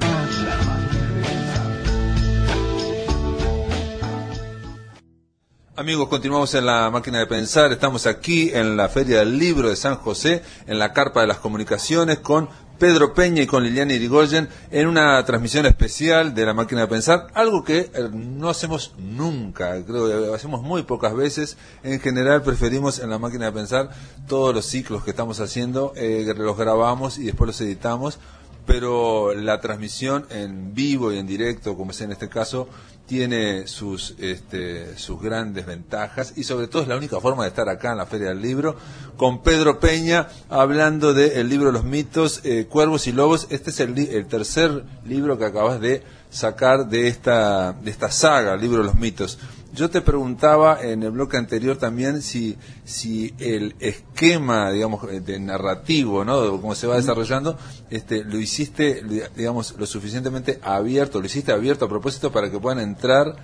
Amigos, 5.77 6.09
continuamos 6.09 6.55
en 6.55 6.67
la 6.67 6.91
máquina 6.91 7.19
de 7.19 7.27
pensar. 7.27 7.73
Estamos 7.73 8.07
aquí 8.07 8.51
en 8.53 8.77
la 8.77 8.89
Feria 8.89 9.21
del 9.21 9.39
Libro 9.39 9.69
de 9.69 9.77
San 9.77 9.97
José, 9.97 10.43
en 10.67 10.79
la 10.79 10.93
Carpa 10.93 11.21
de 11.21 11.27
las 11.27 11.39
Comunicaciones, 11.39 12.19
con 12.19 12.49
Pedro 12.79 13.15
Peña 13.15 13.43
y 13.43 13.47
con 13.47 13.63
Liliana 13.63 13.95
Irigoyen, 13.95 14.49
en 14.71 14.87
una 14.87 15.25
transmisión 15.25 15.67
especial 15.67 16.35
de 16.35 16.47
la 16.47 16.55
máquina 16.55 16.83
de 16.83 16.89
pensar. 16.89 17.29
Algo 17.35 17.65
que 17.65 17.91
eh, 17.93 18.09
no 18.13 18.49
hacemos 18.49 18.95
nunca, 18.99 19.83
creo 19.85 20.29
que 20.29 20.35
hacemos 20.35 20.63
muy 20.63 20.83
pocas 20.83 21.15
veces. 21.15 21.57
En 21.83 22.01
general, 22.01 22.43
preferimos 22.43 22.99
en 22.99 23.11
la 23.11 23.19
máquina 23.19 23.47
de 23.47 23.53
pensar 23.53 23.91
todos 24.29 24.55
los 24.55 24.67
ciclos 24.67 25.05
que 25.05 25.11
estamos 25.11 25.41
haciendo, 25.41 25.93
eh, 25.97 26.33
los 26.37 26.57
grabamos 26.57 27.19
y 27.19 27.25
después 27.25 27.47
los 27.47 27.61
editamos 27.61 28.19
pero 28.67 29.33
la 29.33 29.61
transmisión 29.61 30.27
en 30.29 30.75
vivo 30.75 31.13
y 31.13 31.19
en 31.19 31.27
directo, 31.27 31.77
como 31.77 31.93
es 31.93 32.01
en 32.01 32.11
este 32.11 32.29
caso, 32.29 32.69
tiene 33.07 33.67
sus 33.67 34.15
este, 34.19 34.99
sus 34.99 35.21
grandes 35.21 35.67
ventajas 35.67 36.35
y 36.37 36.45
sobre 36.45 36.67
todo 36.67 36.83
es 36.83 36.89
la 36.89 36.97
única 36.97 37.21
forma 37.21 37.45
de 37.45 37.51
estar 37.51 37.69
acá 37.69 37.93
en 37.93 37.99
la 37.99 38.07
Feria 38.07 38.29
del 38.29 38.43
Libro 38.43 38.77
con 39.17 39.43
Pedro 39.43 39.81
Peña 39.81 40.29
hablando 40.49 41.15
del 41.15 41.49
libro 41.49 41.73
Los 41.73 41.85
mitos, 41.85 42.41
eh, 42.45 42.67
Cuervos 42.69 43.07
y 43.07 43.13
Lobos. 43.13 43.47
Este 43.51 43.71
es 43.71 43.81
el, 43.81 43.97
el 43.99 44.27
tercer 44.27 44.85
libro 45.05 45.39
que 45.39 45.45
acabas 45.45 45.81
de 45.81 46.03
sacar 46.31 46.89
de 46.89 47.09
esta 47.09 47.73
de 47.73 47.91
esta 47.91 48.11
saga, 48.11 48.55
el 48.55 48.61
libro 48.61 48.83
Los 48.83 48.97
mitos. 48.97 49.39
Yo 49.77 49.91
te 49.91 50.01
preguntaba 50.01 50.81
en 50.81 51.03
el 51.03 51.11
bloque 51.11 51.37
anterior 51.37 51.77
también 51.77 52.23
si, 52.23 52.57
si 52.87 53.35
el 53.39 53.77
esquema, 53.79 54.71
digamos, 54.71 55.05
eh, 55.13 55.21
de 55.21 55.39
narrativo, 55.39 56.25
¿no? 56.25 56.59
Cómo 56.63 56.75
se 56.75 56.87
va 56.87 56.97
desarrollando, 56.97 57.59
este, 57.91 58.25
lo 58.25 58.41
hiciste, 58.41 59.03
digamos, 59.37 59.75
lo 59.79 59.85
suficientemente 59.85 60.59
abierto, 60.63 61.21
lo 61.21 61.27
hiciste 61.27 61.53
abierto 61.53 61.85
a 61.85 61.89
propósito 61.91 62.33
para 62.33 62.51
que 62.51 62.59
puedan 62.59 62.81
entrar, 62.81 63.37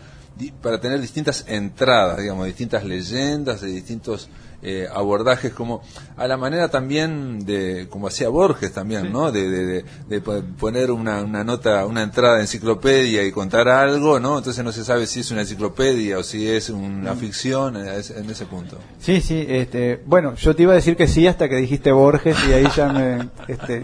para 0.62 0.80
tener 0.80 1.02
distintas 1.02 1.44
entradas, 1.48 2.16
digamos, 2.16 2.46
distintas 2.46 2.82
leyendas, 2.82 3.60
de 3.60 3.68
distintos 3.68 4.30
eh, 4.62 4.86
abordajes, 4.92 5.52
como 5.52 5.82
a 6.16 6.26
la 6.28 6.36
manera 6.36 6.68
también 6.70 7.44
de, 7.44 7.88
como 7.90 8.06
hacía 8.06 8.28
Borges 8.28 8.72
también, 8.72 9.12
¿no? 9.12 9.32
De, 9.32 9.50
de, 9.50 9.66
de- 9.66 9.84
de 10.08 10.20
po- 10.20 10.42
poner 10.58 10.90
una, 10.90 11.20
una 11.22 11.42
nota, 11.44 11.84
una 11.86 12.02
entrada 12.02 12.36
de 12.36 12.42
enciclopedia 12.42 13.24
y 13.24 13.32
contar 13.32 13.68
algo, 13.68 14.20
¿no? 14.20 14.38
Entonces 14.38 14.64
no 14.64 14.70
se 14.72 14.84
sabe 14.84 15.06
si 15.06 15.20
es 15.20 15.30
una 15.30 15.40
enciclopedia 15.40 16.18
o 16.18 16.22
si 16.22 16.48
es 16.48 16.70
una 16.70 17.14
ficción 17.16 17.76
eh, 17.76 18.00
en 18.16 18.30
ese 18.30 18.46
punto. 18.46 18.78
Sí, 19.00 19.20
sí, 19.20 19.44
este, 19.48 20.00
bueno, 20.06 20.34
yo 20.36 20.54
te 20.54 20.62
iba 20.62 20.72
a 20.72 20.76
decir 20.76 20.96
que 20.96 21.08
sí 21.08 21.26
hasta 21.26 21.48
que 21.48 21.56
dijiste 21.56 21.90
Borges 21.92 22.36
y 22.48 22.52
ahí 22.52 22.66
ya 22.76 22.88
me, 22.92 23.28
este, 23.48 23.82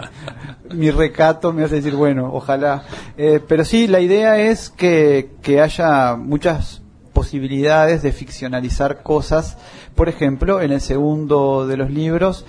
mi 0.72 0.90
recato 0.90 1.52
me 1.52 1.64
hace 1.64 1.76
decir, 1.76 1.94
bueno, 1.96 2.30
ojalá. 2.32 2.84
Eh, 3.16 3.40
pero 3.46 3.64
sí, 3.64 3.86
la 3.88 4.00
idea 4.00 4.38
es 4.38 4.70
que, 4.70 5.30
que 5.42 5.60
haya 5.60 6.14
muchas 6.16 6.82
posibilidades 7.18 8.00
de 8.02 8.12
ficcionalizar 8.12 9.02
cosas. 9.02 9.56
Por 9.96 10.08
ejemplo, 10.08 10.60
en 10.60 10.70
el 10.70 10.80
segundo 10.80 11.66
de 11.66 11.76
los 11.76 11.90
libros 11.90 12.46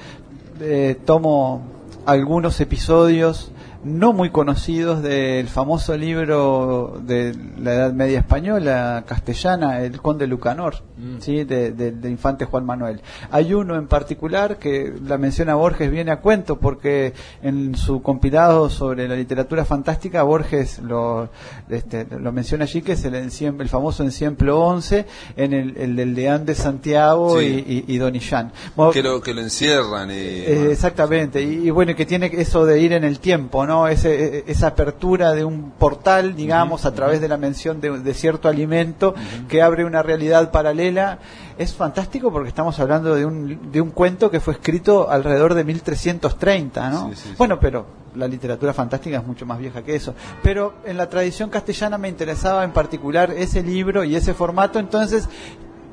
eh, 0.62 0.96
tomo 1.06 1.64
algunos 2.06 2.62
episodios 2.62 3.52
no 3.84 4.12
muy 4.14 4.30
conocidos 4.30 5.02
del 5.02 5.48
famoso 5.48 5.96
libro 5.98 7.00
de 7.02 7.34
la 7.60 7.74
Edad 7.74 7.94
Media 7.94 8.20
Española, 8.20 9.04
castellana, 9.08 9.82
El 9.82 10.02
Conde 10.02 10.28
Lucanor, 10.28 10.76
Mm. 10.98 11.20
¿sí? 11.22 11.46
de, 11.46 11.72
de- 11.72 11.92
de 11.94 12.10
Infante 12.10 12.44
Juan 12.44 12.66
Manuel. 12.66 13.00
Hay 13.32 13.54
uno 13.54 13.78
en 13.78 13.88
particular 13.88 14.58
que 14.58 14.94
la 15.06 15.18
menciona 15.18 15.56
Borges 15.56 15.90
viene 15.90 16.12
a 16.12 16.20
cuento 16.20 16.58
porque 16.60 17.14
en 17.42 17.76
su 17.76 18.02
compilado 18.02 18.70
sobre 18.70 19.08
la 19.08 19.16
literatura 19.16 19.64
fantástica 19.64 20.24
Borges 20.24 20.80
lo, 20.80 21.30
este, 21.70 22.06
lo 22.20 22.34
menciona 22.34 22.66
allí 22.66 22.82
que 22.82 22.94
es 22.94 23.06
el, 23.06 23.16
el 23.16 23.70
famoso 23.70 24.04
Enciemplo 24.04 24.60
11 24.60 25.06
en 25.38 25.54
el, 25.54 25.78
el 25.78 25.96
del 25.96 26.16
de 26.46 26.54
Santiago 26.56 27.40
Sí. 27.40 27.64
y, 27.66 27.86
y, 27.88 27.96
y 27.96 27.98
Don 27.98 28.14
Illán. 28.16 28.52
Bueno, 28.76 28.92
Que 28.92 29.02
lo, 29.02 29.22
que 29.22 29.34
lo 29.34 29.40
encierran 29.40 30.10
y... 30.12 30.14
eh, 30.16 30.72
exactamente, 30.72 31.42
y, 31.42 31.68
y 31.68 31.70
bueno, 31.70 31.96
que 31.96 32.06
tiene 32.06 32.30
eso 32.34 32.66
de 32.66 32.82
ir 32.82 32.92
en 32.92 33.06
el 33.06 33.20
tiempo, 33.20 33.66
¿no? 33.66 33.69
Ese, 33.88 34.40
eh, 34.40 34.44
esa 34.48 34.68
apertura 34.68 35.34
de 35.34 35.46
un 35.46 35.72
portal, 35.72 36.36
digamos, 36.36 36.86
a 36.86 36.94
través 36.94 37.22
de 37.22 37.28
la 37.28 37.38
mención 37.38 37.82
de, 37.82 38.00
de 38.00 38.14
cierto 38.14 38.48
alimento 38.48 39.14
que 39.48 39.62
abre 39.62 39.86
una 39.86 40.02
realidad 40.04 40.52
paralela. 40.52 41.20
Es 41.58 41.74
fantástico 41.74 42.32
porque 42.32 42.50
estamos 42.50 42.80
hablando 42.80 43.16
de 43.16 43.26
un, 43.26 43.72
de 43.72 43.82
un 43.82 43.92
cuento 43.92 44.32
que 44.32 44.40
fue 44.40 44.54
escrito 44.54 45.10
alrededor 45.10 45.54
de 45.54 45.64
1330, 45.64 46.90
¿no? 46.90 47.10
Sí, 47.10 47.16
sí, 47.16 47.30
sí. 47.30 47.36
Bueno, 47.38 47.60
pero 47.60 47.86
la 48.16 48.28
literatura 48.28 48.74
fantástica 48.74 49.18
es 49.18 49.26
mucho 49.26 49.46
más 49.46 49.60
vieja 49.60 49.82
que 49.84 49.96
eso. 49.96 50.14
Pero 50.42 50.76
en 50.86 50.98
la 50.98 51.10
tradición 51.10 51.50
castellana 51.50 51.98
me 51.98 52.10
interesaba 52.10 52.64
en 52.64 52.72
particular 52.72 53.32
ese 53.32 53.62
libro 53.64 54.04
y 54.04 54.16
ese 54.16 54.34
formato, 54.34 54.80
entonces 54.80 55.28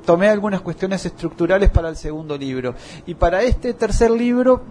tomé 0.04 0.28
algunas 0.28 0.60
cuestiones 0.60 1.04
estructurales 1.04 1.70
para 1.70 1.88
el 1.88 1.96
segundo 1.96 2.38
libro. 2.38 2.74
Y 3.06 3.14
para 3.14 3.42
este 3.42 3.74
tercer 3.74 4.11
libro 4.11 4.62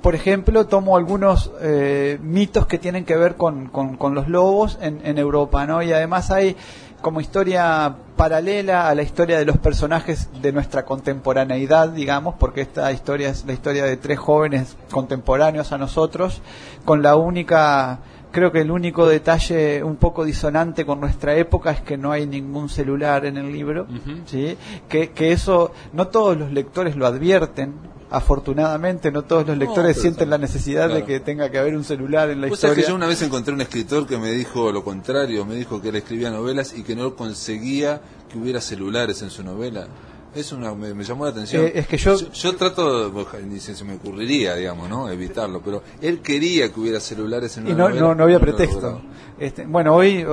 por 0.00 0.14
ejemplo, 0.14 0.66
tomo 0.66 0.96
algunos 0.96 1.50
eh, 1.60 2.18
mitos 2.22 2.66
que 2.66 2.78
tienen 2.78 3.04
que 3.04 3.16
ver 3.16 3.36
con, 3.36 3.66
con- 3.68 3.96
con 3.96 4.14
los 4.14 4.28
lobos 4.28 4.78
en, 4.80 5.00
en 5.04 5.18
Europa, 5.18 5.66
¿no? 5.66 5.82
Y 5.82 5.92
además 5.92 6.30
hay 6.30 6.56
como 7.00 7.20
historia 7.20 7.94
paralela 8.16 8.88
a 8.88 8.94
la 8.94 9.02
historia 9.02 9.38
de 9.38 9.44
los 9.44 9.58
personajes 9.58 10.28
de 10.42 10.50
nuestra 10.52 10.84
contemporaneidad, 10.84 11.90
digamos, 11.90 12.34
porque 12.38 12.60
esta 12.62 12.90
historia 12.90 13.28
es 13.28 13.44
la 13.46 13.52
historia 13.52 13.84
de 13.84 13.96
tres 13.96 14.18
jóvenes 14.18 14.76
contemporáneos 14.90 15.70
a 15.72 15.78
nosotros, 15.78 16.42
con 16.84 17.00
la 17.02 17.14
única, 17.14 18.00
creo 18.32 18.50
que 18.50 18.62
el 18.62 18.70
único 18.72 19.06
detalle 19.06 19.84
un 19.84 19.94
poco 19.96 20.24
disonante 20.24 20.84
con 20.84 20.98
nuestra 21.00 21.36
época 21.36 21.70
es 21.70 21.80
que 21.82 21.96
no 21.96 22.10
hay 22.10 22.26
ningún 22.26 22.68
celular 22.68 23.24
en 23.26 23.36
el 23.36 23.52
libro, 23.52 23.86
¿sí? 24.26 24.56
que, 24.88 25.10
que 25.10 25.30
eso 25.30 25.70
no 25.92 26.08
todos 26.08 26.36
los 26.36 26.50
lectores 26.50 26.96
lo 26.96 27.06
advierten. 27.06 27.74
Afortunadamente, 28.10 29.12
no 29.12 29.22
todos 29.24 29.46
los 29.46 29.56
lectores 29.58 30.00
sienten 30.00 30.30
la 30.30 30.38
necesidad 30.38 30.88
de 30.88 31.04
que 31.04 31.20
tenga 31.20 31.50
que 31.50 31.58
haber 31.58 31.76
un 31.76 31.84
celular 31.84 32.30
en 32.30 32.40
la 32.40 32.48
historia. 32.48 32.74
que 32.82 32.88
yo 32.88 32.94
una 32.94 33.06
vez 33.06 33.20
encontré 33.22 33.52
un 33.52 33.60
escritor 33.60 34.06
que 34.06 34.16
me 34.18 34.30
dijo 34.32 34.72
lo 34.72 34.82
contrario, 34.82 35.44
me 35.44 35.54
dijo 35.56 35.80
que 35.82 35.90
él 35.90 35.96
escribía 35.96 36.30
novelas 36.30 36.74
y 36.76 36.82
que 36.82 36.96
no 36.96 37.14
conseguía 37.14 38.00
que 38.30 38.38
hubiera 38.38 38.60
celulares 38.60 39.20
en 39.22 39.30
su 39.30 39.42
novela. 39.42 39.86
Es 40.34 40.52
una, 40.52 40.74
me, 40.74 40.92
me 40.94 41.04
llamó 41.04 41.24
la 41.24 41.30
atención. 41.30 41.64
Eh, 41.66 41.72
es 41.74 41.86
que 41.86 41.96
yo- 41.96 42.16
yo, 42.32 42.56
trato, 42.56 43.12
ni 43.46 43.58
se, 43.60 43.74
se 43.74 43.84
me 43.84 43.94
ocurriría, 43.94 44.54
digamos, 44.54 44.88
¿no? 44.88 45.08
Evitarlo, 45.10 45.60
pero 45.64 45.82
él 46.02 46.20
quería 46.20 46.70
que 46.72 46.80
hubiera 46.80 47.00
celulares 47.00 47.56
en 47.56 47.66
y 47.66 47.72
una 47.72 47.78
no, 47.78 47.88
novela. 47.88 48.00
no, 48.08 48.14
no 48.14 48.24
había 48.24 48.36
y 48.36 48.40
pretexto. 48.40 49.00
Este, 49.38 49.66
bueno, 49.66 49.94
hoy 49.94 50.24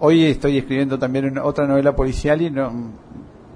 hoy 0.00 0.24
estoy 0.24 0.58
escribiendo 0.58 0.98
también 0.98 1.26
una- 1.26 1.44
otra 1.44 1.66
novela 1.66 1.94
policial 1.94 2.40
y 2.42 2.50
no 2.50 2.72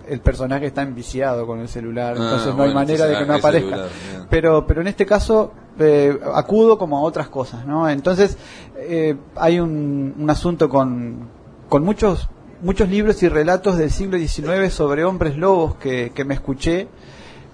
el 0.09 0.21
personaje 0.21 0.67
está 0.67 0.83
enviciado 0.83 1.47
con 1.47 1.61
el 1.61 1.69
celular, 1.69 2.15
Ah, 2.19 2.23
entonces 2.23 2.49
no 2.49 2.55
bueno, 2.57 2.71
hay 2.71 2.75
manera 2.75 3.07
de 3.07 3.19
que 3.19 3.25
no 3.27 3.35
aparezca. 3.35 3.69
celular, 3.71 3.89
pero 4.31 4.67
pero 4.67 4.81
en 4.83 4.87
este 4.89 5.07
caso 5.07 5.53
eh, 5.79 6.19
acudo 6.35 6.79
como 6.79 6.99
a 6.99 7.03
otras 7.03 7.29
cosas, 7.29 7.67
¿no? 7.67 7.89
Entonces 7.89 8.37
eh, 8.77 9.17
hay 9.37 9.61
un, 9.61 10.15
un 10.19 10.31
asunto 10.31 10.69
con 10.69 11.29
con 11.69 11.83
muchos 11.85 12.29
muchos 12.63 12.89
libros 12.89 13.23
y 13.23 13.29
relatos 13.29 13.77
del 13.77 13.91
siglo 13.91 14.17
XIX 14.19 14.73
sobre 14.73 15.05
hombres 15.05 15.37
lobos 15.37 15.75
que, 15.77 16.13
que 16.15 16.25
me 16.25 16.35
escuché 16.35 16.89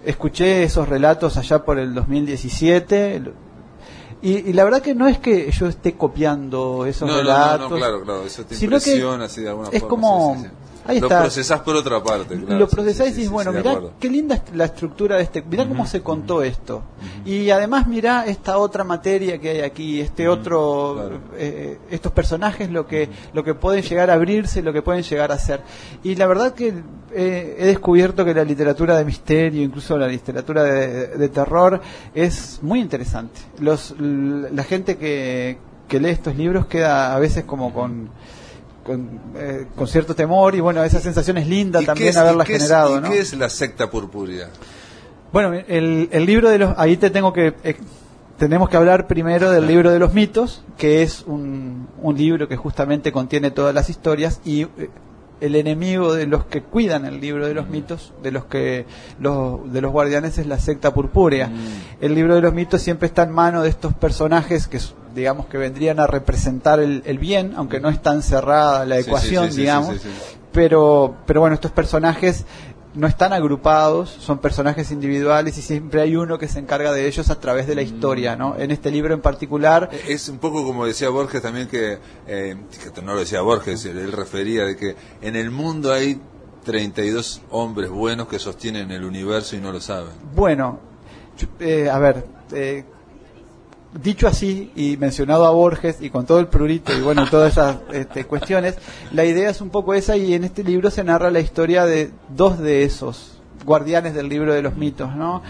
escuché 0.04 0.62
esos 0.62 0.88
relatos 0.88 1.36
allá 1.36 1.64
por 1.64 1.78
el 1.78 1.94
2017 1.94 3.22
y, 4.22 4.32
y 4.50 4.52
la 4.52 4.64
verdad 4.64 4.82
que 4.82 4.94
no 4.94 5.06
es 5.08 5.18
que 5.18 5.50
yo 5.50 5.66
esté 5.66 5.94
copiando 5.94 6.84
esos 6.86 7.08
No, 7.08 7.16
no, 7.16 7.22
no, 7.22 7.28
relatos 7.28 7.70
no, 7.70 7.76
claro, 7.76 8.02
claro, 8.02 8.24
eso 8.24 8.44
te 8.44 8.54
sino 8.54 8.70
que 8.78 8.90
impresiona 8.90 9.24
así 9.24 9.40
de 9.42 9.48
alguna 9.48 9.68
es 9.72 9.80
forma. 9.80 9.88
como 9.88 10.34
sí, 10.36 10.42
sí, 10.42 10.48
sí. 10.48 10.54
Ahí 10.86 11.00
lo 11.00 11.06
está 11.06 11.20
procesás 11.20 11.60
por 11.60 11.76
otra 11.76 12.02
parte, 12.02 12.36
claro. 12.36 12.58
lo 12.58 12.68
sí, 12.68 12.74
procesás 12.74 13.06
sí, 13.06 13.12
y 13.12 13.14
sí, 13.16 13.22
sí, 13.22 13.28
bueno, 13.28 13.52
de 13.52 13.58
mirá 13.58 13.80
qué 13.98 14.08
linda 14.08 14.36
es 14.36 14.42
la 14.54 14.64
estructura 14.66 15.16
de 15.16 15.22
este, 15.22 15.42
mirá 15.42 15.66
cómo 15.66 15.86
se 15.86 16.02
contó 16.02 16.42
esto. 16.42 16.82
Y 17.24 17.50
además 17.50 17.86
mirá 17.86 18.26
esta 18.26 18.58
otra 18.58 18.84
materia 18.84 19.38
que 19.38 19.50
hay 19.50 19.60
aquí, 19.60 20.00
este 20.00 20.28
otro, 20.28 20.94
claro. 20.94 21.20
eh, 21.36 21.78
estos 21.90 22.12
personajes, 22.12 22.70
lo 22.70 22.86
que, 22.86 23.08
lo 23.32 23.44
que 23.44 23.54
pueden 23.54 23.82
llegar 23.82 24.10
a 24.10 24.14
abrirse, 24.14 24.62
lo 24.62 24.72
que 24.72 24.82
pueden 24.82 25.02
llegar 25.02 25.32
a 25.32 25.38
ser. 25.38 25.60
Y 26.02 26.14
la 26.14 26.26
verdad 26.26 26.54
que 26.54 26.74
eh, 27.12 27.56
he 27.58 27.66
descubierto 27.66 28.24
que 28.24 28.34
la 28.34 28.44
literatura 28.44 28.96
de 28.96 29.04
misterio, 29.04 29.62
incluso 29.62 29.98
la 29.98 30.08
literatura 30.08 30.62
de, 30.62 31.06
de 31.08 31.28
terror, 31.28 31.80
es 32.14 32.60
muy 32.62 32.80
interesante. 32.80 33.40
Los, 33.58 33.94
la 33.98 34.62
gente 34.64 34.96
que, 34.96 35.58
que 35.88 36.00
lee 36.00 36.10
estos 36.10 36.36
libros 36.36 36.66
queda 36.66 37.14
a 37.14 37.18
veces 37.18 37.44
como 37.44 37.72
con 37.72 38.10
con, 38.84 39.20
eh, 39.36 39.66
con 39.76 39.86
cierto 39.86 40.14
temor 40.14 40.54
y 40.54 40.60
bueno, 40.60 40.82
esa 40.84 41.00
sensación 41.00 41.38
es 41.38 41.46
linda 41.46 41.78
¿Y 41.80 41.82
qué 41.82 41.86
también 41.86 42.08
es- 42.10 42.16
haberla 42.16 42.44
y 42.44 42.46
qué 42.46 42.54
es- 42.56 42.62
generado, 42.62 42.98
¿Y 42.98 43.00
¿no? 43.00 43.10
qué 43.10 43.18
es 43.20 43.34
la 43.34 43.48
secta 43.48 43.90
purpúrea? 43.90 44.48
Bueno, 45.32 45.52
el, 45.68 46.08
el 46.10 46.26
libro 46.26 46.48
de 46.50 46.58
los, 46.58 46.74
ahí 46.76 46.96
te 46.96 47.10
tengo 47.10 47.32
que, 47.32 47.54
eh, 47.62 47.76
tenemos 48.38 48.68
que 48.68 48.76
hablar 48.76 49.06
primero 49.06 49.50
del 49.50 49.66
libro 49.66 49.90
de 49.92 49.98
los 49.98 50.12
mitos, 50.14 50.64
que 50.76 51.02
es 51.02 51.22
un, 51.26 51.88
un 52.02 52.16
libro 52.16 52.48
que 52.48 52.56
justamente 52.56 53.12
contiene 53.12 53.50
todas 53.50 53.74
las 53.74 53.90
historias 53.90 54.40
y 54.44 54.62
eh, 54.62 54.68
el 55.40 55.56
enemigo 55.56 56.14
de 56.14 56.26
los 56.26 56.44
que 56.44 56.62
cuidan 56.62 57.04
el 57.06 57.20
libro 57.20 57.46
de 57.46 57.54
los 57.54 57.68
mitos, 57.68 58.12
de 58.22 58.30
los 58.30 58.44
que 58.44 58.86
los, 59.18 59.72
de 59.72 59.80
los 59.80 59.90
guardianes 59.92 60.38
es 60.38 60.46
la 60.46 60.58
secta 60.58 60.92
purpúrea. 60.92 61.50
El 62.00 62.14
libro 62.14 62.34
de 62.34 62.42
los 62.42 62.52
mitos 62.52 62.82
siempre 62.82 63.06
está 63.06 63.22
en 63.22 63.32
mano 63.32 63.62
de 63.62 63.68
estos 63.68 63.94
personajes 63.94 64.68
que 64.68 64.78
digamos 65.14 65.46
que 65.46 65.58
vendrían 65.58 65.98
a 66.00 66.06
representar 66.06 66.80
el, 66.80 67.02
el 67.06 67.18
bien, 67.18 67.54
aunque 67.56 67.80
no 67.80 67.88
es 67.88 68.00
tan 68.00 68.22
cerrada 68.22 68.84
la 68.84 68.96
sí, 68.96 69.02
ecuación, 69.02 69.46
sí, 69.46 69.52
sí, 69.52 69.60
digamos. 69.62 69.96
Pero, 70.52 71.14
pero 71.26 71.40
bueno, 71.40 71.54
estos 71.54 71.70
personajes 71.70 72.44
no 72.94 73.06
están 73.06 73.32
agrupados, 73.32 74.10
son 74.10 74.38
personajes 74.38 74.90
individuales 74.90 75.56
y 75.58 75.62
siempre 75.62 76.00
hay 76.00 76.16
uno 76.16 76.38
que 76.38 76.48
se 76.48 76.58
encarga 76.58 76.92
de 76.92 77.06
ellos 77.06 77.30
a 77.30 77.38
través 77.38 77.66
de 77.68 77.74
la 77.76 77.82
historia, 77.82 78.34
¿no? 78.36 78.56
En 78.58 78.70
este 78.72 78.90
libro 78.90 79.14
en 79.14 79.20
particular, 79.20 79.90
Es 80.08 80.28
un 80.28 80.38
poco 80.38 80.64
como 80.64 80.86
decía 80.86 81.08
Borges 81.08 81.40
también 81.42 81.68
que, 81.68 81.98
eh, 82.26 82.56
que 82.94 83.02
no 83.02 83.14
lo 83.14 83.20
decía 83.20 83.42
Borges, 83.42 83.84
él 83.84 84.10
refería 84.12 84.64
de 84.64 84.76
que 84.76 84.96
en 85.22 85.36
el 85.36 85.50
mundo 85.50 85.92
hay 85.92 86.20
32 86.64 87.42
hombres 87.50 87.90
buenos 87.90 88.28
que 88.28 88.38
sostienen 88.38 88.90
el 88.90 89.04
universo 89.04 89.56
y 89.56 89.60
no 89.60 89.72
lo 89.72 89.80
saben. 89.80 90.12
bueno, 90.34 90.78
yo- 91.38 91.48
eh, 91.60 91.88
a 91.88 91.98
ver, 91.98 92.26
eh, 92.52 92.84
dicho 93.92 94.28
así 94.28 94.70
y 94.76 94.96
mencionado 94.96 95.46
a 95.46 95.50
Borges 95.50 96.00
y 96.00 96.10
con 96.10 96.26
todo 96.26 96.38
el 96.38 96.46
prurito 96.46 96.92
y 96.96 97.00
bueno, 97.00 97.26
todas 97.28 97.52
esas 97.52 97.78
este, 97.92 98.24
cuestiones, 98.24 98.76
la 99.12 99.24
idea 99.24 99.50
es 99.50 99.60
un 99.60 99.70
poco 99.70 99.94
esa 99.94 100.16
y 100.16 100.34
en 100.34 100.44
este 100.44 100.62
libro 100.62 100.90
se 100.90 101.04
narra 101.04 101.30
la 101.30 101.40
historia 101.40 101.84
de 101.84 102.10
dos 102.28 102.58
de 102.58 102.84
esos 102.84 103.40
guardianes 103.64 104.14
del 104.14 104.28
libro 104.28 104.54
de 104.54 104.62
los 104.62 104.76
mitos, 104.76 105.14
¿no? 105.14 105.42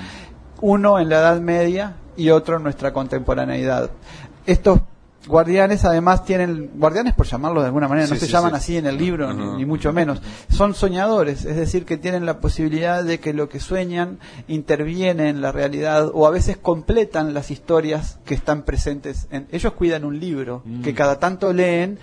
Uno 0.61 0.99
en 0.99 1.09
la 1.09 1.19
Edad 1.19 1.41
Media 1.41 1.97
y 2.17 2.31
otro 2.31 2.57
en 2.57 2.63
nuestra 2.63 2.93
contemporaneidad. 2.93 3.91
Estos 4.47 4.81
guardianes 5.27 5.85
además 5.85 6.25
tienen, 6.25 6.71
guardianes 6.77 7.15
por 7.15 7.27
llamarlos 7.27 7.63
de 7.63 7.67
alguna 7.67 7.89
manera, 7.89 8.07
no 8.09 8.15
Sí, 8.15 8.21
se 8.21 8.27
sí, 8.27 8.33
llaman 8.33 8.53
sí. 8.53 8.57
así 8.57 8.77
en 8.79 8.87
el 8.87 8.97
libro, 8.97 9.33
ni 9.33 9.67
mucho 9.67 9.93
menos, 9.93 10.23
son 10.49 10.75
soñadores, 10.75 11.45
es 11.45 11.57
decir, 11.57 11.85
que 11.85 11.99
tienen 11.99 12.25
la 12.27 12.41
posibilidad 12.41 13.05
de 13.05 13.21
que 13.21 13.35
lo 13.35 13.49
que 13.49 13.61
sueñan 13.61 14.19
interviene 14.49 15.29
en 15.29 15.41
la 15.41 15.53
realidad 15.53 16.11
o 16.13 16.27
a 16.27 16.31
veces 16.31 16.57
completan 16.57 17.35
las 17.35 17.51
historias 17.51 18.19
que 18.25 18.35
están 18.35 18.63
presentes. 18.63 19.27
En, 19.31 19.47
ellos 19.53 19.73
cuidan 19.75 20.05
un 20.05 20.19
libro 20.19 20.63
Mm. 20.65 20.83
que 20.83 20.95
cada 20.95 21.19
tanto 21.19 21.53
leen 21.53 21.99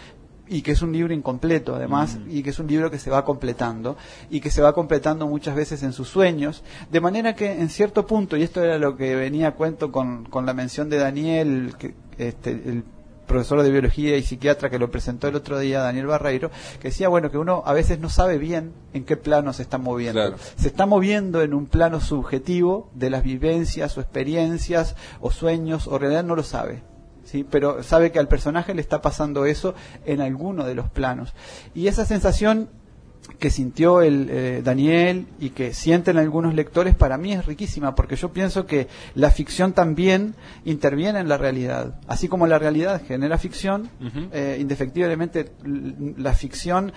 y 0.49 0.61
que 0.61 0.71
es 0.71 0.81
un 0.81 0.93
libro 0.93 1.13
incompleto 1.13 1.75
además 1.75 2.15
Mm. 2.17 2.29
y 2.37 2.43
que 2.43 2.51
es 2.51 2.59
un 2.59 2.67
libro 2.67 2.89
que 2.89 2.99
se 2.99 3.09
va 3.09 3.25
completando 3.25 3.97
y 4.29 4.39
que 4.39 4.49
se 4.49 4.61
va 4.61 4.73
completando 4.73 5.27
muchas 5.27 5.55
veces 5.55 5.83
en 5.83 5.91
sus 5.91 6.07
sueños 6.07 6.63
de 6.89 7.01
manera 7.01 7.35
que 7.35 7.51
en 7.51 7.69
cierto 7.69 8.05
punto 8.07 8.37
y 8.37 8.43
esto 8.43 8.63
era 8.63 8.77
lo 8.77 8.95
que 8.95 9.15
venía 9.15 9.49
a 9.49 9.51
cuento 9.55 9.91
con, 9.91 10.23
con 10.25 10.45
la 10.45 10.53
mención 10.53 10.89
de 10.89 10.97
Daniel 10.97 11.73
que 11.77 11.93
este 12.17 12.51
el 12.51 12.83
profesor 13.27 13.61
de 13.61 13.69
biología 13.69 14.17
y 14.17 14.23
psiquiatra 14.23 14.69
que 14.69 14.79
lo 14.79 14.89
presentó 14.89 15.27
el 15.27 15.35
otro 15.35 15.59
día, 15.59 15.81
Daniel 15.81 16.07
Barreiro, 16.07 16.49
que 16.79 16.87
decía, 16.87 17.09
bueno, 17.09 17.29
que 17.29 17.37
uno 17.37 17.61
a 17.65 17.73
veces 17.73 17.99
no 17.99 18.09
sabe 18.09 18.37
bien 18.37 18.73
en 18.93 19.03
qué 19.03 19.17
plano 19.17 19.53
se 19.53 19.61
está 19.61 19.77
moviendo. 19.77 20.19
Claro. 20.19 20.37
Se 20.55 20.67
está 20.67 20.85
moviendo 20.85 21.41
en 21.41 21.53
un 21.53 21.67
plano 21.67 22.01
subjetivo 22.01 22.89
de 22.93 23.09
las 23.09 23.23
vivencias 23.23 23.97
o 23.97 24.01
experiencias 24.01 24.95
o 25.19 25.29
sueños, 25.31 25.87
o 25.87 25.99
realidad 25.99 26.23
no 26.23 26.35
lo 26.35 26.43
sabe. 26.43 26.81
¿sí? 27.23 27.45
Pero 27.49 27.83
sabe 27.83 28.11
que 28.11 28.19
al 28.19 28.27
personaje 28.27 28.73
le 28.73 28.81
está 28.81 29.01
pasando 29.01 29.45
eso 29.45 29.75
en 30.05 30.21
alguno 30.21 30.65
de 30.65 30.75
los 30.75 30.89
planos. 30.89 31.33
Y 31.75 31.87
esa 31.87 32.05
sensación 32.05 32.69
que 33.39 33.49
sintió 33.51 34.01
el 34.01 34.27
eh, 34.31 34.61
Daniel 34.63 35.27
y 35.39 35.51
que 35.51 35.73
sienten 35.73 36.17
algunos 36.17 36.53
lectores 36.55 36.95
para 36.95 37.17
mí 37.17 37.33
es 37.33 37.45
riquísima 37.45 37.93
porque 37.95 38.15
yo 38.15 38.29
pienso 38.33 38.65
que 38.65 38.87
la 39.15 39.29
ficción 39.31 39.73
también 39.73 40.33
interviene 40.65 41.19
en 41.19 41.29
la 41.29 41.37
realidad. 41.37 41.99
Así 42.07 42.27
como 42.27 42.47
la 42.47 42.57
realidad 42.59 43.01
genera 43.07 43.37
ficción 43.37 43.89
eh, 44.31 44.57
indefectiblemente 44.59 45.51
la 46.17 46.33
ficción 46.33 46.91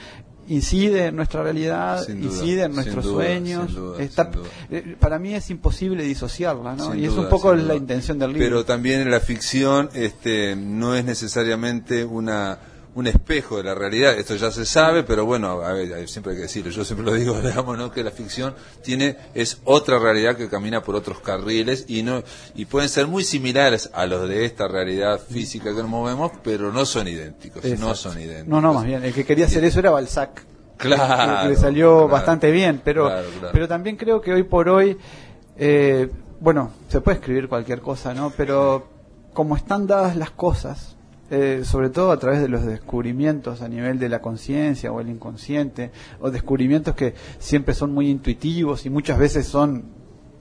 incide 0.49 1.07
en 1.07 1.17
nuestra 1.17 1.43
realidad 1.45 2.05
duda, 2.09 2.13
incide 2.27 2.63
en 2.65 2.75
nuestros 2.75 3.05
duda, 3.05 3.15
sueños 3.15 3.75
duda, 3.75 4.03
está- 4.03 4.31
eh, 4.71 4.97
para 4.99 5.19
mí 5.21 5.33
es 5.35 5.49
imposible 5.51 6.03
disociarla 6.03 6.75
¿no? 6.75 6.91
Sin 6.93 7.01
y 7.01 7.05
es 7.05 7.13
un 7.13 7.29
poco 7.29 7.55
la 7.55 7.75
intención 7.77 8.19
del 8.19 8.33
libro. 8.33 8.47
Pero 8.49 8.65
también 8.65 9.09
la 9.11 9.21
ficción 9.21 9.91
este, 9.95 10.57
no 10.57 10.95
es 10.97 11.05
necesariamente 11.05 12.05
una 12.05 12.59
un 12.95 13.07
espejo 13.07 13.57
de 13.59 13.65
la 13.65 13.75
realidad, 13.75 14.19
esto 14.19 14.35
ya 14.35 14.51
se 14.51 14.65
sabe, 14.65 15.05
pero 15.05 15.25
bueno, 15.25 15.63
a 15.63 15.73
ver, 15.73 16.09
siempre 16.09 16.33
hay 16.33 16.39
que 16.39 16.43
decirlo, 16.43 16.71
yo 16.73 16.85
siempre 16.85 17.07
lo 17.07 17.15
digo, 17.15 17.41
digamos, 17.41 17.79
¿no? 17.79 17.91
que 17.93 18.03
la 18.03 18.11
ficción 18.11 18.55
tiene 18.83 19.17
es 19.35 19.59
otra 19.65 19.99
realidad 19.99 20.37
que 20.37 20.49
camina 20.49 20.83
por 20.83 20.97
otros 20.97 21.21
carriles 21.21 21.85
y 21.89 22.03
no 22.03 22.23
y 22.55 22.65
pueden 22.65 22.89
ser 22.89 23.07
muy 23.07 23.23
similares 23.25 23.91
a 23.93 24.07
los 24.07 24.29
de 24.29 24.45
esta 24.45 24.67
realidad 24.67 25.21
física 25.21 25.71
que 25.71 25.77
nos 25.83 25.89
movemos, 25.89 26.33
pero 26.43 26.73
no 26.73 26.85
son 26.85 27.07
idénticos, 27.09 27.65
no 27.79 27.95
son 27.95 28.21
idénticos. 28.21 28.49
no 28.49 28.61
no 28.61 28.75
más 28.75 28.85
bien 28.85 29.05
el 29.05 29.15
que 29.15 29.25
quería 29.25 29.47
hacer 29.47 29.65
eso 29.65 29.79
era 29.79 29.91
Balzac 29.91 30.45
Claro, 30.81 31.43
que 31.43 31.49
le 31.51 31.57
salió 31.57 31.91
claro. 31.91 32.09
bastante 32.09 32.51
bien, 32.51 32.81
pero, 32.83 33.05
Claro, 33.07 33.29
claro. 33.39 33.49
pero 33.53 33.69
también 33.69 33.97
creo 33.97 34.21
que 34.23 34.33
hoy 34.33 34.45
por 34.45 34.69
hoy, 34.71 34.97
eh, 35.59 36.09
bueno, 36.41 36.73
se 36.89 37.03
puede 37.03 37.19
escribir 37.19 37.49
cualquier 37.49 37.83
cosa, 37.83 38.15
¿no? 38.15 38.33
Pero 38.35 38.89
como 39.35 39.57
están 39.57 39.87
dadas 39.87 40.17
las 40.17 40.31
cosas, 40.31 40.97
eh, 41.31 41.63
sobre 41.65 41.91
todo 41.91 42.11
a 42.13 42.19
través 42.19 42.41
de 42.41 42.49
los 42.49 42.65
descubrimientos 42.65 43.63
a 43.63 43.69
nivel 43.69 43.99
de 43.99 44.09
la 44.09 44.21
conciencia 44.21 44.93
o 44.93 45.01
el 45.01 45.09
inconsciente, 45.09 45.91
o 46.21 46.31
descubrimientos 46.31 46.95
que 46.95 47.15
siempre 47.39 47.75
son 47.75 47.93
muy 47.93 48.09
intuitivos 48.11 48.85
y 48.87 48.91
muchas 48.91 49.19
veces 49.19 49.47
son 49.47 49.85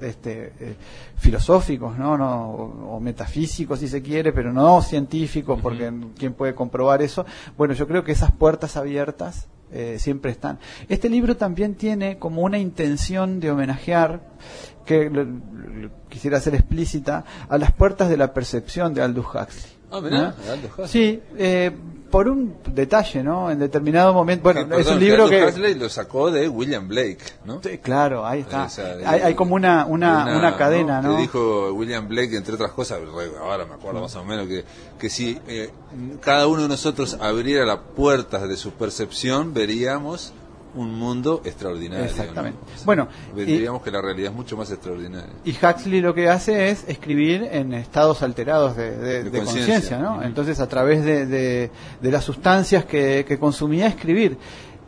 este, 0.01 0.53
eh, 0.59 0.75
filosóficos, 1.17 1.97
¿no? 1.97 2.17
no 2.17 2.49
o, 2.51 2.95
o 2.95 2.99
metafísicos 2.99 3.79
si 3.79 3.87
se 3.87 4.01
quiere, 4.01 4.31
pero 4.31 4.51
no 4.53 4.81
científicos, 4.81 5.59
porque 5.61 5.91
quién 6.17 6.33
puede 6.33 6.55
comprobar 6.55 7.01
eso. 7.01 7.25
Bueno, 7.57 7.73
yo 7.73 7.87
creo 7.87 8.03
que 8.03 8.11
esas 8.13 8.31
puertas 8.31 8.77
abiertas 8.77 9.47
eh, 9.71 9.97
siempre 9.99 10.31
están. 10.31 10.57
Este 10.87 11.09
libro 11.09 11.37
también 11.37 11.75
tiene 11.75 12.17
como 12.17 12.41
una 12.41 12.57
intención 12.57 13.39
de 13.39 13.51
homenajear, 13.51 14.21
que 14.85 15.09
lo- 15.09 15.23
lo- 15.25 15.89
quisiera 16.09 16.37
hacer 16.37 16.55
explícita, 16.55 17.23
a 17.47 17.57
las 17.59 17.71
puertas 17.73 18.09
de 18.09 18.17
la 18.17 18.33
percepción 18.33 18.93
de 18.95 19.01
Aldous 19.03 19.27
Huxley. 19.27 19.78
Ah, 19.91 20.01
mirá, 20.01 20.17
¿no? 20.17 20.83
Huxley. 20.83 20.87
Sí, 20.87 21.21
eh, 21.37 21.71
por 22.09 22.27
un 22.27 22.55
detalle, 22.73 23.23
¿no? 23.23 23.51
En 23.51 23.59
determinado 23.59 24.13
momento, 24.13 24.43
bueno, 24.43 24.67
Que, 24.67 24.81
es 24.81 24.87
perdón, 24.87 24.93
un 24.93 25.03
libro 25.03 25.29
que... 25.29 25.45
Huxley 25.45 25.75
lo 25.75 25.89
sacó 25.89 26.31
de 26.31 26.49
William 26.49 26.87
Blake, 26.87 27.19
¿no? 27.45 27.61
Sí, 27.61 27.77
claro, 27.77 28.25
ahí 28.25 28.41
está. 28.41 28.65
O 28.65 28.69
sea, 28.69 28.97
hay, 29.05 29.21
hay 29.21 29.35
como 29.35 29.55
una, 29.55 29.85
una, 29.85 30.37
una, 30.37 30.57
cadena, 30.57 31.01
¿no? 31.01 31.15
Que 31.15 31.21
dijo 31.21 31.71
William 31.73 32.07
Blake, 32.07 32.35
entre 32.35 32.55
otras 32.55 32.71
cosas, 32.71 32.99
ahora 33.39 33.65
me 33.65 33.75
acuerdo 33.75 34.01
más 34.01 34.15
o 34.15 34.25
menos, 34.25 34.47
que, 34.47 34.65
que 34.99 35.09
si 35.09 35.39
eh, 35.47 35.69
cada 36.21 36.47
uno 36.47 36.63
de 36.63 36.67
nosotros 36.67 37.17
abriera 37.19 37.65
las 37.65 37.79
puertas 37.95 38.47
de 38.47 38.57
su 38.57 38.71
percepción, 38.71 39.53
veríamos 39.53 40.33
un 40.75 40.93
mundo 40.97 41.41
extraordinario. 41.45 42.03
¿no? 42.05 42.09
Exactamente. 42.09 42.59
O 42.63 42.77
sea, 42.77 42.85
Bueno, 42.85 43.07
y- 43.35 43.39
veríamos 43.45 43.81
que 43.81 43.91
la 43.91 44.01
realidad 44.01 44.31
es 44.31 44.35
mucho 44.37 44.55
más 44.55 44.71
extraordinaria. 44.71 45.29
Y 45.43 45.51
Huxley 45.51 45.99
lo 46.01 46.13
que 46.13 46.29
hace 46.29 46.69
es 46.69 46.85
escribir 46.87 47.47
en 47.51 47.73
estados 47.73 48.21
alterados 48.21 48.75
de, 48.77 48.91
de- 48.97 49.23
De 49.23 49.29
de 49.31 49.39
conciencia. 49.43 49.97
¿no? 49.97 50.21
Entonces, 50.23 50.59
a 50.59 50.67
través 50.69 51.03
de, 51.03 51.25
de- 51.25 51.71
de 52.01 52.11
las 52.11 52.23
sustancias 52.23 52.85
que, 52.85 53.25
que 53.27 53.39
consumía, 53.39 53.87
escribir. 53.87 54.37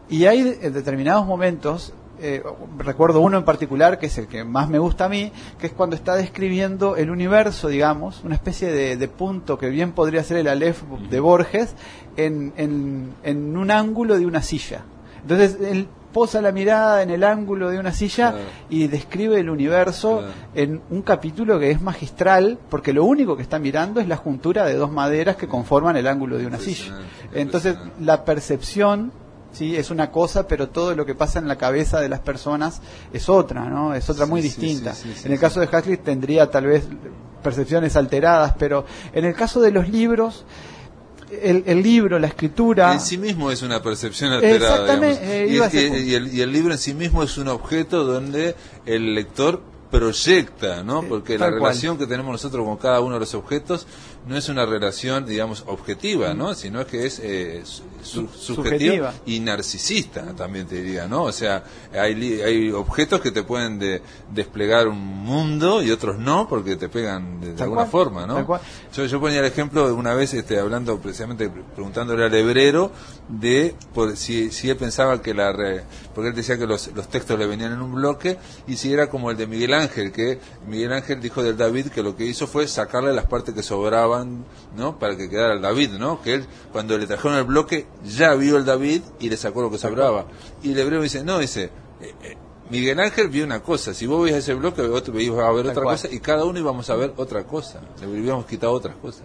Y 0.09 0.25
hay 0.25 0.43
determinados 0.43 1.25
momentos, 1.25 1.93
eh, 2.19 2.43
recuerdo 2.77 3.21
uno 3.21 3.37
en 3.39 3.45
particular, 3.45 3.97
que 3.97 4.05
es 4.05 4.17
el 4.19 4.27
que 4.27 4.43
más 4.43 4.69
me 4.69 4.77
gusta 4.77 5.05
a 5.05 5.09
mí, 5.09 5.31
que 5.57 5.67
es 5.67 5.73
cuando 5.73 5.95
está 5.95 6.15
describiendo 6.15 6.95
el 6.97 7.09
universo, 7.09 7.69
digamos, 7.69 8.21
una 8.23 8.35
especie 8.35 8.71
de, 8.71 8.97
de 8.97 9.07
punto 9.07 9.57
que 9.57 9.69
bien 9.69 9.93
podría 9.93 10.23
ser 10.23 10.37
el 10.37 10.47
Aleph 10.47 10.83
de 11.09 11.19
Borges, 11.19 11.73
en, 12.17 12.53
en- 12.57 13.13
en 13.23 13.57
un 13.57 13.71
ángulo 13.71 14.19
de 14.19 14.25
una 14.27 14.41
silla. 14.43 14.83
Entonces, 15.23 15.57
él 15.61 15.87
posa 16.13 16.41
la 16.41 16.51
mirada 16.51 17.03
en 17.03 17.09
el 17.09 17.23
ángulo 17.23 17.69
de 17.69 17.79
una 17.79 17.93
silla 17.93 18.31
Claro. 18.31 18.45
y 18.69 18.87
describe 18.87 19.39
el 19.39 19.49
universo 19.49 20.17
Claro. 20.19 20.33
en 20.55 20.81
un 20.89 21.01
capítulo 21.03 21.57
que 21.57 21.71
es 21.71 21.81
magistral, 21.81 22.59
porque 22.69 22.91
lo 22.91 23.05
único 23.05 23.37
que 23.37 23.43
está 23.43 23.59
mirando 23.59 24.01
es 24.01 24.07
la 24.09 24.17
juntura 24.17 24.65
de 24.65 24.73
dos 24.75 24.91
maderas 24.91 25.37
que 25.37 25.47
conforman 25.47 25.95
el 25.95 26.07
ángulo 26.07 26.37
de 26.37 26.47
una 26.47 26.57
silla. 26.59 26.99
Entonces, 27.33 27.77
la 28.01 28.25
percepción 28.25 29.13
sí 29.53 29.75
es 29.77 29.89
una 29.89 30.11
cosa, 30.11 30.47
pero 30.47 30.67
todo 30.69 30.95
lo 30.95 31.05
que 31.05 31.15
pasa 31.15 31.39
en 31.39 31.47
la 31.47 31.57
cabeza 31.57 31.99
de 32.01 32.09
las 32.09 32.19
personas 32.19 32.81
es 33.13 33.29
otra, 33.29 33.65
¿no? 33.69 33.93
Es 33.93 34.09
otra 34.09 34.25
Sí, 34.25 34.31
muy 34.31 34.41
sí, 34.41 34.47
distinta. 34.49 34.93
sí, 34.93 35.13
en 35.23 35.31
el 35.31 35.39
caso 35.39 35.59
de 35.61 35.67
Huxley 35.67 35.97
tendría 35.97 36.49
tal 36.49 36.65
vez 36.65 36.87
percepciones 37.41 37.95
alteradas, 37.95 38.53
pero 38.57 38.85
en 39.13 39.25
el 39.25 39.33
caso 39.33 39.61
de 39.61 39.71
los 39.71 39.89
libros, 39.89 40.45
el, 41.41 41.63
el 41.65 41.81
libro, 41.81 42.19
la 42.19 42.27
escritura, 42.27 42.93
En 42.93 42.99
sí 42.99 43.17
mismo 43.17 43.51
es 43.51 43.61
una 43.61 43.81
percepción 43.81 44.31
alterada. 44.33 44.81
Exactamente, 44.81 45.43
eh, 45.43 45.47
Y, 45.47 45.57
es 45.59 45.73
el, 46.13 46.33
y 46.33 46.41
el 46.41 46.51
libro 46.51 46.73
en 46.73 46.79
sí 46.79 46.93
mismo 46.93 47.23
es 47.23 47.37
un 47.37 47.47
objeto 47.47 48.03
donde 48.03 48.55
el 48.85 49.15
lector 49.15 49.61
proyecta, 49.91 50.83
¿no? 50.83 51.03
Eh, 51.03 51.05
Porque 51.09 51.33
la 51.37 51.49
cual. 51.49 51.53
relación 51.55 51.97
que 51.97 52.07
tenemos 52.07 52.31
nosotros 52.31 52.65
con 52.65 52.77
cada 52.77 53.01
uno 53.01 53.15
de 53.15 53.19
los 53.21 53.33
objetos 53.35 53.85
no 54.27 54.37
es 54.37 54.47
una 54.49 54.65
relación, 54.65 55.25
digamos, 55.25 55.63
objetiva, 55.67 56.33
¿no? 56.33 56.53
Sino 56.53 56.85
que 56.87 57.05
es 57.05 57.19
eh, 57.21 57.61
su- 58.03 58.27
su- 58.27 58.27
Su- 58.27 58.55
subjetiva 58.55 59.11
subjetiva. 59.11 59.13
y 59.25 59.39
narcisista, 59.39 60.35
también 60.35 60.67
te 60.67 60.81
diría, 60.81 61.07
¿no? 61.07 61.23
O 61.23 61.31
sea, 61.31 61.63
hay, 61.93 62.41
hay 62.41 62.71
objetos 62.71 63.21
que 63.21 63.31
te 63.31 63.43
pueden 63.43 63.79
de- 63.79 64.01
desplegar 64.33 64.87
un 64.87 64.97
mundo 64.99 65.81
y 65.81 65.91
otros 65.91 66.17
no, 66.17 66.47
porque 66.47 66.75
te 66.75 66.89
pegan 66.89 67.39
de, 67.41 67.49
alguna 67.63 67.81
cual, 67.83 67.89
forma, 67.89 68.25
¿no? 68.27 68.59
Yo, 68.93 69.05
yo 69.05 69.19
ponía 69.19 69.39
el 69.39 69.45
ejemplo 69.45 69.87
de 69.87 69.93
una 69.93 70.13
vez 70.13 70.33
este, 70.33 70.59
hablando 70.59 70.99
precisamente, 70.99 71.49
preguntándole 71.49 72.25
al 72.25 72.33
hebrero 72.33 72.91
de 73.29 73.75
por, 73.93 74.15
si, 74.17 74.51
si 74.51 74.69
él 74.69 74.77
pensaba 74.77 75.21
que 75.21 75.33
la... 75.33 75.51
re- 75.53 75.83
porque 76.13 76.29
él 76.29 76.35
decía 76.35 76.57
que 76.57 76.67
los, 76.67 76.87
los 76.93 77.07
textos 77.09 77.39
le 77.39 77.45
venían 77.47 77.71
en 77.73 77.81
un 77.81 77.93
bloque 77.95 78.37
y 78.67 78.75
si 78.77 78.91
era 78.91 79.09
como 79.09 79.31
el 79.31 79.37
de 79.37 79.47
Miguel 79.47 79.73
Ángel, 79.73 80.11
que 80.11 80.39
Miguel 80.67 80.91
Ángel 80.93 81.21
dijo 81.21 81.41
del 81.43 81.55
David 81.57 81.87
que 81.87 82.03
lo 82.03 82.15
que 82.15 82.25
hizo 82.25 82.47
fue 82.47 82.67
sacarle 82.67 83.13
las 83.13 83.25
partes 83.27 83.53
que 83.55 83.63
sobraban, 83.63 84.43
¿no? 84.75 84.99
Para 84.99 85.15
que 85.15 85.29
quedara 85.29 85.53
el 85.53 85.61
David, 85.61 85.91
¿no? 85.91 86.21
Que 86.21 86.33
él 86.35 86.45
cuando 86.71 86.97
le 86.97 87.07
trajeron 87.07 87.37
el 87.37 87.43
bloque 87.45 87.85
ya 88.03 88.33
vio 88.35 88.57
el 88.57 88.65
David 88.65 89.01
y 89.19 89.29
le 89.29 89.37
sacó 89.37 89.61
lo 89.61 89.69
que 89.71 89.77
sobraba. 89.77 90.25
Y 90.63 90.71
el 90.71 90.79
hebreo 90.79 91.01
dice, 91.01 91.23
no, 91.23 91.39
dice... 91.39 91.69
eh, 92.01 92.13
eh, 92.23 92.37
Miguel 92.69 93.01
Ángel 93.01 93.27
vio 93.27 93.43
una 93.43 93.59
cosa, 93.61 93.93
si 93.93 94.07
vos 94.07 94.23
veías 94.23 94.39
ese 94.39 94.53
bloque, 94.53 94.81
vos 94.83 95.03
ibas 95.19 95.45
a 95.45 95.51
ver 95.51 95.67
otra 95.67 95.83
cual. 95.83 95.95
cosa 95.97 96.07
y 96.09 96.19
cada 96.21 96.45
uno 96.45 96.57
íbamos 96.57 96.89
a 96.89 96.95
ver 96.95 97.11
otra 97.17 97.43
cosa. 97.43 97.81
Le 97.99 98.07
hubiéramos 98.07 98.45
quitado 98.45 98.71
otras 98.71 98.95
cosas. 98.95 99.23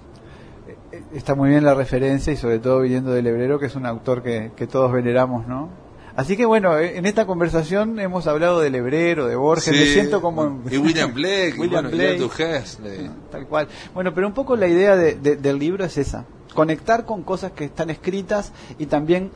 está 1.14 1.36
muy 1.36 1.50
bien 1.50 1.62
la 1.64 1.72
referencia 1.74 2.32
y 2.32 2.36
sobre 2.36 2.58
todo 2.58 2.80
viniendo 2.80 3.12
del 3.12 3.24
hebrero, 3.26 3.58
que 3.60 3.66
es 3.66 3.76
un 3.76 3.86
autor 3.86 4.22
que, 4.24 4.50
que 4.56 4.66
todos 4.66 4.90
veneramos, 4.90 5.46
¿no? 5.46 5.68
Así 6.16 6.36
que 6.36 6.44
bueno, 6.44 6.76
eh, 6.78 6.96
en 6.96 7.06
esta 7.06 7.24
conversación 7.26 8.00
hemos 8.00 8.26
hablado 8.26 8.58
del 8.58 8.74
hebrero, 8.74 9.26
de 9.26 9.36
Borges, 9.36 9.70
me 9.72 9.86
siento 9.86 10.20
como... 10.20 10.62
Y 10.68 10.78
William 10.78 11.14
Blake, 11.14 11.52
y 11.56 11.60
William 11.60 11.84
bueno, 11.84 11.88
y 11.90 11.92
Blake. 12.00 12.12
Aldous 12.14 12.32
Huxley. 12.40 13.10
Tal 13.30 13.46
cual. 13.46 13.68
Bueno, 13.94 14.12
pero 14.12 14.26
un 14.26 14.32
poco 14.34 14.56
la 14.56 14.66
idea 14.66 14.96
de- 14.96 15.14
de- 15.14 15.36
del 15.36 15.58
libro 15.58 15.84
es 15.84 15.96
esa, 15.98 16.24
conectar 16.56 17.04
con 17.04 17.22
cosas 17.22 17.52
que 17.52 17.66
están 17.66 17.90
escritas 17.90 18.52
y 18.80 18.86
también 18.86 19.30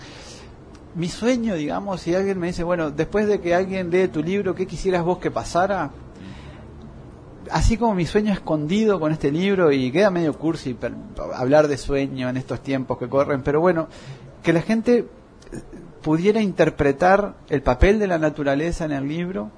mi 0.96 1.08
sueño, 1.08 1.54
digamos, 1.54 2.00
si 2.00 2.14
alguien 2.14 2.40
me 2.40 2.48
dice, 2.48 2.64
bueno, 2.64 2.90
después 2.90 3.28
de 3.28 3.40
que 3.40 3.54
alguien 3.54 3.90
lee 3.90 4.08
tu 4.08 4.24
libro, 4.24 4.56
¿qué 4.56 4.66
quisieras 4.66 5.04
vos 5.04 5.18
que 5.18 5.30
pasara? 5.30 5.90
Así 7.52 7.76
como 7.76 7.94
mi 7.94 8.06
sueño 8.06 8.32
escondido 8.32 8.98
con 8.98 9.12
este 9.12 9.30
libro, 9.30 9.70
y 9.70 9.92
queda 9.92 10.10
medio 10.10 10.36
cursi 10.36 10.76
hablar 11.34 11.68
de 11.68 11.76
sueño 11.76 12.28
en 12.28 12.36
estos 12.36 12.60
tiempos 12.60 12.98
que 12.98 13.08
corren, 13.08 13.42
pero 13.42 13.60
bueno, 13.60 13.86
que 14.42 14.52
la 14.52 14.62
gente 14.62 15.06
pudiera 16.02 16.40
interpretar 16.40 17.34
el 17.50 17.62
papel 17.62 17.98
de 17.98 18.08
la 18.08 18.18
naturaleza 18.18 18.84
en 18.84 18.92
el 18.92 19.06
libro, 19.06 19.50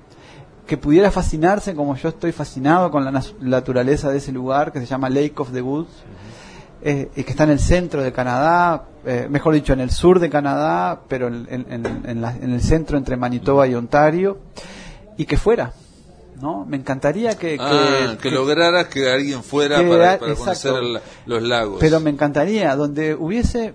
que 0.67 0.77
pudiera 0.77 1.11
fascinarse 1.11 1.75
como 1.75 1.97
yo 1.97 2.11
estoy 2.11 2.33
fascinado 2.33 2.91
con 2.91 3.05
la 3.05 3.23
naturaleza 3.41 4.11
de 4.11 4.19
ese 4.19 4.33
lugar 4.33 4.73
que 4.73 4.81
se 4.81 4.87
llama 4.87 5.09
Lake 5.09 5.35
of 5.37 5.53
the 5.53 5.63
Woods 5.63 5.91
eh, 6.85 7.11
y 7.15 7.23
que 7.25 7.31
está 7.31 7.45
en 7.45 7.51
el 7.51 7.59
centro 7.61 8.03
de 8.03 8.13
Canadá, 8.13 8.85
eh, 9.07 9.27
mejor 9.31 9.55
dicho 9.55 9.73
en 9.73 9.81
el 9.81 9.91
sur 9.91 10.19
de 10.19 10.29
Canadá, 10.31 11.01
pero 11.09 11.29
en, 11.29 11.47
en- 11.49 12.21
la- 12.21 12.35
en 12.37 12.53
el 12.53 12.61
centro 12.61 12.99
entre 12.99 13.17
Manitoba 13.17 13.67
y 13.69 13.75
Ontario 13.75 14.39
y 15.17 15.25
que 15.27 15.37
fuera, 15.37 15.73
¿no? 16.41 16.65
Me 16.65 16.77
encantaría 16.77 17.37
que, 17.39 17.57
Ah, 17.61 18.15
que, 18.21 18.29
que- 18.29 18.31
lograras 18.35 18.87
que 18.87 19.11
alguien 19.11 19.43
fuera 19.43 19.79
que 19.79 19.89
para, 19.89 20.19
conocer 20.19 20.75
el- 20.75 21.01
los 21.27 21.43
lagos. 21.43 21.77
pero 21.81 22.01
me 22.01 22.11
encantaría 22.11 22.75
donde 22.75 23.15
hubiese 23.15 23.75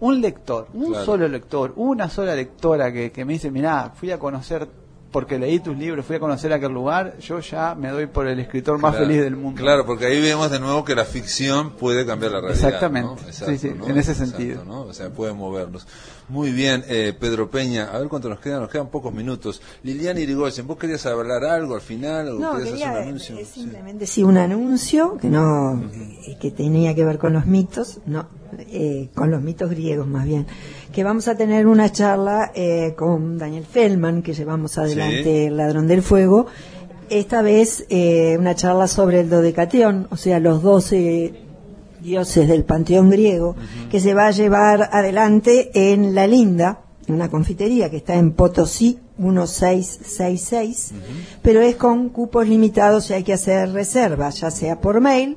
un 0.00 0.20
lector, 0.20 0.68
un 0.74 0.90
Claro. 0.90 1.04
solo 1.04 1.28
lector, 1.28 1.72
una 1.76 2.08
sola 2.08 2.34
lectora 2.34 2.92
que, 2.92 3.10
que 3.10 3.24
me 3.24 3.32
dice, 3.34 3.50
mirá, 3.50 3.90
fui 3.94 4.10
a 4.10 4.18
conocer 4.18 4.68
porque 5.10 5.38
leí 5.38 5.58
tus 5.60 5.76
libros, 5.76 6.04
fui 6.04 6.16
a 6.16 6.20
conocer 6.20 6.52
aquel 6.52 6.72
lugar, 6.72 7.16
yo 7.18 7.40
ya 7.40 7.74
me 7.74 7.88
doy 7.90 8.06
por 8.06 8.26
el 8.28 8.38
escritor 8.40 8.78
más 8.78 8.92
Claro, 8.92 9.06
feliz 9.06 9.22
del 9.22 9.36
mundo. 9.36 9.60
Claro, 9.62 9.86
porque 9.86 10.04
ahí 10.06 10.20
vemos 10.20 10.50
de 10.50 10.60
nuevo 10.60 10.84
que 10.84 10.94
la 10.94 11.04
ficción 11.06 11.70
puede 11.72 12.04
cambiar 12.04 12.32
la 12.32 12.40
realidad. 12.40 12.64
Exactamente. 12.66 13.22
¿no? 13.26 13.32
Sí, 13.32 13.56
sí, 13.58 13.68
en 13.86 13.96
ese 13.96 14.14
sentido. 14.14 14.64
¿no? 14.64 14.82
O 14.82 14.92
sea, 14.92 15.08
puede 15.10 15.32
movernos. 15.32 15.86
Muy 16.28 16.50
bien, 16.52 16.84
eh, 16.88 17.14
Pedro 17.18 17.50
Peña. 17.50 17.84
A 17.90 17.98
ver 18.00 18.08
cuánto 18.08 18.28
nos 18.28 18.38
quedan. 18.40 18.60
Nos 18.60 18.70
quedan 18.70 18.88
pocos 18.88 19.14
minutos. 19.14 19.62
Liliana 19.82 20.20
Irigoyen, 20.20 20.66
¿vos 20.66 20.76
querías 20.76 21.06
hablar 21.06 21.42
algo 21.42 21.74
al 21.74 21.80
final? 21.80 22.28
¿O 22.28 22.38
No, 22.38 22.52
querías 22.52 22.68
quería 22.70 22.90
hacer 22.90 23.02
un 23.02 23.08
anuncio? 23.08 23.38
eh, 23.38 23.44
Sí. 23.46 23.60
simplemente 23.62 24.06
sí 24.06 24.22
un 24.22 24.36
anuncio 24.36 25.16
que 25.18 25.28
no 25.28 25.82
que 26.38 26.50
tenía 26.50 26.94
que 26.94 27.04
ver 27.06 27.16
con 27.16 27.32
los 27.32 27.46
mitos, 27.46 28.00
no, 28.04 28.28
eh, 28.58 29.08
con 29.14 29.30
los 29.30 29.42
mitos 29.42 29.70
griegos 29.70 30.06
más 30.06 30.24
bien, 30.26 30.46
que 30.92 31.04
vamos 31.04 31.28
a 31.28 31.36
tener 31.36 31.66
una 31.66 31.90
charla 31.92 32.50
eh, 32.54 32.94
con 32.96 33.38
Daniel 33.38 33.64
Feldman 33.64 34.22
que 34.22 34.34
llevamos 34.34 34.78
adelante 34.78 35.22
Sí. 35.24 35.46
el 35.46 35.56
Ladrón 35.56 35.86
del 35.86 36.02
Fuego. 36.02 36.46
Esta 37.10 37.40
vez 37.42 37.86
eh, 37.88 38.36
una 38.38 38.54
charla 38.54 38.86
sobre 38.86 39.20
el 39.20 39.30
dodecateón, 39.30 40.08
o 40.10 40.16
sea, 40.16 40.38
los 40.40 40.62
doce 40.62 41.34
dioses 42.02 42.46
del 42.48 42.64
panteón 42.64 43.10
griego, 43.10 43.56
que 43.90 43.98
se 44.00 44.14
va 44.14 44.26
a 44.28 44.30
llevar 44.30 44.90
adelante 44.92 45.70
en 45.92 46.14
La 46.14 46.26
Linda, 46.26 46.80
en 47.06 47.14
una 47.14 47.28
confitería 47.30 47.90
que 47.90 47.96
está 47.96 48.14
en 48.14 48.32
Potosí 48.32 48.98
1666, 49.18 50.92
pero 51.42 51.60
es 51.60 51.76
con 51.76 52.08
cupos 52.10 52.46
limitados 52.46 53.10
y 53.10 53.14
hay 53.14 53.24
que 53.24 53.32
hacer 53.32 53.72
reservas, 53.72 54.40
ya 54.40 54.50
sea 54.50 54.80
por 54.80 55.00
mail, 55.00 55.36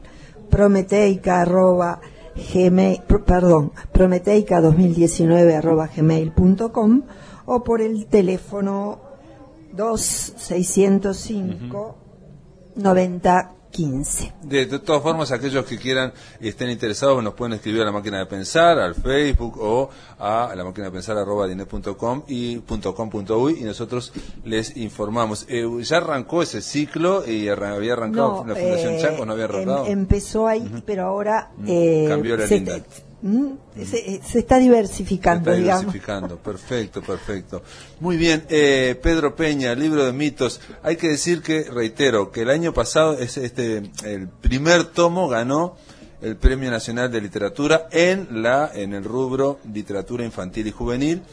prometeica 0.50 1.42
arroba 1.42 2.00
gmail, 2.36 3.02
perdón, 3.26 3.72
prometeica 3.92 4.62
2019 4.62 5.56
arroba 5.56 5.88
gmail.com 5.88 7.02
o 7.46 7.64
por 7.64 7.82
el 7.82 8.06
teléfono 8.08 9.00
2605 9.74 11.96
90 12.76 13.56
15. 13.72 14.34
De, 14.44 14.66
de 14.66 14.80
todas 14.80 15.02
formas, 15.02 15.32
aquellos 15.32 15.66
que 15.66 15.78
quieran 15.78 16.14
y 16.40 16.50
estén 16.50 16.70
interesados 16.70 17.24
nos 17.24 17.34
pueden 17.34 17.54
escribir 17.54 17.82
a 17.82 17.86
la 17.86 17.92
máquina 17.92 18.20
de 18.20 18.26
pensar, 18.26 18.78
al 18.80 18.96
Facebook 18.96 19.58
o 19.60 19.90
a 20.20 20.54
la 20.56 20.64
máquina 20.64 20.88
de 20.88 20.92
pensar 20.92 21.18
arroba 21.18 21.48
dinet.com 21.48 22.24
y 22.28 22.58
.com.uy 22.60 23.58
y 23.60 23.64
nosotros 23.64 24.12
les 24.44 24.76
informamos. 24.78 25.46
Eh, 25.50 25.66
¿Ya 25.84 25.98
arrancó 25.98 26.42
ese 26.44 26.62
ciclo 26.62 27.28
y 27.28 27.48
arran- 27.48 27.74
había 27.76 27.94
arrancado 27.94 28.44
la 28.46 28.56
Fundación 28.56 28.94
eh, 28.94 29.00
Chaco? 29.02 29.26
¿No 29.26 29.34
había 29.34 29.46
em- 29.46 29.52
arrancado? 29.52 29.86
empezó 29.88 30.48
ahí, 30.48 30.84
pero 30.86 31.04
ahora 31.06 31.52
eh, 31.66 32.06
Cambió 32.10 32.38
la 32.38 32.48
se, 32.48 32.56
linda. 32.56 32.80
Mm, 33.22 33.48
se- 33.84 34.22
se 34.24 34.40
está 34.40 34.58
diversificando, 34.58 35.52
Está 35.52 35.60
digamos. 35.62 35.82
diversificando, 35.82 36.38
perfecto, 36.38 37.02
perfecto. 37.02 37.62
Muy 38.00 38.18
bien, 38.18 38.44
eh, 38.50 39.00
Pedro 39.02 39.36
Peña, 39.36 39.74
libro 39.76 40.06
de 40.06 40.14
mitos. 40.14 40.60
Hay 40.84 40.96
que 40.96 41.10
decir 41.10 41.42
que, 41.42 41.64
reitero, 41.64 42.32
que 42.32 42.42
el 42.42 42.50
año 42.50 42.74
pasado 42.74 43.14
es 43.14 43.38
este 43.38 43.92
el 44.04 44.28
primer 44.30 44.86
tomo 44.86 45.28
ganó 45.28 45.76
el 46.22 46.36
Premio 46.38 46.70
Nacional 46.70 47.12
de 47.12 47.20
Literatura 47.22 47.88
en 47.92 48.44
la 48.44 48.72
en 48.74 48.94
el 48.94 49.04
rubro 49.04 49.60
literatura 49.74 50.24
infantil 50.24 50.68
y 50.68 50.72
juvenil, 50.72 51.24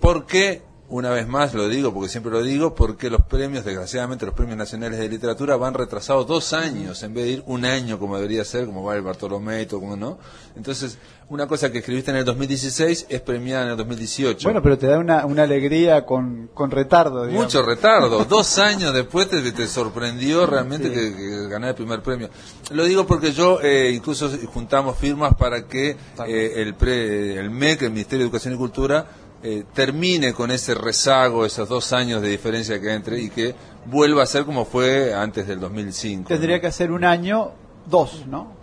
porque 0.00 0.62
una 0.88 1.08
vez 1.10 1.26
más 1.26 1.54
lo 1.54 1.68
digo, 1.68 1.94
porque 1.94 2.10
siempre 2.10 2.30
lo 2.32 2.42
digo, 2.42 2.74
porque 2.74 3.08
los 3.08 3.22
premios, 3.22 3.64
desgraciadamente, 3.64 4.26
los 4.26 4.34
premios 4.34 4.58
nacionales 4.58 4.98
de 4.98 5.08
literatura 5.08 5.56
van 5.56 5.72
retrasados 5.72 6.26
dos 6.26 6.52
años, 6.52 7.02
en 7.02 7.14
vez 7.14 7.24
de 7.24 7.30
ir 7.30 7.42
un 7.46 7.64
año 7.64 7.98
como 7.98 8.16
debería 8.16 8.44
ser, 8.44 8.66
como 8.66 8.82
va 8.84 8.94
el 8.94 9.00
Bartolomé 9.00 9.62
y 9.62 9.66
todo, 9.66 9.96
no. 9.96 10.18
Entonces, 10.54 10.98
una 11.32 11.46
cosa 11.46 11.72
que 11.72 11.78
escribiste 11.78 12.10
en 12.10 12.18
el 12.18 12.24
2016 12.26 13.06
es 13.08 13.20
premiada 13.22 13.64
en 13.64 13.70
el 13.70 13.76
2018. 13.78 14.44
Bueno, 14.46 14.62
pero 14.62 14.76
te 14.76 14.86
da 14.86 14.98
una, 14.98 15.24
una 15.24 15.44
alegría 15.44 16.04
con, 16.04 16.50
con 16.52 16.70
retardo, 16.70 17.24
digamos. 17.24 17.46
Mucho 17.46 17.62
retardo. 17.62 18.24
Dos 18.28 18.58
años 18.58 18.92
después 18.92 19.28
te, 19.30 19.40
te 19.52 19.66
sorprendió 19.66 20.46
realmente 20.46 20.92
que, 20.92 21.14
que 21.16 21.48
ganar 21.48 21.70
el 21.70 21.74
primer 21.74 22.02
premio. 22.02 22.28
Lo 22.70 22.84
digo 22.84 23.06
porque 23.06 23.32
yo 23.32 23.60
eh, 23.62 23.92
incluso 23.94 24.30
juntamos 24.52 24.98
firmas 24.98 25.34
para 25.34 25.66
que 25.66 25.96
eh, 26.26 26.52
el, 26.56 26.74
pre- 26.74 27.38
el 27.38 27.50
MEC, 27.50 27.82
el 27.82 27.90
Ministerio 27.90 28.18
de 28.18 28.24
Educación 28.26 28.54
y 28.54 28.56
Cultura, 28.58 29.06
eh, 29.42 29.64
termine 29.74 30.34
con 30.34 30.50
ese 30.50 30.74
rezago, 30.74 31.44
esos 31.46 31.68
dos 31.68 31.92
años 31.94 32.20
de 32.20 32.28
diferencia 32.28 32.80
que 32.80 32.90
hay 32.90 32.96
entre 32.96 33.18
y 33.20 33.30
que 33.30 33.54
vuelva 33.86 34.22
a 34.22 34.26
ser 34.26 34.44
como 34.44 34.64
fue 34.64 35.14
antes 35.14 35.46
del 35.48 35.58
2005. 35.60 36.28
Tendría 36.28 36.56
¿no? 36.56 36.60
que 36.60 36.66
hacer 36.68 36.92
un 36.92 37.04
año, 37.04 37.52
dos, 37.86 38.24
¿no? 38.26 38.60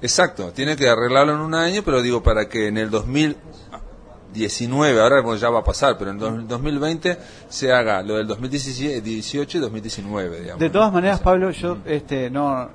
Exacto, 0.00 0.52
tiene 0.52 0.76
que 0.76 0.88
arreglarlo 0.88 1.34
en 1.34 1.40
un 1.40 1.54
año, 1.54 1.82
pero 1.84 2.00
digo 2.02 2.22
para 2.22 2.48
que 2.48 2.68
en 2.68 2.78
el 2.78 2.88
2019, 2.90 5.00
ahora 5.00 5.22
ya 5.36 5.50
va 5.50 5.58
a 5.60 5.64
pasar, 5.64 5.96
pero 5.98 6.10
en 6.12 6.20
el 6.22 6.46
2020 6.48 7.18
se 7.48 7.72
haga 7.72 8.02
lo 8.02 8.16
del 8.16 8.26
2018 8.28 9.58
y 9.58 9.60
2019, 9.60 10.40
digamos. 10.40 10.60
De 10.60 10.70
todas 10.70 10.92
maneras, 10.92 11.20
Pablo, 11.20 11.50
yo 11.50 11.78
este 11.84 12.30
no 12.30 12.68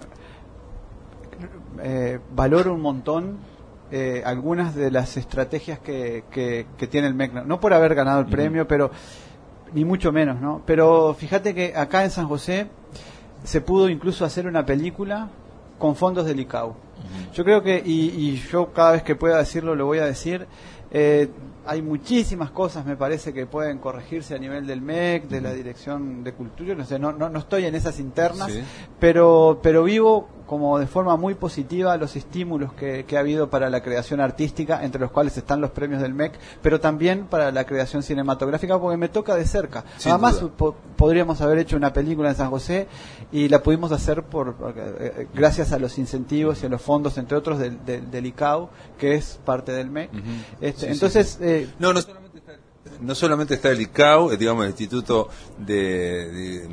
eh, 1.82 2.20
valoro 2.36 2.74
un 2.74 2.82
montón 2.82 3.38
eh, 3.92 4.24
algunas 4.26 4.76
de 4.76 4.90
las 4.92 5.18
estrategias 5.18 5.80
que, 5.80 6.24
que, 6.32 6.66
que 6.78 6.88
tiene 6.88 7.08
el 7.08 7.14
MEC, 7.14 7.34
no- 7.46 7.60
por 7.60 7.74
haber 7.74 7.94
ganado 7.96 8.20
el 8.22 8.26
premio, 8.26 8.68
pero 8.68 8.90
ni 9.74 9.86
mucho 9.86 10.12
menos, 10.12 10.42
¿no? 10.42 10.62
Pero 10.66 11.16
fíjate 11.18 11.54
que 11.54 11.74
acá 11.76 12.04
en 12.04 12.12
San 12.12 12.28
José 12.28 12.68
se 13.44 13.62
pudo 13.62 13.90
incluso 13.90 14.26
hacer 14.26 14.48
una 14.48 14.66
película 14.66 15.30
con 15.78 15.96
fondos 15.96 16.26
del 16.26 16.40
ICAO. 16.40 16.76
Yo 17.34 17.44
creo 17.44 17.62
que, 17.64 17.82
y, 17.86 18.10
y 18.10 18.36
yo 18.52 18.72
cada 18.74 18.92
vez 18.94 19.04
que 19.04 19.16
pueda 19.16 19.38
decirlo 19.38 19.76
lo 19.76 19.86
voy 19.86 20.00
a 20.00 20.06
decir, 20.06 20.46
eh, 20.92 21.30
hay 21.66 21.82
muchísimas 21.82 22.52
cosas, 22.52 22.86
me 22.86 22.98
parece, 22.98 23.34
que 23.34 23.46
pueden 23.46 23.78
corregirse 23.80 24.36
a 24.36 24.38
nivel 24.38 24.68
del 24.68 24.82
MEC, 24.82 25.28
de 25.30 25.40
la 25.42 25.54
Dirección 25.54 26.24
de 26.24 26.34
Cultura, 26.34 26.76
no 26.76 26.86
sé, 26.86 27.00
no, 27.00 27.14
no, 27.14 27.30
no 27.30 27.40
estoy 27.40 27.66
en 27.66 27.74
esas 27.76 28.00
internas, 28.00 28.52
Sí. 28.52 28.62
pero, 29.00 29.60
pero 29.64 29.84
vivo 29.84 30.28
como 30.54 30.80
de 30.80 30.88
forma 30.88 31.18
muy 31.18 31.34
positiva 31.36 31.98
los 31.98 32.16
estímulos 32.16 32.74
que, 32.74 33.06
que 33.06 33.18
ha 33.18 33.20
habido 33.22 33.50
para 33.50 33.70
la 33.70 33.82
creación 33.82 34.20
artística, 34.22 34.84
entre 34.84 35.02
los 35.02 35.12
cuales 35.12 35.36
están 35.38 35.62
los 35.62 35.72
premios 35.72 36.02
del 36.02 36.14
MEC, 36.14 36.34
pero 36.62 36.80
también 36.80 37.26
para 37.26 37.52
la 37.52 37.66
creación 37.66 38.04
cinematográfica, 38.04 38.80
porque 38.80 38.98
me 38.98 39.10
toca 39.10 39.36
de 39.36 39.46
cerca. 39.46 39.84
Sin 39.98 40.12
Además, 40.12 40.36
po- 40.58 40.76
podríamos 40.96 41.42
haber 41.42 41.58
hecho 41.58 41.76
una 41.76 41.92
película 41.92 42.30
en 42.30 42.36
San 42.36 42.50
José 42.50 42.88
y 43.32 43.50
la 43.50 43.62
pudimos 43.64 43.92
hacer 43.92 44.24
por 44.24 44.56
porque, 44.56 44.82
eh, 45.00 45.28
gracias 45.34 45.72
a 45.72 45.80
los 45.80 45.98
incentivos 45.98 46.62
y 46.64 46.68
a 46.68 46.70
los 46.70 46.82
fondos, 46.82 47.18
entre 47.18 47.36
otros, 47.38 47.60
del, 47.60 47.84
del, 47.86 48.10
del 48.12 48.26
ICAO, 48.28 48.70
que 48.98 49.16
es 49.16 49.40
parte 49.44 49.72
del 49.72 49.90
MEC. 49.90 50.10
Este, 50.62 50.80
Sí, 50.82 50.86
sí, 50.86 50.92
entonces, 50.94 51.38
eh, 51.42 51.70
No, 51.80 51.92
no 51.94 52.00
no 53.02 53.16
solamente 53.16 53.54
está 53.56 53.72
el 53.72 53.82
ICAO, 53.82 54.32
eh, 54.32 54.38
digamos 54.38 54.64
el 54.66 54.72
Instituto 54.72 55.30
de, 55.58 56.68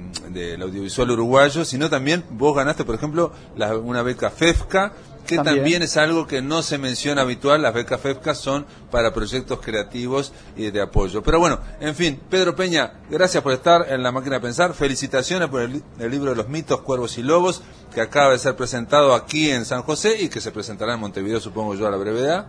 Audiovisual 0.60 1.10
Uruguayo, 1.10 1.64
sino 1.64 1.88
también 1.88 2.24
vos 2.30 2.54
ganaste, 2.54 2.84
por 2.84 2.94
ejemplo, 2.94 3.32
la- 3.56 3.76
una 3.76 4.02
beca 4.02 4.30
FEFCA, 4.30 4.92
que 5.30 5.36
también. 5.36 5.56
También. 5.58 5.82
es 5.82 5.96
algo 5.96 6.26
que 6.26 6.42
no 6.42 6.62
se 6.62 6.78
menciona 6.78 7.22
habitual. 7.22 7.62
Las 7.62 7.72
becas 7.74 8.00
FEFCA 8.00 8.34
son 8.34 8.66
para 8.90 9.12
proyectos 9.14 9.60
creativos 9.60 10.32
y 10.56 10.70
de 10.70 10.80
apoyo. 10.82 11.22
Pero 11.22 11.38
bueno, 11.38 11.58
en 11.80 11.94
fin, 11.94 12.20
Pedro 12.28 12.54
Peña, 12.54 12.92
gracias 13.10 13.42
por 13.42 13.52
estar 13.52 13.86
en 13.88 14.02
la 14.02 14.12
máquina 14.12 14.36
de 14.36 14.40
pensar. 14.40 14.74
Felicitaciones 14.74 15.48
por 15.48 15.62
el, 15.62 15.72
li- 15.74 15.82
el 15.98 16.10
libro 16.10 16.30
de 16.30 16.36
los 16.36 16.48
mitos, 16.48 16.80
cuervos 16.82 17.16
y 17.18 17.22
lobos, 17.22 17.62
que 17.94 18.00
acaba 18.00 18.30
de 18.32 18.38
ser 18.38 18.54
presentado 18.56 19.14
aquí 19.14 19.50
en 19.50 19.64
San 19.64 19.82
José 19.82 20.20
y 20.22 20.28
que 20.28 20.40
se 20.40 20.52
presentará 20.52 20.94
en 20.94 21.00
Montevideo, 21.00 21.40
supongo 21.40 21.74
yo, 21.74 21.86
a 21.86 21.90
la 21.90 21.96
brevedad. 21.96 22.46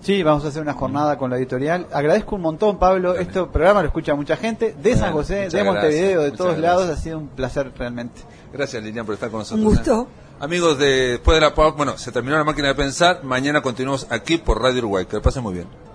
Sí, 0.00 0.22
vamos 0.22 0.44
a 0.44 0.48
hacer 0.48 0.62
una 0.62 0.72
jornada 0.74 1.18
con 1.18 1.30
la 1.30 1.36
editorial. 1.38 1.86
Agradezco 1.92 2.36
un 2.36 2.42
montón, 2.42 2.78
Pablo. 2.78 3.14
Este 3.16 3.44
programa 3.46 3.80
lo 3.82 3.88
escucha 3.88 4.14
mucha 4.14 4.36
gente 4.36 4.74
de 4.80 4.96
San 4.96 5.12
José, 5.12 5.44
muchas 5.44 5.52
de 5.52 5.64
Montevideo, 5.64 6.20
gracias, 6.20 6.22
de 6.24 6.30
muchas 6.30 6.38
todos 6.38 6.58
lados. 6.58 6.86
gracias. 6.86 6.98
Ha 6.98 7.02
sido 7.02 7.18
un 7.18 7.28
placer 7.28 7.72
realmente. 7.76 8.22
Gracias, 8.52 8.82
Lilian, 8.82 9.04
por 9.06 9.14
estar 9.14 9.30
con 9.30 9.40
nosotros. 9.40 9.60
Un 9.64 9.74
gusto. 9.74 10.08
Amigos, 10.40 10.78
de, 10.78 11.08
después 11.10 11.36
de 11.36 11.42
la 11.42 11.50
bueno, 11.50 11.98
se 11.98 12.12
terminó 12.12 12.38
la 12.38 12.44
máquina 12.44 12.68
de 12.68 12.74
pensar. 12.74 13.22
Mañana 13.22 13.60
continuamos 13.60 14.06
aquí 14.08 14.38
por 14.38 14.62
Radio 14.62 14.78
Uruguay. 14.78 15.04
Que 15.04 15.16
lo 15.16 15.22
pasen 15.22 15.42
muy 15.42 15.52
bien. 15.52 15.89